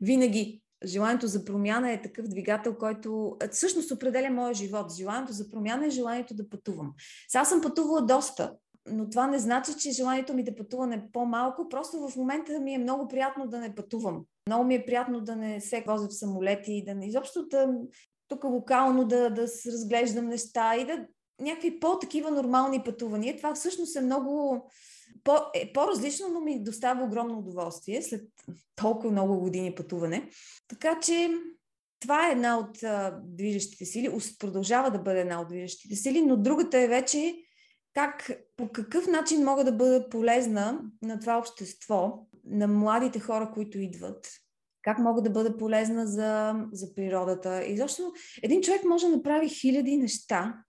винаги. 0.00 0.62
Желанието 0.84 1.26
за 1.26 1.44
промяна 1.44 1.92
е 1.92 2.02
такъв 2.02 2.28
двигател, 2.28 2.74
който 2.74 3.36
всъщност 3.50 3.90
определя 3.90 4.30
моя 4.30 4.54
живот. 4.54 4.92
Желанието 4.96 5.32
за 5.32 5.50
промяна 5.50 5.86
е 5.86 5.90
желанието 5.90 6.34
да 6.34 6.48
пътувам. 6.48 6.92
Сега 7.28 7.44
съм 7.44 7.60
пътувала 7.60 8.02
доста, 8.02 8.54
но 8.86 9.10
това 9.10 9.26
не 9.26 9.38
значи, 9.38 9.72
че 9.78 9.90
желанието 9.90 10.34
ми 10.34 10.44
да 10.44 10.54
пътувам 10.54 10.92
е 10.92 11.08
по-малко. 11.12 11.68
Просто 11.68 12.08
в 12.08 12.16
момента 12.16 12.60
ми 12.60 12.74
е 12.74 12.78
много 12.78 13.08
приятно 13.08 13.46
да 13.46 13.58
не 13.58 13.74
пътувам. 13.74 14.24
Много 14.48 14.64
ми 14.64 14.74
е 14.74 14.86
приятно 14.86 15.20
да 15.20 15.36
не 15.36 15.60
се 15.60 15.84
возя 15.86 16.08
в 16.08 16.14
самолети, 16.14 16.84
да 16.86 16.94
не 16.94 17.06
изобщо 17.06 17.46
да 17.46 17.68
тук 18.28 18.44
локално 18.44 19.04
да, 19.04 19.30
да 19.30 19.42
разглеждам 19.42 20.26
неща 20.26 20.76
и 20.76 20.86
да 20.86 21.06
някакви 21.40 21.80
по-такива 21.80 22.30
нормални 22.30 22.82
пътувания. 22.84 23.36
Това 23.36 23.54
всъщност 23.54 23.96
е 23.96 24.00
много 24.00 24.64
по, 25.24 25.36
е 25.54 25.72
по-различно, 25.72 26.28
но 26.28 26.40
ми 26.40 26.62
доставя 26.62 27.04
огромно 27.04 27.38
удоволствие 27.38 28.02
след 28.02 28.22
толкова 28.76 29.10
много 29.10 29.40
години 29.40 29.74
пътуване. 29.74 30.28
Така 30.68 31.00
че 31.00 31.30
това 32.00 32.28
е 32.28 32.32
една 32.32 32.58
от 32.58 32.82
а, 32.82 33.20
движещите 33.24 33.84
сили, 33.84 34.18
продължава 34.38 34.90
да 34.90 34.98
бъде 34.98 35.20
една 35.20 35.40
от 35.40 35.48
движещите 35.48 35.96
сили, 35.96 36.22
но 36.22 36.36
другата 36.36 36.78
е 36.78 36.88
вече 36.88 37.34
как, 37.94 38.30
по 38.56 38.68
какъв 38.68 39.06
начин 39.06 39.44
мога 39.44 39.64
да 39.64 39.72
бъда 39.72 40.08
полезна 40.08 40.80
на 41.02 41.20
това 41.20 41.38
общество, 41.38 42.26
на 42.44 42.68
младите 42.68 43.20
хора, 43.20 43.50
които 43.54 43.78
идват, 43.78 44.28
как 44.82 44.98
мога 44.98 45.22
да 45.22 45.30
бъда 45.30 45.56
полезна 45.56 46.06
за, 46.06 46.54
за 46.72 46.94
природата. 46.94 47.64
И 47.64 47.76
защо 47.76 48.12
един 48.42 48.62
човек 48.62 48.84
може 48.84 49.06
да 49.06 49.16
направи 49.16 49.48
хиляди 49.48 49.96
неща, 49.96 50.64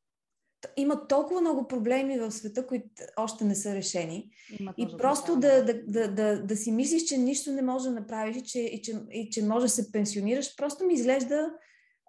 има 0.78 1.07
толкова 1.07 1.41
много 1.41 1.68
проблеми 1.68 2.20
в 2.20 2.32
света, 2.32 2.68
които 2.68 2.86
още 3.18 3.43
не 3.43 3.55
са 3.55 3.76
решени. 3.76 4.32
и 4.78 4.88
просто 4.97 5.36
да, 5.36 5.66
да, 5.66 5.84
да, 5.88 6.07
да, 6.07 6.43
да 6.43 6.57
си 6.57 6.72
мислиш, 6.72 7.03
че 7.03 7.18
нищо 7.18 7.51
не 7.51 7.61
може 7.61 7.89
да 7.89 7.95
направиш 7.95 8.38
и 8.38 8.43
че, 8.43 8.59
и 8.59 8.82
че, 8.82 8.99
и 9.11 9.30
че 9.30 9.43
може 9.43 9.66
да 9.66 9.70
се 9.70 9.91
пенсионираш, 9.91 10.55
просто 10.55 10.86
ми 10.86 10.93
изглежда 10.93 11.53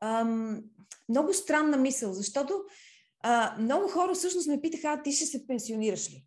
ам, 0.03 0.63
много 1.09 1.35
странна 1.35 1.77
мисъл, 1.77 2.13
защото 2.13 2.63
а, 3.21 3.57
много 3.59 3.89
хора 3.89 4.15
всъщност 4.15 4.49
ме 4.49 4.61
питаха, 4.61 4.89
а 4.89 5.03
ти 5.03 5.13
ще 5.13 5.27
се 5.27 5.47
пенсионираш 5.47 6.11
ли? 6.11 6.25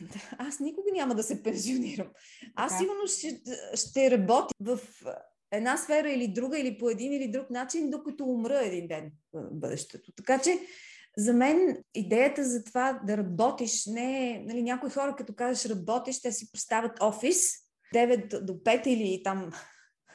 Аз 0.38 0.60
никога 0.60 0.88
няма 0.92 1.14
да 1.14 1.22
се 1.22 1.42
пенсионирам. 1.42 2.08
Аз 2.54 2.72
да. 2.72 2.78
сигурно 2.78 3.06
ще, 3.06 3.40
ще 3.74 4.10
работя 4.10 4.54
в 4.60 4.80
една 5.52 5.76
сфера 5.76 6.10
или 6.10 6.28
друга, 6.28 6.58
или 6.58 6.78
по 6.78 6.90
един 6.90 7.12
или 7.12 7.28
друг 7.28 7.50
начин, 7.50 7.90
докато 7.90 8.24
умра 8.24 8.60
един 8.62 8.88
ден 8.88 9.12
в 9.32 9.48
бъдещето. 9.50 10.12
Така 10.16 10.38
че 10.38 10.58
за 11.16 11.32
мен 11.32 11.82
идеята 11.94 12.44
за 12.44 12.64
това 12.64 13.00
да 13.04 13.16
работиш 13.16 13.86
не 13.86 14.30
е, 14.30 14.38
нали, 14.38 14.62
някои 14.62 14.90
хора 14.90 15.14
като 15.16 15.34
кажеш 15.34 15.70
работиш, 15.70 16.22
те 16.22 16.32
си 16.32 16.52
представят 16.52 17.02
офис 17.02 17.52
9 17.94 18.40
до 18.40 18.52
5 18.52 18.86
или 18.86 19.22
там 19.22 19.50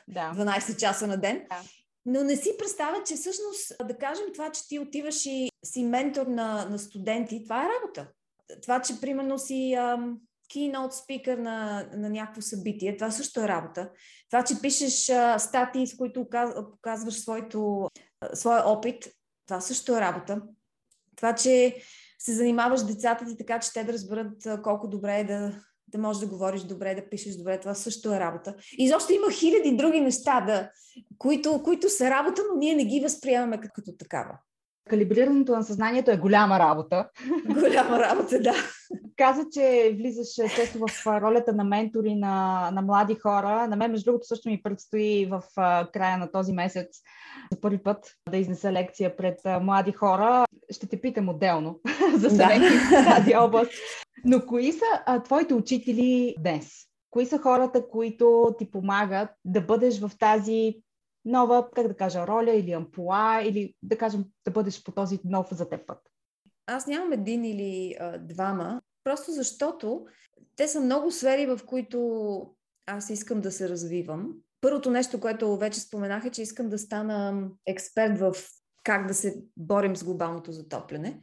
да. 0.08 0.34
12 0.36 0.78
часа 0.78 1.08
на 1.08 1.18
ден. 1.18 1.46
Да. 1.50 1.62
Но 2.06 2.24
не 2.24 2.36
си 2.36 2.52
представят, 2.60 3.06
че 3.08 3.16
всъщност, 3.16 3.88
да 3.88 3.98
кажем 3.98 4.26
това, 4.34 4.52
че 4.52 4.68
ти 4.68 4.80
отиваш 4.80 5.26
и 5.26 5.50
си 5.66 5.84
ментор 5.84 6.28
на, 6.28 6.66
на 6.66 6.80
студенти, 6.80 7.44
това 7.44 7.66
е 7.66 7.70
работа. 7.70 8.12
Това, 8.62 8.82
че 8.82 9.02
примерно 9.02 9.40
си 9.40 9.74
ам, 9.74 10.18
keynote 10.54 10.92
speaker 10.92 11.36
на, 11.36 11.88
на 11.94 12.10
някакво 12.10 12.42
събитие, 12.42 12.98
това 12.98 13.12
също 13.12 13.42
е 13.42 13.48
работа. 13.48 13.90
Това, 14.30 14.44
че 14.44 14.62
пишеш 14.62 15.10
а, 15.10 15.40
статии, 15.40 15.88
с 15.88 15.98
които 15.98 16.28
показваш 16.72 17.14
своето, 17.14 17.90
а, 18.22 18.36
своя 18.36 18.64
опит, 18.68 19.08
това 19.48 19.62
също 19.62 19.98
е 19.98 20.02
работа. 20.02 20.42
Това, 21.16 21.36
че 21.36 21.76
се 22.20 22.34
занимаваш 22.34 22.84
децата 22.84 23.26
ти 23.26 23.38
така, 23.38 23.60
че 23.60 23.74
те 23.74 23.84
да 23.84 23.94
разберат 23.94 24.62
колко 24.64 24.88
добре 24.88 25.20
е 25.20 25.24
да, 25.24 25.52
да 25.88 25.98
можеш 25.98 26.20
да 26.20 26.28
говориш 26.28 26.62
добре, 26.62 26.96
да 26.96 27.10
пишеш 27.10 27.36
добре, 27.36 27.60
това 27.60 27.74
също 27.74 28.14
е 28.14 28.20
работа. 28.20 28.56
И 28.78 28.90
защо 28.90 29.14
има 29.14 29.32
хиляди 29.32 29.78
други 29.78 30.02
неща, 30.02 30.42
да, 30.42 30.70
които, 31.18 31.64
които 31.64 31.90
са 31.90 32.10
работа, 32.10 32.42
но 32.50 32.60
ние 32.60 32.76
не 32.76 32.86
ги 32.86 33.00
възприемаме 33.00 33.62
като 33.62 33.98
такава. 34.00 34.40
Калибрирането 34.90 35.56
на 35.56 35.64
съзнанието 35.64 36.12
е 36.12 36.18
голяма 36.18 36.60
работа. 36.60 37.10
Голяма 37.46 38.00
работа, 38.00 38.40
да. 38.40 38.54
Каза, 39.22 39.46
че 39.52 39.96
влизаш 39.98 40.28
често 40.56 40.80
в 40.80 41.08
ролята 41.22 41.54
на 41.54 41.64
ментори 41.64 42.16
на, 42.16 42.70
на 42.74 42.82
млади 42.82 43.16
хора. 43.16 43.68
На 43.68 43.76
мен, 43.76 43.92
между 43.92 44.06
другото, 44.06 44.28
също 44.28 44.50
ми 44.50 44.64
предстои 44.64 45.26
в 45.26 45.44
края 45.94 46.18
на 46.18 46.32
този 46.32 46.54
месец 46.54 46.88
за 47.52 47.62
първи 47.62 47.84
път 47.84 48.16
да 48.30 48.38
изнеса 48.38 48.72
лекция 48.72 49.16
пред 49.16 49.40
млади 49.62 49.92
хора. 49.92 50.46
Ще 50.70 50.88
те 50.88 51.02
питам 51.02 51.30
отделно 51.30 51.80
за 52.16 52.30
съвети 52.30 52.60
да. 52.60 53.02
в 53.02 53.06
тази 53.06 53.36
област. 53.36 53.72
Но 54.26 54.46
кои 54.46 54.72
са 54.72 54.86
а, 55.06 55.24
твоите 55.24 55.54
учители 55.54 56.36
днес? 56.40 56.72
Кои 57.10 57.26
са 57.26 57.38
хората, 57.38 57.88
които 57.88 58.56
ти 58.60 58.72
помагат 58.72 59.30
да 59.46 59.62
бъдеш 59.62 60.00
в 60.00 60.12
тази 60.20 60.76
нова, 61.26 61.70
как 61.76 61.88
да 61.88 61.96
кажа, 61.96 62.28
роля 62.28 62.52
или 62.52 62.72
ампула, 62.72 63.42
или 63.44 63.74
да 63.84 63.98
кажем 63.98 64.24
да 64.46 64.52
бъдеш 64.52 64.84
по 64.84 64.92
този 64.92 65.20
нов 65.24 65.48
за 65.52 65.70
теб 65.70 65.88
път? 65.88 66.00
Аз 66.68 66.88
нямам 66.88 67.14
един 67.14 67.46
или 67.46 67.96
а, 68.00 68.18
двама, 68.18 68.82
просто 69.04 69.32
защото 69.32 70.06
те 70.56 70.68
са 70.68 70.80
много 70.80 71.12
сфери, 71.12 71.46
в 71.46 71.60
които 71.66 72.42
аз 72.86 73.10
искам 73.10 73.42
да 73.42 73.52
се 73.52 73.70
развивам. 73.70 74.34
Първото 74.62 74.92
нещо, 74.92 75.20
което 75.20 75.58
вече 75.58 75.80
споменах 75.80 76.26
е, 76.26 76.30
че 76.30 76.42
искам 76.42 76.70
да 76.70 76.78
стана 76.78 77.48
експерт 77.66 78.20
в 78.20 78.36
как 78.84 79.08
да 79.08 79.14
се 79.14 79.36
борим 79.58 79.96
с 79.96 80.04
глобалното 80.04 80.52
затопляне. 80.52 81.20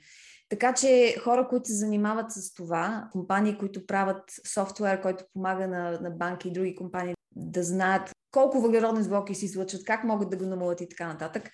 Така 0.49 0.75
че 0.75 1.17
хора, 1.25 1.49
които 1.49 1.69
се 1.69 1.75
занимават 1.75 2.33
с 2.33 2.55
това, 2.55 3.09
компании, 3.13 3.59
които 3.59 3.87
правят 3.87 4.23
софтуер, 4.47 5.01
който 5.01 5.25
помага 5.33 5.69
на, 5.69 6.01
на 6.01 6.11
банки 6.11 6.49
и 6.49 6.53
други 6.53 6.75
компании 6.75 7.15
да 7.37 7.63
знаят 7.63 8.11
колко 8.31 8.61
въглеродни 8.61 9.03
звуки 9.03 9.35
се 9.35 9.45
излъчват, 9.45 9.85
как 9.85 10.05
могат 10.05 10.31
да 10.31 10.37
го 10.37 10.47
намалят 10.47 10.81
и 10.81 10.89
така 10.89 11.07
нататък. 11.07 11.51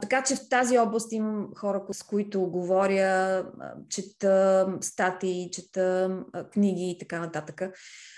Така 0.00 0.24
че 0.24 0.34
в 0.34 0.48
тази 0.50 0.78
област 0.78 1.12
имам 1.12 1.48
хора, 1.56 1.84
с 1.92 2.02
които 2.02 2.40
говоря, 2.40 3.44
чета 3.88 4.66
статии, 4.80 5.50
чета 5.50 6.18
книги 6.52 6.90
и 6.90 6.98
така 6.98 7.20
нататък. 7.20 7.62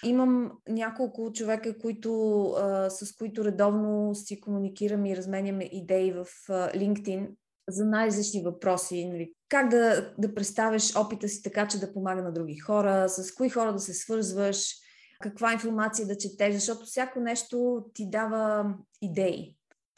Имам 0.04 0.52
няколко 0.68 1.32
човека, 1.32 1.78
които, 1.78 2.54
с 2.88 3.16
които 3.18 3.44
редовно 3.44 4.14
си 4.14 4.40
комуникирам 4.40 5.06
и 5.06 5.16
разменяме 5.16 5.68
идеи 5.72 6.12
в 6.12 6.26
LinkedIn 6.48 7.28
за 7.68 7.84
най-различни 7.84 8.42
въпроси. 8.42 9.08
Нали, 9.08 9.32
как 9.48 9.68
да, 9.68 10.12
да 10.18 10.34
представиш 10.34 10.96
опита 10.96 11.28
си 11.28 11.42
така, 11.42 11.68
че 11.68 11.80
да 11.80 11.92
помага 11.92 12.22
на 12.22 12.32
други 12.32 12.56
хора, 12.56 13.08
с 13.08 13.34
кои 13.34 13.48
хора 13.48 13.72
да 13.72 13.78
се 13.78 13.94
свързваш, 13.94 14.74
каква 15.20 15.52
информация 15.52 16.06
да 16.06 16.18
четеш, 16.18 16.54
защото 16.54 16.84
всяко 16.84 17.20
нещо 17.20 17.84
ти 17.94 18.10
дава 18.10 18.74
идеи. 19.02 19.56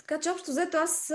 Така 0.09 0.21
че 0.21 0.31
общо 0.31 0.51
взето 0.51 0.77
аз 0.77 1.13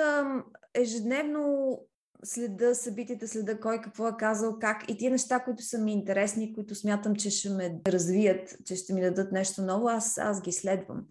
ежедневно 0.73 1.79
следа 2.23 2.75
събитията, 2.75 3.27
следа 3.27 3.59
кой 3.59 3.81
какво 3.81 4.07
е 4.07 4.17
казал, 4.19 4.59
как 4.59 4.89
и 4.89 4.97
тия 4.97 5.11
неща, 5.11 5.39
които 5.39 5.63
са 5.63 5.77
ми 5.77 5.91
интересни, 5.91 6.53
които 6.53 6.75
смятам, 6.75 7.15
че 7.15 7.29
ще 7.29 7.49
ме 7.49 7.79
развият, 7.88 8.55
че 8.65 8.75
ще 8.75 8.93
ми 8.93 9.01
дадат 9.01 9.31
нещо 9.31 9.61
ново, 9.61 9.88
аз, 9.88 10.17
аз 10.17 10.41
ги 10.41 10.51
следвам. 10.51 11.03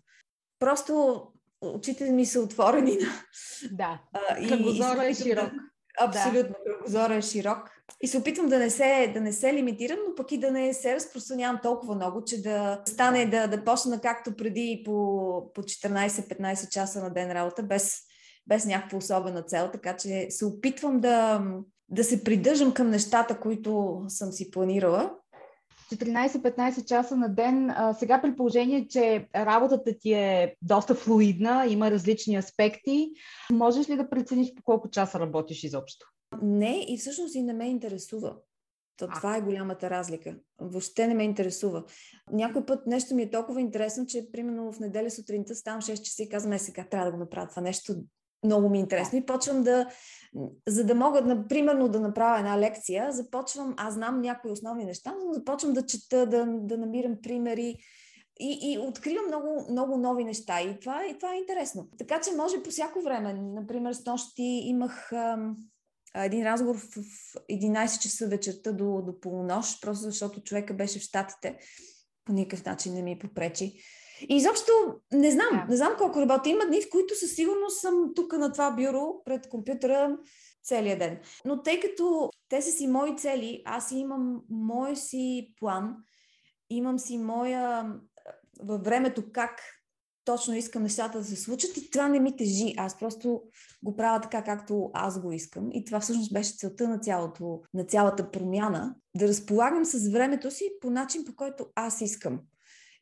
Просто 0.59 1.23
очите 1.61 2.13
ми 2.13 2.27
са 2.27 2.41
отворени. 2.41 2.99
Да, 3.73 4.01
кръгозора 4.49 5.07
е 5.07 5.15
широк. 5.15 5.53
Абсолютно, 6.01 6.55
да. 6.59 6.65
кръгозора 6.65 7.15
е 7.15 7.23
широк. 7.23 7.71
И 8.03 8.07
се 8.07 8.19
опитвам 8.19 8.49
да 8.49 8.59
не 8.59 8.71
се, 8.71 9.11
да 9.15 9.21
не 9.21 9.33
се 9.33 9.55
лимитирам, 9.55 9.99
но 10.09 10.15
пък 10.15 10.33
и 10.33 10.39
да 10.39 10.51
не 10.51 10.75
се 10.75 10.95
разпространявам 10.95 11.61
толкова 11.63 11.95
много, 11.95 12.25
че 12.25 12.43
да 12.43 12.83
стане 12.85 13.27
да, 13.27 13.47
да 13.47 13.65
почна 13.65 14.01
както 14.01 14.37
преди 14.37 14.83
по, 14.85 14.93
по 15.55 15.63
14-15 15.63 16.69
часа 16.69 17.03
на 17.03 17.11
ден 17.11 17.33
работа, 17.33 17.63
без, 17.63 18.01
без 18.47 18.67
някаква 18.67 18.99
особена 18.99 19.43
цел. 19.43 19.71
Така 19.73 19.97
че 19.97 20.27
се 20.31 20.45
опитвам 20.45 21.01
да, 21.01 21.45
да 21.89 22.05
се 22.05 22.25
придържам 22.25 22.75
към 22.75 22.91
нещата, 22.91 23.41
които 23.41 24.03
съм 24.09 24.33
си 24.33 24.51
планирала 24.51 25.11
14-15 25.93 26.85
часа 26.85 27.17
на 27.17 27.29
ден. 27.29 27.71
А, 27.71 27.95
сега 27.95 28.23
при 28.23 28.37
положение, 28.37 28.89
че 28.89 29.27
работата 29.37 29.99
ти 30.01 30.13
е 30.13 30.55
доста 30.63 30.95
флуидна, 30.95 31.67
има 31.69 31.91
различни 31.91 32.37
аспекти, 32.37 33.11
можеш 33.53 33.89
ли 33.89 33.97
да 33.97 34.11
прецениш 34.11 34.55
по 34.55 34.63
колко 34.63 34.91
часа 34.91 35.21
работиш 35.21 35.65
изобщо? 35.65 36.07
Не, 36.43 36.85
и 36.89 36.99
всъщност 36.99 37.35
и 37.35 37.43
не 37.43 37.53
ме 37.53 37.69
интересува. 37.69 38.37
То, 38.97 39.09
това 39.09 39.37
е 39.37 39.41
голямата 39.41 39.91
разлика. 39.91 40.37
Въобще 40.61 41.07
не 41.07 41.15
ме 41.15 41.25
интересува. 41.25 41.85
Някой 42.33 42.67
път 42.67 42.87
нещо 42.87 43.15
ми 43.15 43.23
е 43.23 43.31
толкова 43.31 43.61
интересно, 43.61 44.07
че 44.07 44.29
примерно 44.33 44.73
в 44.73 44.81
неделя 44.81 45.11
сутринта 45.11 45.55
ставам 45.55 45.81
6 45.81 46.03
часа 46.03 46.23
и 46.23 46.29
казвам, 46.29 46.53
е, 46.53 46.59
сега 46.59 46.85
трябва 46.85 47.07
да 47.07 47.13
го 47.13 47.19
направя 47.19 47.49
това 47.49 47.63
нещо. 47.63 47.95
Много 48.45 48.69
ми 48.69 48.79
е 48.79 48.81
интересно. 48.81 49.19
И 49.19 49.27
почвам 49.27 49.63
да, 49.63 49.87
за 50.69 50.85
да 50.85 50.95
мога, 50.95 51.21
например, 51.21 51.89
да 51.89 52.01
направя 52.01 52.39
една 52.39 52.59
лекция, 52.59 53.13
започвам, 53.13 53.75
аз 53.77 53.95
знам 53.95 54.21
някои 54.21 54.51
основни 54.51 54.85
неща, 54.85 55.15
но 55.25 55.33
започвам 55.33 55.73
да 55.73 55.87
чета, 55.87 56.27
да, 56.27 56.47
да 56.49 56.79
намирам 56.79 57.17
примери 57.23 57.77
и, 58.41 58.59
и 58.63 58.79
откривам 58.79 59.27
много, 59.27 59.67
много 59.71 59.97
нови 59.97 60.25
неща. 60.25 60.61
И 60.61 60.81
това, 60.81 61.07
и 61.07 61.15
това 61.15 61.35
е 61.35 61.39
интересно. 61.39 61.89
Така 61.99 62.21
че 62.21 62.37
може 62.37 62.63
по 62.63 62.71
всяко 62.71 63.03
време. 63.03 63.33
Например, 63.35 63.93
с 63.93 64.07
нощи 64.07 64.43
имах 64.43 65.13
ам, 65.13 65.57
един 66.25 66.47
разговор 66.47 66.77
в 66.77 66.87
11 67.51 67.99
часа 68.03 68.27
вечерта 68.27 68.73
до, 68.73 69.03
до 69.03 69.21
полунощ, 69.21 69.83
просто 69.83 70.05
защото 70.05 70.43
човека 70.43 70.75
беше 70.75 70.99
в 70.99 71.03
Штатите. 71.03 71.59
По 72.25 72.33
никакъв 72.33 72.65
начин 72.65 72.95
не 72.95 73.03
ми 73.03 73.19
попречи. 73.19 73.83
И 74.29 74.37
изобщо 74.37 74.73
не 75.13 75.31
знам, 75.31 75.51
yeah. 75.53 75.69
не 75.69 75.77
знам 75.77 75.95
колко 75.99 76.21
работя. 76.21 76.49
Има 76.49 76.67
дни, 76.67 76.83
в 76.83 76.91
които 76.91 77.19
със 77.19 77.35
сигурност 77.35 77.81
съм 77.81 78.13
тук 78.15 78.33
на 78.33 78.53
това 78.53 78.71
бюро 78.71 79.23
пред 79.25 79.49
компютъра 79.49 80.19
целият 80.65 80.99
ден. 80.99 81.19
Но 81.45 81.63
тъй 81.63 81.81
като 81.81 82.31
те 82.49 82.63
са 82.63 82.71
си 82.71 82.87
мои 82.87 83.17
цели, 83.17 83.63
аз 83.65 83.91
имам 83.91 84.41
мой 84.51 84.97
си 84.97 85.55
план, 85.61 85.97
имам 86.71 86.99
си 86.99 87.19
моя 87.19 87.95
във 88.63 88.85
времето 88.85 89.23
как 89.33 89.61
точно 90.27 90.57
искам 90.57 90.83
нещата 90.83 91.19
да 91.19 91.25
се 91.25 91.37
случат 91.37 91.77
и 91.77 91.91
това 91.91 92.09
не 92.09 92.21
ми 92.21 92.37
тежи. 92.37 92.75
Аз 92.77 92.99
просто 92.99 93.43
го 93.83 93.97
правя 93.97 94.21
така, 94.21 94.45
както 94.45 94.91
аз 94.95 95.21
го 95.21 95.33
искам. 95.33 95.69
И 95.73 95.85
това 95.85 96.01
всъщност 96.01 96.33
беше 96.33 96.57
целта 96.57 96.89
на, 96.89 96.99
цялото, 96.99 97.61
на 97.75 97.85
цялата 97.85 98.31
промяна. 98.31 98.95
Да 99.17 99.29
разполагам 99.29 99.85
с 99.85 100.09
времето 100.09 100.51
си 100.51 100.65
по 100.81 100.91
начин, 100.91 101.25
по 101.25 101.37
който 101.37 101.67
аз 101.75 102.01
искам 102.01 102.41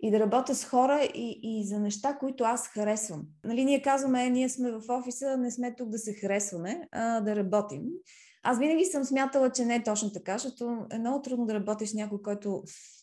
и 0.01 0.11
да 0.11 0.21
работя 0.21 0.55
с 0.55 0.65
хора 0.65 1.09
и, 1.15 1.41
и 1.43 1.67
за 1.67 1.81
неща, 1.81 2.17
които 2.21 2.45
аз 2.45 2.69
харесвам. 2.69 3.23
Нали, 3.45 3.65
ние 3.65 3.83
казваме, 3.83 4.27
е, 4.27 4.31
ние 4.31 4.49
сме 4.49 4.73
в 4.73 4.83
офиса, 4.89 5.37
не 5.37 5.51
сме 5.51 5.75
тук 5.77 5.89
да 5.89 5.99
се 5.99 6.15
харесваме, 6.15 6.89
а 6.93 7.21
да 7.21 7.37
работим. 7.37 7.83
Аз 8.43 8.59
винаги 8.59 8.85
съм 8.85 9.05
смятала, 9.05 9.51
че 9.51 9.65
не 9.65 9.75
е 9.75 9.83
точно 9.83 10.13
така, 10.13 10.33
защото 10.33 10.87
е 10.93 10.99
много 10.99 11.23
трудно 11.23 11.47
да 11.47 11.55
работиш 11.55 11.89
с 11.89 11.95
някой, 11.95 12.23
който 12.23 12.63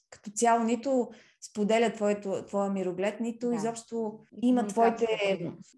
като 0.10 0.32
цяло 0.32 0.64
нито 0.64 1.10
споделя 1.42 1.94
твоето, 1.94 2.46
твоя 2.48 2.70
мироглед, 2.70 3.20
нито 3.20 3.50
да. 3.50 3.56
изобщо 3.56 4.20
има 4.42 4.68
твоите 4.68 5.08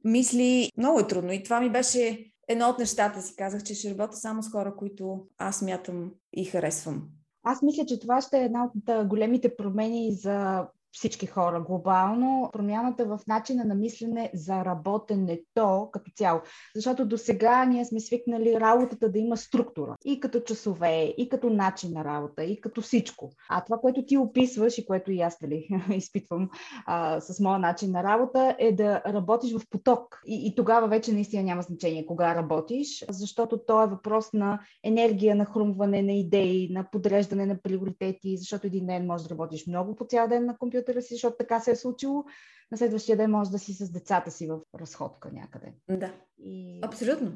мисли. 0.03 0.71
Много 0.77 0.99
е 0.99 1.07
трудно. 1.07 1.31
И 1.31 1.43
това 1.43 1.59
ми 1.59 1.69
беше 1.69 2.31
едно 2.47 2.69
от 2.69 2.79
нещата 2.79 3.21
си. 3.21 3.35
Казах, 3.35 3.63
че 3.63 3.75
ще 3.75 3.91
работя 3.91 4.17
само 4.17 4.43
с 4.43 4.51
хора, 4.51 4.75
които 4.75 5.25
аз 5.37 5.61
мятам 5.61 6.11
и 6.33 6.45
харесвам. 6.45 7.03
Аз 7.43 7.61
мисля, 7.61 7.85
че 7.85 7.99
това 7.99 8.21
ще 8.21 8.37
е 8.37 8.43
една 8.43 8.63
от 8.63 9.07
големите 9.07 9.55
промени 9.55 10.15
за 10.15 10.67
всички 10.93 11.25
хора 11.25 11.61
глобално, 11.61 12.49
промяната 12.53 13.05
в 13.05 13.19
начина 13.27 13.65
на 13.65 13.75
мислене 13.75 14.31
за 14.33 14.65
работенето 14.65 15.89
като 15.91 16.11
цяло. 16.15 16.41
Защото 16.75 17.05
до 17.05 17.17
сега 17.17 17.65
ние 17.65 17.85
сме 17.85 17.99
свикнали 17.99 18.59
работата 18.59 19.09
да 19.09 19.19
има 19.19 19.37
структура. 19.37 19.95
И 20.05 20.19
като 20.19 20.39
часове, 20.39 21.13
и 21.17 21.29
като 21.29 21.49
начин 21.49 21.91
на 21.93 22.03
работа, 22.03 22.43
и 22.43 22.61
като 22.61 22.81
всичко. 22.81 23.31
А 23.49 23.63
това, 23.63 23.77
което 23.77 24.05
ти 24.05 24.17
описваш 24.17 24.77
и 24.77 24.85
което 24.85 25.11
и 25.11 25.21
аз 25.21 25.41
нали, 25.41 25.67
изпитвам 25.93 26.49
а, 26.85 27.19
с 27.21 27.39
моя 27.39 27.59
начин 27.59 27.91
на 27.91 28.03
работа, 28.03 28.55
е 28.59 28.71
да 28.71 29.01
работиш 29.07 29.53
в 29.53 29.69
поток. 29.69 30.21
И, 30.27 30.47
и 30.47 30.55
тогава 30.55 30.87
вече 30.87 31.13
наистина 31.13 31.43
няма 31.43 31.61
значение 31.61 32.05
кога 32.05 32.35
работиш, 32.35 33.05
защото 33.09 33.57
то 33.57 33.83
е 33.83 33.87
въпрос 33.87 34.33
на 34.33 34.59
енергия, 34.83 35.35
на 35.35 35.45
хрумване 35.45 36.01
на 36.01 36.13
идеи, 36.13 36.69
на 36.71 36.83
подреждане 36.91 37.45
на 37.45 37.57
приоритети, 37.61 38.37
защото 38.37 38.67
един 38.67 38.85
ден 38.85 39.05
можеш 39.05 39.27
да 39.27 39.33
работиш 39.33 39.67
много 39.67 39.95
по 39.95 40.05
цял 40.05 40.27
ден 40.27 40.45
на 40.45 40.57
компютър, 40.57 40.82
компютъра 40.83 41.01
си, 41.01 41.13
защото 41.13 41.37
така 41.37 41.59
се 41.59 41.71
е 41.71 41.75
случило. 41.75 42.23
На 42.71 42.77
следващия 42.77 43.17
ден 43.17 43.31
може 43.31 43.51
да 43.51 43.59
си 43.59 43.73
с 43.73 43.91
децата 43.91 44.31
си 44.31 44.47
в 44.47 44.59
разходка 44.79 45.31
някъде. 45.33 45.73
Да, 45.89 46.13
и... 46.37 46.79
абсолютно. 46.83 47.35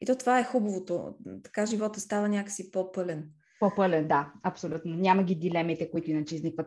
И 0.00 0.06
то 0.06 0.16
това 0.16 0.38
е 0.38 0.44
хубавото. 0.44 1.14
Така 1.44 1.66
живота 1.66 2.00
става 2.00 2.28
някакси 2.28 2.70
по-пълен. 2.70 3.30
По-пълен, 3.60 4.08
да, 4.08 4.32
абсолютно. 4.42 4.94
Няма 4.96 5.22
ги 5.22 5.34
дилемите, 5.34 5.90
които 5.90 6.10
иначе 6.10 6.34
изникват. 6.34 6.66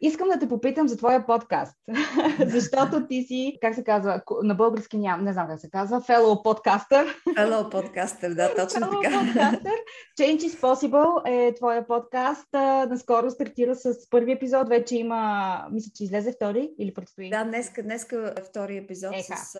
Искам 0.00 0.28
да 0.28 0.38
те 0.38 0.48
попитам 0.48 0.88
за 0.88 0.96
твоя 0.96 1.26
подкаст, 1.26 1.76
защото 2.46 3.06
ти 3.06 3.22
си, 3.22 3.58
как 3.60 3.74
се 3.74 3.84
казва, 3.84 4.22
на 4.42 4.54
български 4.54 4.98
нямам, 4.98 5.24
не 5.24 5.32
знам 5.32 5.48
как 5.48 5.60
се 5.60 5.70
казва, 5.70 6.00
fellow 6.00 6.42
подкастър. 6.42 7.06
Fellow 7.28 7.70
подкастър, 7.70 8.34
да, 8.34 8.54
точно 8.56 8.80
fellow 8.80 9.02
така. 9.02 9.16
Podcaster. 9.16 9.74
Change 10.20 10.38
is 10.38 10.60
Possible 10.60 11.22
е 11.26 11.54
твоя 11.54 11.86
подкаст. 11.86 12.48
Наскоро 12.88 13.30
стартира 13.30 13.74
с 13.74 14.10
първи 14.10 14.32
епизод, 14.32 14.68
вече 14.68 14.96
има, 14.96 15.66
мисля, 15.72 15.90
че 15.96 16.04
излезе 16.04 16.32
втори 16.32 16.70
или 16.78 16.94
предстои? 16.94 17.30
Да, 17.30 17.44
днеска, 17.44 17.82
днеска 17.82 18.34
е 18.38 18.42
втори 18.42 18.76
епизод 18.76 19.12
Еха. 19.14 19.36
с, 19.36 19.58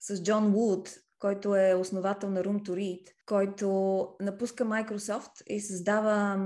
с 0.00 0.22
Джон 0.22 0.52
Вуд, 0.52 0.88
който 1.24 1.56
е 1.56 1.74
основател 1.74 2.30
на 2.30 2.42
Room 2.42 2.68
to 2.68 2.70
Read, 2.70 3.02
който 3.26 3.68
напуска 4.20 4.64
Microsoft 4.64 5.42
и 5.46 5.60
създава 5.60 6.38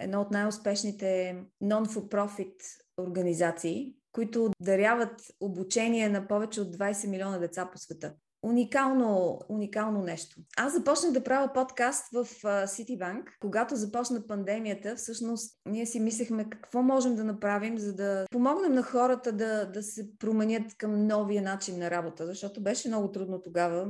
едно 0.00 0.20
от 0.20 0.30
най-успешните 0.30 1.36
non-for-profit 1.62 2.54
организации, 2.98 3.94
които 4.12 4.50
даряват 4.60 5.20
обучение 5.40 6.08
на 6.08 6.28
повече 6.28 6.60
от 6.60 6.76
20 6.76 7.08
милиона 7.08 7.38
деца 7.38 7.70
по 7.72 7.78
света 7.78 8.14
уникално, 8.42 9.38
уникално 9.48 10.02
нещо. 10.02 10.36
Аз 10.56 10.72
започнах 10.72 11.12
да 11.12 11.24
правя 11.24 11.52
подкаст 11.52 12.04
в 12.12 12.24
Citibank. 12.44 13.22
Когато 13.40 13.76
започна 13.76 14.26
пандемията, 14.26 14.96
всъщност 14.96 15.60
ние 15.66 15.86
си 15.86 16.00
мислехме 16.00 16.50
какво 16.50 16.82
можем 16.82 17.16
да 17.16 17.24
направим, 17.24 17.78
за 17.78 17.94
да 17.94 18.26
помогнем 18.30 18.72
на 18.72 18.82
хората 18.82 19.32
да, 19.32 19.70
да 19.70 19.82
се 19.82 20.18
променят 20.18 20.76
към 20.78 21.06
новия 21.06 21.42
начин 21.42 21.78
на 21.78 21.90
работа, 21.90 22.26
защото 22.26 22.62
беше 22.62 22.88
много 22.88 23.12
трудно 23.12 23.42
тогава 23.42 23.86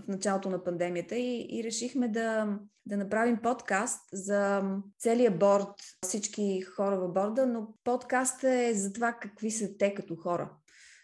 в 0.00 0.08
началото 0.08 0.50
на 0.50 0.64
пандемията 0.64 1.16
и, 1.16 1.46
и 1.50 1.64
решихме 1.64 2.08
да, 2.08 2.58
да 2.86 2.96
направим 2.96 3.38
подкаст 3.42 4.00
за 4.12 4.62
целия 4.98 5.30
борд, 5.30 5.74
всички 6.04 6.60
хора 6.60 7.00
в 7.00 7.12
борда, 7.12 7.46
но 7.46 7.68
подкастът 7.84 8.44
е 8.44 8.74
за 8.74 8.92
това 8.92 9.12
какви 9.12 9.50
са 9.50 9.68
те 9.78 9.94
като 9.94 10.16
хора. 10.16 10.50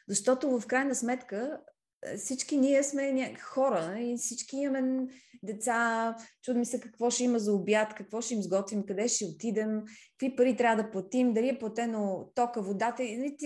Защото 0.08 0.60
в 0.60 0.66
крайна 0.66 0.94
сметка 0.94 1.58
всички 2.16 2.56
ние 2.56 2.82
сме 2.82 3.12
ня... 3.12 3.28
хора 3.40 3.96
и 4.00 4.16
всички 4.16 4.56
имаме 4.56 5.06
деца, 5.42 6.16
чудим 6.42 6.64
се 6.64 6.80
какво 6.80 7.10
ще 7.10 7.24
има 7.24 7.38
за 7.38 7.52
обяд, 7.52 7.94
какво 7.94 8.20
ще 8.20 8.34
им 8.34 8.42
сготвим, 8.42 8.86
къде 8.86 9.08
ще 9.08 9.24
отидем, 9.24 9.82
какви 10.18 10.36
пари 10.36 10.56
трябва 10.56 10.82
да 10.82 10.90
платим, 10.90 11.32
дали 11.32 11.48
е 11.48 11.58
платено 11.58 12.30
тока, 12.34 12.62
водата. 12.62 13.02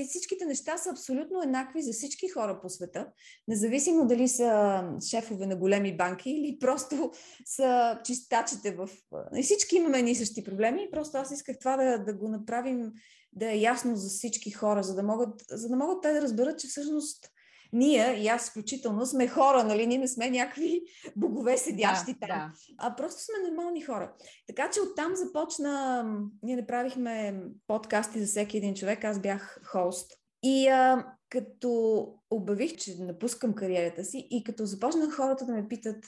Всичките 0.09 0.45
неща 0.45 0.79
са 0.79 0.91
абсолютно 0.91 1.43
еднакви 1.43 1.83
за 1.83 1.93
всички 1.93 2.29
хора 2.29 2.61
по 2.63 2.69
света, 2.69 3.07
независимо 3.49 4.07
дали 4.07 4.29
са 4.29 4.83
шефове 5.11 5.47
на 5.47 5.57
големи 5.57 5.97
банки 5.97 6.31
или 6.31 6.59
просто 6.61 7.13
са 7.45 7.99
чистачите 8.05 8.75
в... 8.75 8.89
И 9.37 9.43
всички 9.43 9.77
имаме 9.77 9.99
едни 9.99 10.15
същи 10.15 10.45
проблеми, 10.45 10.89
просто 10.93 11.19
аз 11.19 11.31
исках 11.31 11.59
това 11.59 11.77
да, 11.77 11.99
да 11.99 12.15
го 12.15 12.29
направим 12.29 12.93
да 13.33 13.53
е 13.53 13.59
ясно 13.59 13.97
за 13.97 14.09
всички 14.09 14.51
хора, 14.51 14.83
за 14.83 14.95
да 14.95 15.03
могат, 15.03 15.43
за 15.51 15.69
да 15.69 15.77
могат 15.77 16.03
те 16.03 16.13
да 16.13 16.23
разберат, 16.23 16.59
че 16.59 16.69
всъщност 16.69 17.29
ние, 17.73 18.23
и 18.23 18.29
аз 18.29 18.51
включително, 18.51 19.07
сме 19.07 19.29
хора, 19.29 19.65
нали? 19.65 19.87
Ние 19.87 19.99
не 19.99 20.09
сме 20.09 20.31
някакви 20.31 20.83
богове 21.17 21.57
седящи 21.57 22.13
да, 22.13 22.19
там, 22.19 22.29
да. 22.29 22.53
а 22.79 22.97
просто 22.97 23.23
сме 23.23 23.49
нормални 23.49 23.83
хора. 23.83 24.13
Така 24.47 24.71
че 24.71 24.81
оттам 24.81 25.17
започна, 25.17 26.05
ние 26.43 26.57
направихме 26.57 27.43
подкасти 27.67 28.21
за 28.21 28.27
всеки 28.27 28.57
един 28.57 28.75
човек, 28.75 29.05
аз 29.05 29.21
бях 29.21 29.61
хост. 29.65 30.13
И 30.43 30.69
а, 30.69 31.07
като 31.29 32.07
обявих, 32.31 32.77
че 32.77 32.97
напускам 32.99 33.55
кариерата 33.55 34.05
си 34.05 34.29
и 34.31 34.45
като 34.45 34.67
започнах 34.67 35.17
хората 35.17 35.47
да 35.47 35.53
ме 35.53 35.69
питат, 35.69 36.05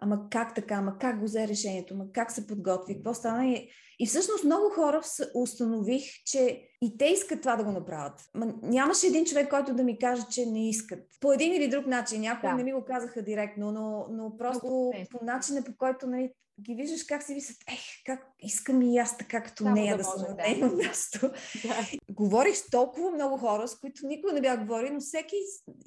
ама 0.00 0.28
как 0.30 0.54
така, 0.54 0.74
ама 0.74 0.98
как 0.98 1.18
го 1.18 1.24
взе 1.24 1.48
решението, 1.48 1.94
ама 1.94 2.04
как 2.12 2.30
се 2.30 2.46
подготви, 2.46 2.94
какво 2.94 3.14
стана. 3.14 3.46
И, 3.46 3.70
и 3.98 4.06
всъщност 4.06 4.44
много 4.44 4.70
хора 4.70 5.00
установих, 5.34 6.04
че 6.24 6.62
и 6.82 6.98
те 6.98 7.04
искат 7.04 7.40
това 7.40 7.56
да 7.56 7.64
го 7.64 7.72
направят. 7.72 8.20
Ма 8.34 8.54
нямаше 8.62 9.06
един 9.06 9.24
човек, 9.24 9.50
който 9.50 9.74
да 9.74 9.84
ми 9.84 9.98
каже, 9.98 10.22
че 10.30 10.46
не 10.46 10.68
искат. 10.68 11.04
По 11.20 11.32
един 11.32 11.52
или 11.52 11.68
друг 11.68 11.86
начин. 11.86 12.20
Някои 12.20 12.48
да. 12.48 12.54
не 12.54 12.64
ми 12.64 12.72
го 12.72 12.84
казаха 12.84 13.22
директно, 13.22 13.72
но, 13.72 14.06
но 14.10 14.36
просто 14.36 14.66
много 14.66 14.92
по 15.10 15.24
начина, 15.24 15.64
по 15.64 15.76
който 15.78 16.06
нали, 16.06 16.32
ги 16.60 16.74
виждаш 16.74 17.04
как 17.04 17.22
си 17.22 17.34
мислят, 17.34 17.56
ех, 17.68 17.80
как 18.06 18.26
искам 18.40 18.82
и 18.82 18.98
аз 18.98 19.18
така 19.18 19.42
като 19.42 19.62
Само 19.62 19.74
нея 19.74 19.96
да, 19.96 20.02
да 20.02 20.04
съм 20.04 20.22
на 20.22 20.34
нейно 20.34 20.76
място. 20.76 21.20
Да. 21.64 21.86
Говорих 22.10 22.56
с 22.56 22.70
толкова 22.70 23.10
много 23.10 23.36
хора, 23.36 23.68
с 23.68 23.80
които 23.80 24.06
никога 24.06 24.32
не 24.32 24.40
бях 24.40 24.60
говорил, 24.60 24.92
но 24.92 25.00
всеки 25.00 25.36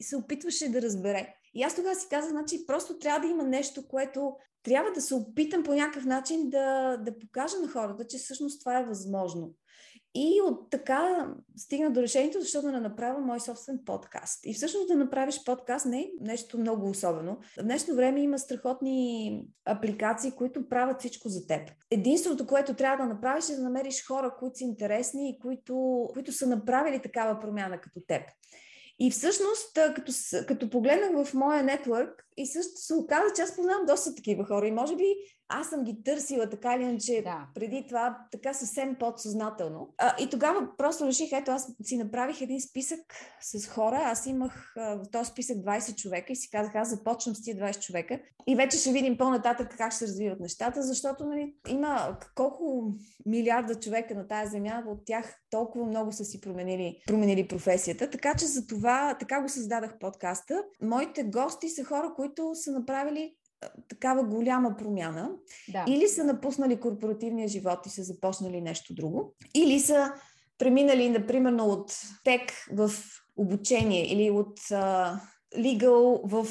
се 0.01 0.15
опитваше 0.15 0.69
да 0.69 0.81
разбере. 0.81 1.35
И 1.53 1.63
аз 1.63 1.75
тогава 1.75 1.95
си 1.95 2.07
казах, 2.09 2.31
значи 2.31 2.65
просто 2.67 2.99
трябва 2.99 3.19
да 3.19 3.27
има 3.27 3.43
нещо, 3.43 3.87
което 3.87 4.33
трябва 4.63 4.91
да 4.91 5.01
се 5.01 5.15
опитам 5.15 5.63
по 5.63 5.73
някакъв 5.73 6.05
начин 6.05 6.49
да, 6.49 6.97
да 6.97 7.17
покажа 7.19 7.59
на 7.61 7.67
хората, 7.67 8.07
че 8.07 8.17
всъщност 8.17 8.59
това 8.59 8.79
е 8.79 8.85
възможно. 8.85 9.53
И 10.15 10.41
от 10.41 10.69
така 10.69 11.27
стигна 11.57 11.91
до 11.91 12.01
решението, 12.01 12.41
защото 12.41 12.71
да 12.71 12.81
направя 12.81 13.19
мой 13.19 13.39
собствен 13.39 13.79
подкаст. 13.85 14.45
И 14.45 14.53
всъщност 14.53 14.87
да 14.87 14.95
направиш 14.95 15.43
подкаст 15.45 15.85
не 15.85 15.99
е 16.01 16.09
нещо 16.21 16.59
много 16.59 16.89
особено. 16.89 17.37
В 17.59 17.63
днешно 17.63 17.95
време 17.95 18.21
има 18.21 18.39
страхотни 18.39 19.47
апликации, 19.65 20.31
които 20.31 20.69
правят 20.69 20.99
всичко 20.99 21.29
за 21.29 21.47
теб. 21.47 21.71
Единственото, 21.91 22.47
което 22.47 22.73
трябва 22.73 23.05
да 23.05 23.13
направиш 23.13 23.49
е 23.49 23.55
да 23.55 23.61
намериш 23.61 24.07
хора, 24.07 24.35
които 24.39 24.57
са 24.57 24.63
интересни 24.63 25.29
и 25.29 25.39
които, 25.39 26.07
които 26.13 26.31
са 26.31 26.47
направили 26.47 27.01
такава 27.01 27.39
промяна 27.39 27.81
като 27.81 28.01
теб. 28.07 28.21
И 28.99 29.11
всъщност, 29.11 29.73
като, 29.73 30.11
като 30.47 30.69
погледнах 30.69 31.25
в 31.25 31.33
моя 31.33 31.63
нетворк, 31.63 32.25
и 32.37 32.47
също 32.47 32.71
се 32.75 32.93
оказа, 32.93 33.33
че 33.35 33.41
аз 33.41 33.55
познавам 33.55 33.85
доста 33.85 34.15
такива 34.15 34.45
хора. 34.45 34.67
И 34.67 34.71
може 34.71 34.95
би 34.95 35.15
аз 35.49 35.69
съм 35.69 35.83
ги 35.83 36.03
търсила 36.03 36.49
така 36.49 36.75
или 36.75 36.83
иначе 36.83 37.21
да. 37.23 37.47
преди 37.55 37.85
това, 37.87 38.17
така 38.31 38.53
съвсем 38.53 38.95
подсъзнателно. 38.99 39.93
А, 39.97 40.15
и 40.19 40.29
тогава 40.29 40.67
просто 40.77 41.05
реших, 41.05 41.31
ето 41.31 41.51
аз 41.51 41.71
си 41.83 41.97
направих 41.97 42.41
един 42.41 42.61
списък 42.61 42.99
с 43.41 43.67
хора. 43.67 44.01
Аз 44.05 44.25
имах 44.25 44.73
в 44.75 45.03
този 45.11 45.31
списък 45.31 45.57
20 45.57 45.95
човека 45.95 46.33
и 46.33 46.35
си 46.35 46.49
казах, 46.49 46.75
аз 46.75 46.89
започвам 46.89 47.35
с 47.35 47.41
тия 47.41 47.57
20 47.57 47.81
човека. 47.81 48.19
И 48.47 48.55
вече 48.55 48.77
ще 48.77 48.91
видим 48.91 49.17
по-нататък 49.17 49.75
как 49.77 49.91
ще 49.91 49.99
се 49.99 50.07
развиват 50.07 50.39
нещата, 50.39 50.83
защото 50.83 51.25
нали, 51.25 51.53
има 51.67 52.17
колко 52.35 52.93
милиарда 53.25 53.75
човека 53.75 54.15
на 54.15 54.27
тази 54.27 54.51
земя, 54.51 54.83
от 54.87 55.05
тях 55.05 55.35
толкова 55.49 55.85
много 55.85 56.11
са 56.11 56.25
си 56.25 56.41
променили, 56.41 57.01
променили 57.07 57.47
професията. 57.47 58.09
Така 58.09 58.35
че 58.35 58.45
за 58.45 58.67
това, 58.67 59.17
така 59.19 59.41
го 59.41 59.49
създадах 59.49 59.99
подкаста. 59.99 60.63
Моите 60.81 61.23
гости 61.23 61.69
са 61.69 61.83
хора, 61.83 62.13
които 62.15 62.51
са 62.53 62.71
направили 62.71 63.35
такава 63.87 64.23
голяма 64.23 64.75
промяна. 64.77 65.31
Да. 65.69 65.85
Или 65.87 66.07
са 66.07 66.23
напуснали 66.23 66.79
корпоративния 66.79 67.47
живот 67.47 67.85
и 67.85 67.89
са 67.89 68.03
започнали 68.03 68.61
нещо 68.61 68.93
друго, 68.93 69.35
или 69.53 69.79
са 69.79 70.13
преминали, 70.57 71.09
например, 71.09 71.53
от 71.59 72.01
тек 72.23 72.41
в 72.73 72.91
обучение, 73.37 74.13
или 74.13 74.29
от 74.29 74.59
uh, 74.59 75.19
legal 75.55 76.27
в 76.27 76.47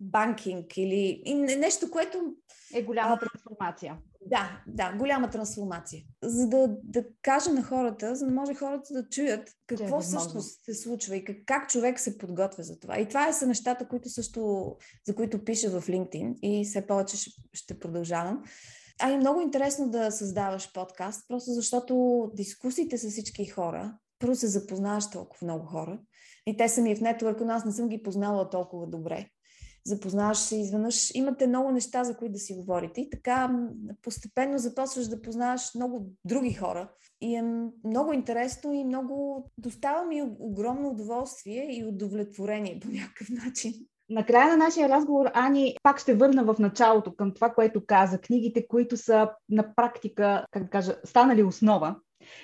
банкинг, 0.00 0.76
или 0.76 1.22
и 1.24 1.34
нещо, 1.34 1.90
което... 1.90 2.34
Е 2.74 2.82
голяма 2.82 3.18
трансформация. 3.18 3.98
Да, 4.26 4.62
да, 4.66 4.92
голяма 4.98 5.30
трансформация. 5.30 6.02
За 6.22 6.48
да, 6.48 6.76
да 6.82 7.04
кажа 7.22 7.50
на 7.50 7.62
хората, 7.62 8.16
за 8.16 8.26
да 8.26 8.32
може 8.32 8.54
хората 8.54 8.94
да 8.94 9.08
чуят 9.08 9.50
какво 9.66 9.98
е 9.98 10.02
всъщност 10.02 10.64
се 10.64 10.74
случва 10.74 11.16
и 11.16 11.24
как, 11.24 11.36
как 11.46 11.70
човек 11.70 12.00
се 12.00 12.18
подготвя 12.18 12.62
за 12.62 12.78
това. 12.78 12.98
И 12.98 13.08
това 13.08 13.32
са 13.32 13.46
нещата, 13.46 13.88
които 13.88 14.08
също, 14.08 14.76
за 15.06 15.14
които 15.14 15.44
пиша 15.44 15.80
в 15.80 15.88
LinkedIn 15.88 16.38
и 16.42 16.64
все 16.64 16.86
повече 16.86 17.16
ще, 17.16 17.30
ще 17.52 17.78
продължавам. 17.78 18.42
А 19.02 19.10
е 19.10 19.16
много 19.16 19.40
интересно 19.40 19.90
да 19.90 20.10
създаваш 20.10 20.72
подкаст, 20.72 21.28
просто 21.28 21.50
защото 21.50 22.24
дискусиите 22.34 22.98
с 22.98 23.10
всички 23.10 23.46
хора, 23.46 23.98
първо 24.18 24.34
се 24.34 24.46
запознаваш 24.46 25.10
толкова 25.10 25.46
много 25.46 25.66
хора 25.66 25.98
и 26.46 26.56
те 26.56 26.68
са 26.68 26.82
ми 26.82 26.96
в 26.96 27.00
нетворка, 27.00 27.44
но 27.44 27.52
аз 27.52 27.64
не 27.64 27.72
съм 27.72 27.88
ги 27.88 28.02
познала 28.02 28.50
толкова 28.50 28.86
добре 28.86 29.30
запознаваш 29.90 30.38
се 30.38 30.56
изведнъж. 30.56 31.14
Имате 31.14 31.46
много 31.46 31.70
неща, 31.70 32.04
за 32.04 32.16
които 32.16 32.32
да 32.32 32.38
си 32.38 32.54
говорите. 32.54 33.00
И 33.00 33.10
така 33.10 33.58
постепенно 34.02 34.58
започваш 34.58 35.06
да 35.06 35.22
познаваш 35.22 35.74
много 35.74 36.06
други 36.24 36.52
хора. 36.52 36.90
И 37.20 37.34
е 37.34 37.42
много 37.84 38.12
интересно 38.12 38.72
и 38.72 38.84
много... 38.84 39.44
Достава 39.58 40.04
ми 40.04 40.22
огромно 40.38 40.88
удоволствие 40.88 41.78
и 41.78 41.84
удовлетворение 41.84 42.80
по 42.80 42.88
някакъв 42.88 43.28
начин. 43.44 43.72
Накрая 44.10 44.48
на 44.48 44.56
нашия 44.56 44.88
разговор, 44.88 45.26
Ани, 45.34 45.76
пак 45.82 46.00
ще 46.00 46.14
върна 46.14 46.44
в 46.44 46.56
началото 46.58 47.14
към 47.14 47.34
това, 47.34 47.50
което 47.50 47.86
каза. 47.86 48.18
Книгите, 48.18 48.66
които 48.66 48.96
са 48.96 49.30
на 49.48 49.74
практика, 49.74 50.46
как 50.50 50.62
да 50.62 50.70
кажа, 50.70 50.96
станали 51.04 51.42
основа 51.42 51.96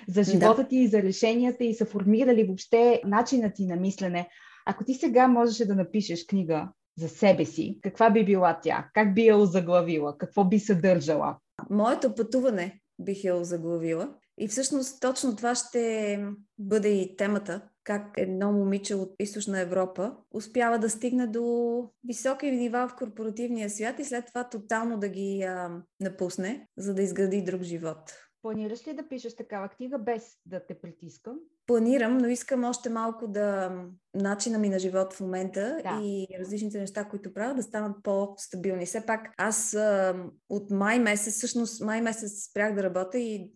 за 0.07 0.23
живота 0.23 0.61
да. 0.61 0.67
ти 0.67 0.77
и 0.77 0.87
за 0.87 1.03
решенията 1.03 1.63
и 1.63 1.73
са 1.73 1.85
формирали 1.85 2.43
въобще 2.43 3.01
начинът 3.05 3.55
ти 3.55 3.65
на 3.65 3.75
мислене. 3.75 4.29
Ако 4.65 4.83
ти 4.83 4.93
сега 4.93 5.27
можеше 5.27 5.67
да 5.67 5.75
напишеш 5.75 6.25
книга 6.25 6.69
за 6.97 7.09
себе 7.09 7.45
си, 7.45 7.79
каква 7.83 8.09
би 8.09 8.25
била 8.25 8.59
тя? 8.63 8.89
Как 8.93 9.13
би 9.13 9.25
я 9.25 9.37
озаглавила? 9.37 10.17
Какво 10.17 10.45
би 10.45 10.59
съдържала? 10.59 11.37
Моето 11.69 12.15
пътуване 12.15 12.79
бих 12.99 13.23
я 13.23 13.35
озаглавила. 13.35 14.15
И 14.39 14.47
всъщност 14.47 15.01
точно 15.01 15.35
това 15.35 15.55
ще 15.55 16.25
бъде 16.59 16.89
и 16.89 17.15
темата. 17.15 17.69
Как 17.83 18.13
едно 18.17 18.51
момиче 18.51 18.95
от 18.95 19.15
източна 19.19 19.59
Европа 19.59 20.15
успява 20.31 20.79
да 20.79 20.89
стигне 20.89 21.27
до 21.27 21.89
високи 22.03 22.51
нива 22.51 22.87
в 22.87 22.95
корпоративния 22.95 23.69
свят 23.69 23.99
и 23.99 24.03
след 24.03 24.25
това 24.25 24.49
тотално 24.49 24.97
да 24.97 25.09
ги 25.09 25.43
а, 25.43 25.81
напусне, 25.99 26.67
за 26.77 26.93
да 26.93 27.01
изгради 27.01 27.41
друг 27.41 27.61
живот. 27.61 28.13
Планираш 28.41 28.87
ли 28.87 28.93
да 28.93 29.07
пишеш 29.07 29.35
такава 29.35 29.69
книга 29.69 29.99
без 29.99 30.37
да 30.45 30.65
те 30.65 30.81
притискам? 30.81 31.39
Планирам, 31.67 32.17
но 32.17 32.27
искам 32.27 32.63
още 32.63 32.89
малко 32.89 33.27
да 33.27 33.71
начина 34.13 34.57
ми 34.57 34.69
на 34.69 34.79
живот 34.79 35.13
в 35.13 35.19
момента 35.19 35.79
да. 35.83 35.99
и 36.03 36.27
различните 36.39 36.79
неща, 36.79 37.03
които 37.03 37.33
правя, 37.33 37.53
да 37.53 37.63
станат 37.63 38.03
по-стабилни. 38.03 38.85
Все 38.85 39.05
пак 39.05 39.29
аз 39.37 39.73
а, 39.73 40.15
от 40.49 40.71
май 40.71 40.99
месец, 40.99 41.33
всъщност 41.33 41.81
май 41.81 42.01
месец 42.01 42.49
спрях 42.49 42.75
да 42.75 42.83
работя 42.83 43.19
и 43.19 43.51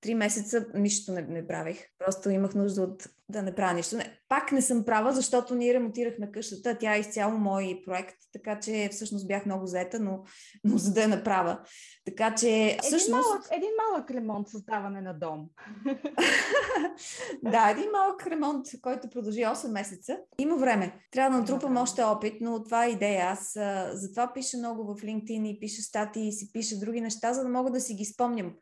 три 0.00 0.14
месеца 0.14 0.66
нищо 0.74 1.12
не, 1.12 1.22
не 1.22 1.46
правих. 1.46 1.84
Просто 1.98 2.30
имах 2.30 2.54
нужда 2.54 2.82
от 2.82 3.08
да 3.28 3.42
не 3.42 3.54
правя 3.54 3.74
нищо. 3.74 3.96
Не, 3.96 4.18
пак 4.28 4.52
не 4.52 4.62
съм 4.62 4.84
права, 4.84 5.12
защото 5.12 5.54
ние 5.54 5.74
ремонтирахме 5.74 6.32
къщата. 6.32 6.78
Тя 6.78 6.96
е 6.96 7.00
изцяло 7.00 7.38
мой 7.38 7.82
проект, 7.86 8.16
така 8.32 8.60
че 8.60 8.88
всъщност 8.92 9.28
бях 9.28 9.46
много 9.46 9.66
заета, 9.66 10.00
но, 10.00 10.24
но 10.64 10.78
за 10.78 10.92
да 10.92 11.02
я 11.02 11.08
направя. 11.08 11.58
Така 12.04 12.34
че 12.34 12.78
всъщност... 12.82 13.08
Един 13.10 13.16
малък, 13.16 13.46
един 13.52 13.70
малък 13.90 14.10
ремонт, 14.10 14.48
създаване 14.48 15.00
на 15.00 15.14
дом. 15.14 15.48
да, 17.42 17.70
един 17.70 17.90
малък 17.92 18.26
ремонт, 18.26 18.66
който 18.82 19.10
продължи 19.10 19.40
8 19.40 19.72
месеца. 19.72 20.18
Има 20.38 20.56
време. 20.56 21.00
Трябва 21.10 21.30
да 21.30 21.40
натрупам 21.40 21.76
още 21.76 22.02
опит, 22.02 22.34
но 22.40 22.64
това 22.64 22.86
е 22.86 22.90
идея. 22.90 23.26
Аз 23.26 23.56
а, 23.56 23.90
затова 23.92 24.32
пиша 24.32 24.58
много 24.58 24.84
в 24.84 25.02
LinkedIn 25.02 25.46
и 25.46 25.60
пиша 25.60 25.82
статии 25.82 26.28
и 26.28 26.32
си 26.32 26.52
пиша 26.52 26.78
други 26.78 27.00
неща, 27.00 27.32
за 27.32 27.42
да 27.42 27.48
мога 27.48 27.70
да 27.70 27.80
си 27.80 27.94
ги 27.94 28.04
спомням 28.04 28.52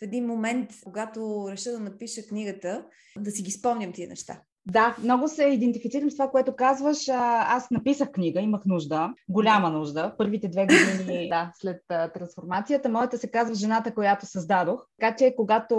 в 0.00 0.02
един 0.02 0.26
момент, 0.26 0.70
когато 0.84 1.46
реша 1.50 1.70
да 1.70 1.80
напиша 1.80 2.22
книгата, 2.22 2.84
да 3.18 3.30
си 3.30 3.42
ги 3.42 3.50
спомням 3.50 3.92
тия 3.92 4.08
неща. 4.08 4.40
Да, 4.66 4.96
много 5.02 5.28
се 5.28 5.44
идентифицирам 5.44 6.10
с 6.10 6.14
това, 6.14 6.30
което 6.30 6.56
казваш. 6.56 7.08
Аз 7.08 7.70
написах 7.70 8.10
книга, 8.10 8.40
имах 8.40 8.60
нужда, 8.66 9.14
голяма 9.28 9.70
нужда. 9.70 10.14
Първите 10.18 10.48
две 10.48 10.66
години 10.66 11.28
да, 11.30 11.52
след 11.54 11.82
трансформацията. 11.88 12.88
Моята 12.88 13.18
се 13.18 13.30
казва 13.30 13.54
Жената, 13.54 13.94
която 13.94 14.26
създадох. 14.26 14.86
Така 15.00 15.16
че, 15.16 15.34
когато 15.36 15.76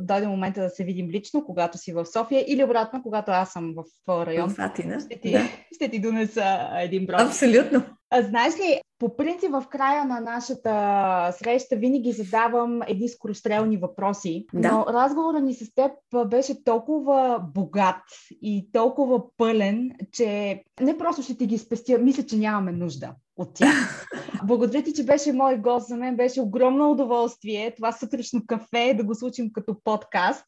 дойде 0.00 0.26
момента 0.26 0.62
да 0.62 0.70
се 0.70 0.84
видим 0.84 1.10
лично, 1.10 1.44
когато 1.44 1.78
си 1.78 1.92
в 1.92 2.06
София 2.06 2.44
или 2.48 2.64
обратно, 2.64 3.02
когато 3.02 3.30
аз 3.30 3.52
съм 3.52 3.74
в 3.76 4.26
район, 4.26 4.50
в 4.50 4.58
Атина. 4.58 5.00
Ще, 5.00 5.20
ти, 5.20 5.32
да. 5.32 5.48
ще 5.74 5.88
ти 5.88 6.00
донеса 6.00 6.68
един 6.76 7.06
брой. 7.06 7.22
Абсолютно. 7.22 7.84
А, 8.10 8.22
знаеш 8.22 8.54
ли, 8.54 8.80
по 8.98 9.16
принцип 9.16 9.50
в 9.50 9.64
края 9.70 10.04
на 10.04 10.20
нашата 10.20 11.32
среща 11.32 11.76
винаги 11.76 12.12
задавам 12.12 12.82
едни 12.86 13.08
скорострелни 13.08 13.76
въпроси, 13.76 14.46
да. 14.54 14.72
но 14.72 14.86
разговорът 14.86 15.42
ни 15.42 15.54
с 15.54 15.74
теб 15.74 15.92
беше 16.26 16.64
толкова 16.64 17.40
богат 17.54 18.02
и 18.42 18.68
толкова 18.72 19.22
пълен, 19.36 19.90
че 20.12 20.62
не 20.80 20.98
просто 20.98 21.22
ще 21.22 21.36
ти 21.36 21.46
ги 21.46 21.58
спестя, 21.58 21.98
мисля, 21.98 22.22
че 22.22 22.36
нямаме 22.36 22.72
нужда 22.72 23.14
от 23.36 23.54
тях. 23.54 24.06
Благодаря 24.44 24.82
ти, 24.82 24.92
че 24.92 25.04
беше 25.04 25.32
мой 25.32 25.56
гост. 25.58 25.88
За 25.88 25.96
мен 25.96 26.16
беше 26.16 26.40
огромно 26.40 26.90
удоволствие 26.90 27.74
това 27.76 27.92
сутрешно 27.92 28.42
кафе 28.46 28.94
да 28.96 29.04
го 29.04 29.14
случим 29.14 29.52
като 29.52 29.76
подкаст. 29.84 30.44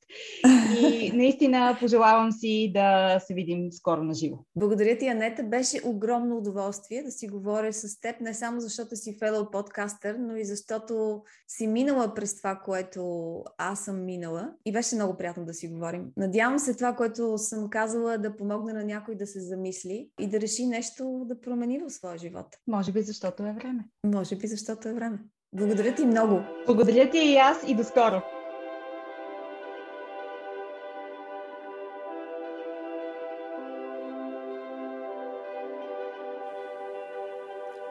И 0.80 1.12
наистина 1.14 1.76
пожелавам 1.80 2.32
си 2.32 2.70
да 2.74 3.18
се 3.26 3.34
видим 3.34 3.72
скоро 3.72 4.03
на 4.03 4.14
живо. 4.14 4.36
Благодаря 4.57 4.99
ти, 4.99 5.07
Анета. 5.07 5.43
Беше 5.43 5.80
огромно 5.84 6.36
удоволствие 6.36 7.03
да 7.03 7.11
си 7.11 7.28
говоря 7.28 7.72
с 7.72 8.01
теб, 8.01 8.20
не 8.20 8.34
само 8.34 8.61
защото 8.61 8.97
си 8.97 9.16
фелоу 9.18 9.51
подкастър, 9.51 10.16
но 10.20 10.36
и 10.36 10.45
защото 10.45 11.22
си 11.49 11.66
минала 11.66 12.14
през 12.14 12.36
това, 12.36 12.57
което 12.64 13.34
аз 13.59 13.80
съм 13.84 14.05
минала. 14.05 14.53
И 14.64 14.72
беше 14.72 14.95
много 14.95 15.16
приятно 15.16 15.45
да 15.45 15.55
си 15.55 15.68
говорим. 15.68 16.07
Надявам 16.16 16.59
се 16.59 16.74
това, 16.74 16.93
което 16.93 17.39
съм 17.39 17.70
казала, 17.70 18.18
да 18.18 18.36
помогне 18.36 18.72
на 18.72 18.84
някой 18.84 19.14
да 19.14 19.26
се 19.26 19.41
замисли 19.41 20.11
и 20.20 20.26
да 20.26 20.41
реши 20.41 20.66
нещо 20.66 21.24
да 21.24 21.41
промени 21.41 21.78
в 21.78 21.91
своя 21.91 22.18
живот. 22.18 22.47
Може 22.79 22.93
би 22.93 23.03
защото 23.03 23.43
е 23.43 23.53
време. 23.53 23.85
Може 24.05 24.37
би 24.37 24.47
защото 24.47 24.89
е 24.89 24.93
време. 24.93 25.18
Благодаря 25.53 25.95
ти 25.95 26.07
много. 26.07 26.41
Благодаря 26.66 27.11
ти 27.11 27.18
и 27.18 27.37
аз 27.37 27.64
и 27.66 27.74
до 27.74 27.85
скоро. 27.85 28.22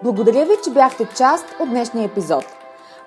Благодаря 0.04 0.46
ви, 0.46 0.54
че 0.64 0.72
бяхте 0.72 1.08
част 1.18 1.46
от 1.60 1.70
днешния 1.70 2.06
епизод. 2.06 2.46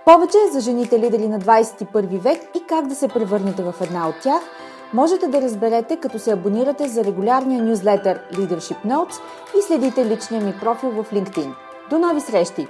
Повече 0.05 0.39
за 0.53 0.61
жените 0.61 0.99
лидери 0.99 1.29
на 1.29 1.41
21 1.41 2.19
век 2.19 2.43
и 2.57 2.67
как 2.69 2.87
да 2.87 2.95
се 2.95 3.09
превърнете 3.09 3.63
в 3.63 3.75
една 3.81 4.09
от 4.09 4.15
тях, 4.23 4.43
можете 4.93 5.29
да 5.29 5.43
разберете 5.43 5.97
като 5.97 6.19
се 6.19 6.33
абонирате 6.33 6.89
за 6.89 7.05
регулярния 7.05 7.63
нюзлетър 7.63 8.21
Leadership 8.33 8.85
Notes 8.87 9.21
и 9.59 9.63
следите 9.63 10.07
личния 10.07 10.41
ми 10.41 10.55
профил 10.61 10.91
в 10.91 11.11
LinkedIn. 11.11 11.70
До 11.91 11.99
нови 11.99 12.21
срещи! 12.21 12.69